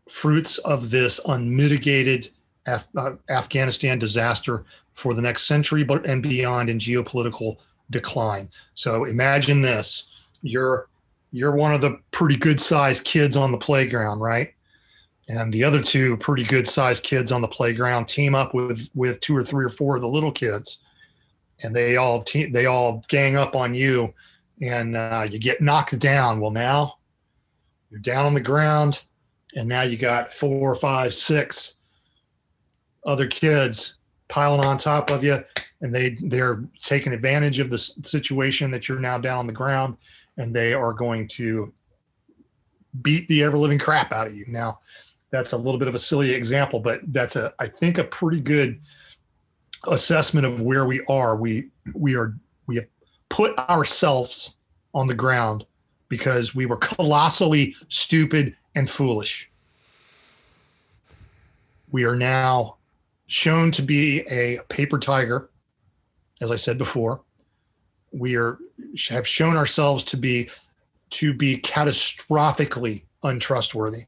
fruits 0.10 0.58
of 0.60 0.90
this 0.90 1.20
unmitigated 1.28 2.30
Af- 2.68 2.88
uh, 2.96 3.14
afghanistan 3.30 3.98
disaster 3.98 4.66
for 4.94 5.16
the 5.16 5.22
next 5.22 5.48
century 5.48 5.84
but 5.84 6.06
and 6.06 6.22
beyond 6.22 6.70
in 6.70 6.78
geopolitical 6.78 7.58
decline. 7.92 8.50
So 8.74 9.06
imagine 9.06 9.62
this: 9.62 10.10
you're 10.42 10.88
you're 11.32 11.56
one 11.56 11.74
of 11.74 11.82
the 11.82 12.00
pretty 12.12 12.36
good 12.36 12.60
sized 12.60 13.04
kids 13.04 13.38
on 13.38 13.52
the 13.52 13.58
playground, 13.58 14.20
right? 14.20 14.54
And 15.28 15.54
the 15.54 15.64
other 15.64 15.82
two 15.82 16.18
pretty 16.18 16.44
good 16.44 16.68
sized 16.68 17.04
kids 17.04 17.32
on 17.32 17.42
the 17.42 17.48
playground 17.48 18.06
team 18.06 18.34
up 18.34 18.54
with 18.54 18.90
with 18.96 19.20
two 19.22 19.36
or 19.36 19.44
three 19.44 19.64
or 19.64 19.70
four 19.70 19.96
of 19.96 20.02
the 20.02 20.08
little 20.08 20.32
kids, 20.32 20.80
and 21.64 21.76
they 21.76 21.98
all 21.98 22.24
te- 22.24 22.48
they 22.48 22.66
all 22.66 23.04
gang 23.08 23.36
up 23.36 23.56
on 23.56 23.74
you, 23.74 24.14
and 24.62 24.98
uh, 24.98 25.28
you 25.30 25.38
get 25.38 25.62
knocked 25.62 25.98
down. 26.00 26.40
Well, 26.40 26.52
now 26.52 26.98
you're 27.92 28.00
down 28.00 28.26
on 28.26 28.34
the 28.34 28.42
ground, 28.42 29.04
and 29.56 29.70
now 29.70 29.84
you 29.84 29.98
got 29.98 30.32
four, 30.32 30.74
five, 30.74 31.14
six 31.14 31.76
other 33.06 33.28
kids 33.28 33.96
piling 34.28 34.66
on 34.66 34.78
top 34.78 35.10
of 35.10 35.24
you 35.24 35.44
and 35.82 35.94
they 35.94 36.12
they're 36.22 36.64
taking 36.82 37.12
advantage 37.12 37.60
of 37.60 37.70
the 37.70 37.78
situation 37.78 38.72
that 38.72 38.88
you're 38.88 39.00
now 39.00 39.18
down 39.18 39.40
on 39.40 39.48
the 39.48 39.52
ground 39.52 39.98
and 40.38 40.56
they 40.56 40.74
are 40.74 40.94
going 40.94 41.28
to 41.28 41.74
beat 43.02 43.28
the 43.28 43.44
ever 43.44 43.58
living 43.58 43.80
crap 43.80 44.14
out 44.14 44.28
of 44.28 44.36
you. 44.36 44.46
Now 44.48 44.80
that's 45.32 45.52
a 45.52 45.58
little 45.58 45.80
bit 45.80 45.90
of 45.90 45.96
a 45.96 46.00
silly 46.00 46.32
example 46.32 46.80
but 46.80 47.02
that's 47.08 47.36
a 47.36 47.54
i 47.60 47.68
think 47.68 47.98
a 47.98 48.04
pretty 48.06 48.40
good 48.40 48.80
assessment 49.88 50.46
of 50.46 50.62
where 50.62 50.86
we 50.86 51.02
are. 51.08 51.36
We 51.36 51.70
we 51.94 52.16
are 52.16 52.36
we 52.68 52.76
have 52.76 52.88
put 53.30 53.58
ourselves 53.58 54.56
on 54.94 55.08
the 55.08 55.14
ground 55.14 55.66
because 56.12 56.54
we 56.54 56.68
were 56.68 56.78
colossally 56.94 57.76
stupid 57.90 58.56
and 58.76 58.88
foolish 58.88 59.52
we 61.92 62.06
are 62.06 62.16
now 62.16 62.78
shown 63.28 63.72
to 63.72 63.82
be 63.82 64.22
a 64.22 64.60
paper 64.70 64.98
tiger, 64.98 65.50
as 66.42 66.52
I 66.52 66.56
said 66.56 66.78
before. 66.78 67.22
We 68.12 68.36
are 68.36 68.58
have 69.10 69.28
shown 69.28 69.56
ourselves 69.56 70.04
to 70.06 70.18
be 70.18 70.50
to 71.12 71.34
be 71.34 71.58
catastrophically 71.58 73.04
untrustworthy. 73.24 74.06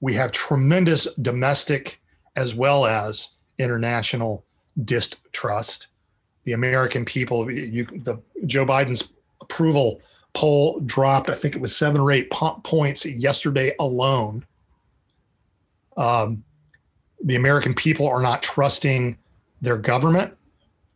We 0.00 0.14
have 0.14 0.32
tremendous 0.32 1.06
domestic 1.20 2.00
as 2.36 2.54
well 2.54 2.86
as 2.86 3.28
international 3.58 4.44
distrust. 4.84 5.88
The 6.44 6.54
American 6.54 7.04
people, 7.04 7.50
you, 7.50 7.84
the 7.84 8.20
Joe 8.46 8.66
Biden's 8.66 9.12
approval 9.40 10.00
poll 10.34 10.80
dropped. 10.80 11.28
I 11.28 11.34
think 11.34 11.54
it 11.54 11.60
was 11.60 11.76
seven 11.76 12.00
or 12.00 12.10
eight 12.10 12.30
points 12.30 13.04
yesterday 13.04 13.74
alone. 13.78 14.46
Um, 15.96 16.44
the 17.22 17.36
American 17.36 17.74
people 17.74 18.08
are 18.08 18.22
not 18.22 18.42
trusting 18.42 19.18
their 19.60 19.76
government. 19.76 20.36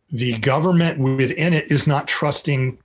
The 0.09 0.37
government 0.39 0.99
within 0.99 1.53
it 1.53 1.71
is 1.71 1.87
not 1.87 2.07
trusting 2.07 2.77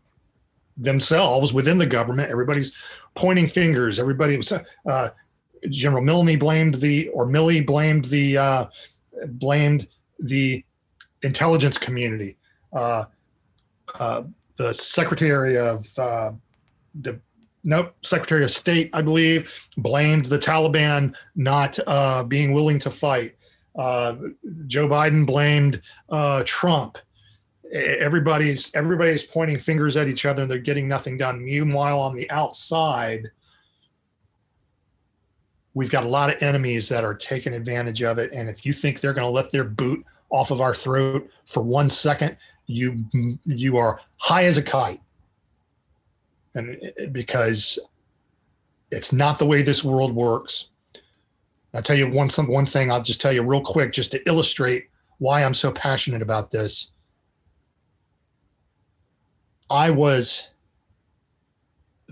themselves 0.76 1.52
within 1.52 1.78
the 1.78 1.86
government. 1.86 2.30
Everybody's 2.30 2.74
pointing 3.14 3.46
fingers. 3.46 3.98
Everybody 3.98 4.36
was 4.36 4.52
uh, 4.52 5.10
General 5.70 6.02
Milley 6.02 6.38
blamed 6.38 6.76
the 6.76 7.08
or 7.08 7.26
Milley 7.26 7.64
blamed 7.64 8.06
the 8.06 8.36
uh, 8.36 8.66
blamed 9.26 9.86
the 10.18 10.64
intelligence 11.22 11.78
community. 11.78 12.36
Uh, 12.72 13.04
uh 13.98 14.22
the 14.56 14.72
Secretary 14.72 15.56
of 15.58 15.86
uh, 15.98 16.32
the 17.00 17.20
nope, 17.64 17.94
Secretary 18.02 18.44
of 18.44 18.50
State, 18.50 18.90
I 18.92 19.02
believe, 19.02 19.52
blamed 19.76 20.26
the 20.26 20.38
Taliban 20.38 21.14
not 21.34 21.78
uh, 21.86 22.24
being 22.24 22.52
willing 22.52 22.78
to 22.80 22.90
fight. 22.90 23.34
Uh, 23.76 24.16
Joe 24.66 24.88
Biden 24.88 25.26
blamed 25.26 25.80
uh, 26.08 26.42
Trump. 26.44 26.98
Everybody's 27.72 28.74
everybody's 28.74 29.24
pointing 29.24 29.58
fingers 29.58 29.96
at 29.96 30.08
each 30.08 30.26
other, 30.26 30.42
and 30.42 30.50
they're 30.50 30.58
getting 30.58 30.88
nothing 30.88 31.16
done. 31.16 31.42
Meanwhile, 31.42 32.00
on 32.00 32.14
the 32.14 32.30
outside, 32.30 33.30
we've 35.72 35.90
got 35.90 36.04
a 36.04 36.08
lot 36.08 36.34
of 36.34 36.42
enemies 36.42 36.88
that 36.90 37.02
are 37.02 37.14
taking 37.14 37.54
advantage 37.54 38.02
of 38.02 38.18
it. 38.18 38.30
And 38.32 38.50
if 38.50 38.66
you 38.66 38.74
think 38.74 39.00
they're 39.00 39.14
going 39.14 39.26
to 39.26 39.30
let 39.30 39.50
their 39.52 39.64
boot 39.64 40.04
off 40.28 40.50
of 40.50 40.60
our 40.60 40.74
throat 40.74 41.30
for 41.46 41.62
one 41.62 41.88
second, 41.88 42.36
you 42.66 43.04
you 43.46 43.78
are 43.78 44.00
high 44.18 44.44
as 44.44 44.58
a 44.58 44.62
kite 44.62 45.00
and 46.54 46.78
because 47.12 47.78
it's 48.90 49.12
not 49.12 49.38
the 49.38 49.46
way 49.46 49.62
this 49.62 49.82
world 49.82 50.14
works. 50.14 50.66
I'll 51.74 51.82
tell 51.82 51.96
you 51.96 52.10
one 52.10 52.28
some 52.28 52.48
one 52.48 52.66
thing. 52.66 52.92
I'll 52.92 53.02
just 53.02 53.20
tell 53.20 53.32
you 53.32 53.42
real 53.42 53.62
quick, 53.62 53.92
just 53.92 54.10
to 54.10 54.28
illustrate 54.28 54.88
why 55.18 55.42
I'm 55.42 55.54
so 55.54 55.72
passionate 55.72 56.20
about 56.20 56.50
this. 56.50 56.88
I 59.70 59.88
was 59.88 60.50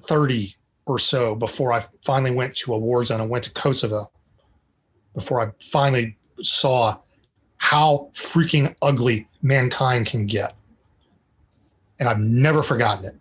30 0.03 0.57
or 0.86 0.99
so 0.99 1.34
before 1.34 1.72
I 1.72 1.84
finally 2.05 2.30
went 2.30 2.57
to 2.57 2.72
a 2.72 2.78
war 2.78 3.05
zone. 3.05 3.20
I 3.20 3.26
went 3.26 3.45
to 3.45 3.51
Kosovo 3.51 4.11
before 5.14 5.47
I 5.47 5.51
finally 5.62 6.16
saw 6.43 6.99
how 7.59 8.11
freaking 8.14 8.74
ugly 8.80 9.28
mankind 9.43 10.07
can 10.07 10.24
get. 10.24 10.55
And 11.99 12.09
I've 12.09 12.18
never 12.20 12.62
forgotten 12.62 13.05
it. 13.05 13.14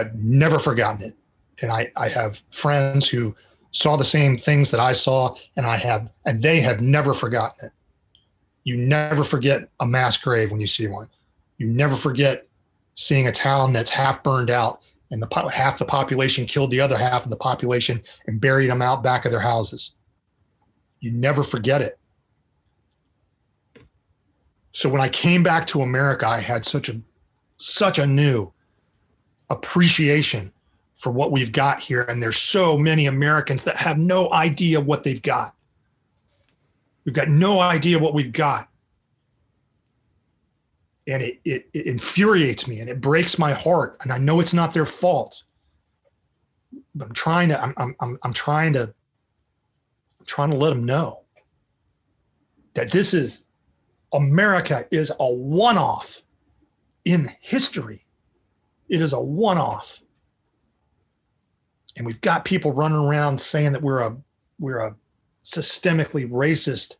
I've 0.00 0.14
never 0.14 0.58
forgotten 0.58 1.02
it. 1.02 1.16
And 1.62 1.70
I, 1.70 1.92
I 1.96 2.08
have 2.08 2.42
friends 2.50 3.08
who 3.08 3.34
saw 3.72 3.96
the 3.96 4.04
same 4.04 4.38
things 4.38 4.70
that 4.70 4.80
I 4.80 4.92
saw, 4.92 5.36
and 5.56 5.66
I 5.66 5.76
have, 5.76 6.08
and 6.24 6.42
they 6.42 6.60
have 6.60 6.80
never 6.80 7.14
forgotten 7.14 7.66
it. 7.66 7.72
You 8.64 8.76
never 8.76 9.24
forget 9.24 9.68
a 9.80 9.86
mass 9.86 10.16
grave 10.16 10.50
when 10.50 10.60
you 10.60 10.66
see 10.66 10.86
one. 10.86 11.08
You 11.58 11.66
never 11.66 11.94
forget 11.94 12.48
seeing 12.94 13.28
a 13.28 13.32
town 13.32 13.72
that's 13.72 13.90
half 13.90 14.22
burned 14.22 14.50
out 14.50 14.80
and 15.10 15.22
the 15.22 15.50
half 15.52 15.78
the 15.78 15.84
population 15.84 16.46
killed 16.46 16.70
the 16.70 16.80
other 16.80 16.96
half 16.96 17.24
of 17.24 17.30
the 17.30 17.36
population 17.36 18.02
and 18.26 18.40
buried 18.40 18.70
them 18.70 18.82
out 18.82 19.02
back 19.02 19.24
of 19.24 19.32
their 19.32 19.40
houses. 19.40 19.92
You 21.00 21.10
never 21.10 21.42
forget 21.42 21.80
it. 21.80 21.98
So 24.72 24.88
when 24.88 25.00
I 25.00 25.08
came 25.08 25.42
back 25.42 25.66
to 25.68 25.82
America, 25.82 26.26
I 26.26 26.40
had 26.40 26.64
such 26.64 26.88
a 26.88 27.00
such 27.56 27.98
a 27.98 28.06
new 28.06 28.52
appreciation 29.50 30.52
for 30.94 31.10
what 31.10 31.32
we've 31.32 31.52
got 31.52 31.80
here. 31.80 32.02
And 32.02 32.22
there's 32.22 32.38
so 32.38 32.76
many 32.76 33.06
Americans 33.06 33.64
that 33.64 33.76
have 33.76 33.98
no 33.98 34.32
idea 34.32 34.80
what 34.80 35.02
they've 35.02 35.22
got. 35.22 35.54
We've 37.04 37.14
got 37.14 37.28
no 37.28 37.60
idea 37.60 37.98
what 37.98 38.14
we've 38.14 38.32
got. 38.32 38.68
And 41.06 41.22
it, 41.22 41.40
it, 41.44 41.68
it 41.72 41.86
infuriates 41.86 42.68
me 42.68 42.80
and 42.80 42.88
it 42.88 43.00
breaks 43.00 43.38
my 43.38 43.52
heart. 43.52 43.96
And 44.02 44.12
I 44.12 44.18
know 44.18 44.40
it's 44.40 44.54
not 44.54 44.74
their 44.74 44.86
fault. 44.86 45.42
But 46.94 47.08
I'm 47.08 47.14
trying 47.14 47.48
to, 47.48 47.60
I'm, 47.60 47.74
I'm, 47.78 47.96
I'm, 48.00 48.18
I'm 48.22 48.32
trying 48.32 48.74
to, 48.74 48.82
I'm 48.82 50.26
trying 50.26 50.50
to 50.50 50.56
let 50.56 50.70
them 50.70 50.84
know 50.84 51.20
that 52.74 52.92
this 52.92 53.14
is 53.14 53.44
America 54.12 54.84
is 54.90 55.10
a 55.18 55.32
one 55.32 55.78
off 55.78 56.22
in 57.04 57.34
history 57.40 58.04
it 58.90 59.00
is 59.00 59.12
a 59.12 59.20
one 59.20 59.56
off. 59.56 60.02
And 61.96 62.06
we've 62.06 62.20
got 62.20 62.44
people 62.44 62.72
running 62.72 62.98
around 62.98 63.40
saying 63.40 63.72
that 63.72 63.82
we're 63.82 64.00
a 64.00 64.16
we're 64.58 64.78
a 64.78 64.94
systemically 65.44 66.28
racist 66.28 66.96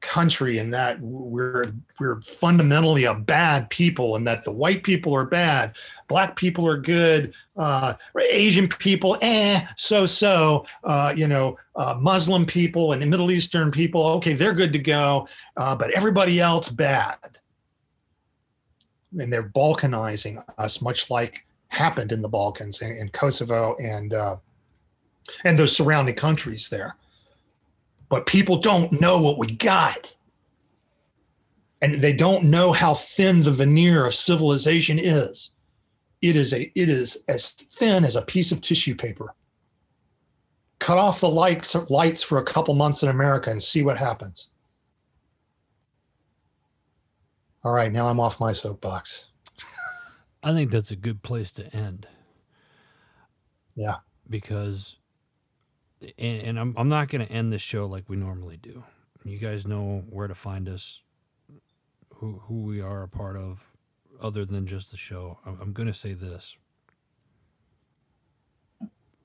country 0.00 0.58
and 0.58 0.72
that 0.72 0.98
we're 1.00 1.64
we're 1.98 2.20
fundamentally 2.22 3.04
a 3.04 3.14
bad 3.14 3.68
people 3.68 4.16
and 4.16 4.26
that 4.26 4.44
the 4.44 4.50
white 4.50 4.82
people 4.82 5.14
are 5.14 5.26
bad 5.26 5.76
black 6.08 6.36
people 6.36 6.66
are 6.66 6.78
good 6.78 7.34
uh, 7.58 7.92
asian 8.30 8.66
people 8.66 9.18
eh 9.20 9.60
so 9.76 10.06
so 10.06 10.64
uh, 10.84 11.12
you 11.14 11.28
know 11.28 11.58
uh, 11.76 11.94
muslim 12.00 12.46
people 12.46 12.92
and 12.92 13.10
middle 13.10 13.30
eastern 13.30 13.70
people 13.70 14.06
okay 14.06 14.32
they're 14.32 14.54
good 14.54 14.72
to 14.72 14.78
go 14.78 15.28
uh, 15.58 15.76
but 15.76 15.90
everybody 15.90 16.40
else 16.40 16.70
bad 16.70 17.38
and 19.18 19.32
they're 19.32 19.48
balkanizing 19.48 20.42
us, 20.58 20.80
much 20.80 21.10
like 21.10 21.44
happened 21.68 22.12
in 22.12 22.22
the 22.22 22.28
Balkans 22.28 22.82
in 22.82 23.08
Kosovo 23.10 23.76
and 23.76 24.12
uh, 24.12 24.36
and 25.44 25.58
those 25.58 25.74
surrounding 25.74 26.14
countries 26.14 26.68
there. 26.68 26.96
But 28.08 28.26
people 28.26 28.56
don't 28.56 29.00
know 29.00 29.20
what 29.20 29.38
we 29.38 29.46
got. 29.46 30.14
And 31.82 32.02
they 32.02 32.12
don't 32.12 32.44
know 32.44 32.72
how 32.72 32.92
thin 32.92 33.42
the 33.42 33.52
veneer 33.52 34.04
of 34.04 34.14
civilization 34.14 34.98
is. 34.98 35.52
It 36.20 36.36
is 36.36 36.52
a 36.52 36.70
it 36.74 36.90
is 36.90 37.16
as 37.28 37.52
thin 37.52 38.04
as 38.04 38.16
a 38.16 38.22
piece 38.22 38.52
of 38.52 38.60
tissue 38.60 38.94
paper. 38.94 39.34
Cut 40.78 40.98
off 40.98 41.20
the 41.20 41.28
lights 41.28 41.74
lights 41.88 42.22
for 42.22 42.38
a 42.38 42.44
couple 42.44 42.74
months 42.74 43.02
in 43.02 43.08
America 43.08 43.50
and 43.50 43.62
see 43.62 43.82
what 43.82 43.96
happens. 43.96 44.49
All 47.62 47.72
right, 47.72 47.92
now 47.92 48.08
I'm 48.08 48.20
off 48.20 48.40
my 48.40 48.52
soapbox. 48.52 49.26
I 50.42 50.52
think 50.52 50.70
that's 50.70 50.90
a 50.90 50.96
good 50.96 51.22
place 51.22 51.52
to 51.52 51.66
end. 51.76 52.06
Yeah. 53.74 53.96
Because, 54.28 54.96
and, 56.00 56.42
and 56.42 56.58
I'm, 56.58 56.74
I'm 56.78 56.88
not 56.88 57.08
going 57.08 57.26
to 57.26 57.32
end 57.32 57.52
this 57.52 57.60
show 57.60 57.86
like 57.86 58.08
we 58.08 58.16
normally 58.16 58.56
do. 58.56 58.84
You 59.24 59.38
guys 59.38 59.66
know 59.66 60.04
where 60.08 60.28
to 60.28 60.34
find 60.34 60.68
us, 60.68 61.02
who 62.14 62.40
who 62.44 62.62
we 62.62 62.80
are 62.80 63.02
a 63.02 63.08
part 63.08 63.36
of, 63.36 63.72
other 64.18 64.46
than 64.46 64.66
just 64.66 64.90
the 64.90 64.96
show. 64.96 65.38
I'm, 65.44 65.58
I'm 65.60 65.72
going 65.74 65.88
to 65.88 65.94
say 65.94 66.14
this: 66.14 66.56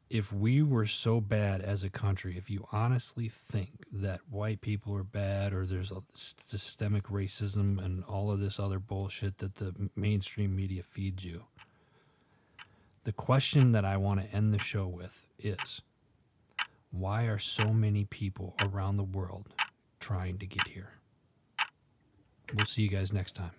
if 0.10 0.32
we 0.32 0.62
were 0.62 0.86
so 0.86 1.20
bad 1.20 1.62
as 1.62 1.84
a 1.84 1.90
country, 1.90 2.38
if 2.38 2.50
you 2.50 2.68
honestly 2.72 3.28
think 3.28 3.86
that 3.92 4.22
white 4.30 4.62
people 4.62 4.96
are 4.96 5.04
bad 5.04 5.54
or 5.54 5.66
there's 5.66 5.92
a 5.92 6.02
systemic 6.14 7.06
racism 7.06 7.84
and 7.84 8.04
all 8.04 8.32
of 8.32 8.40
this 8.40 8.60
other 8.60 8.80
bullshit 8.80 9.40
that 9.40 9.56
the 9.56 9.90
mainstream 9.96 10.56
media 10.56 10.84
feeds 10.84 11.26
you, 11.26 11.46
the 13.04 13.12
question 13.12 13.72
that 13.72 13.86
I 13.86 13.98
want 13.98 14.22
to 14.22 14.36
end 14.36 14.54
the 14.54 14.60
show 14.60 14.88
with 14.88 15.26
is 15.40 15.82
why 16.92 17.26
are 17.26 17.40
so 17.40 17.74
many 17.74 18.06
people 18.06 18.56
around 18.62 18.96
the 18.96 19.04
world 19.04 19.54
trying 20.00 20.38
to 20.38 20.46
get 20.46 20.68
here? 20.68 20.94
We'll 22.54 22.66
see 22.66 22.84
you 22.84 22.90
guys 22.90 23.12
next 23.12 23.36
time. 23.36 23.52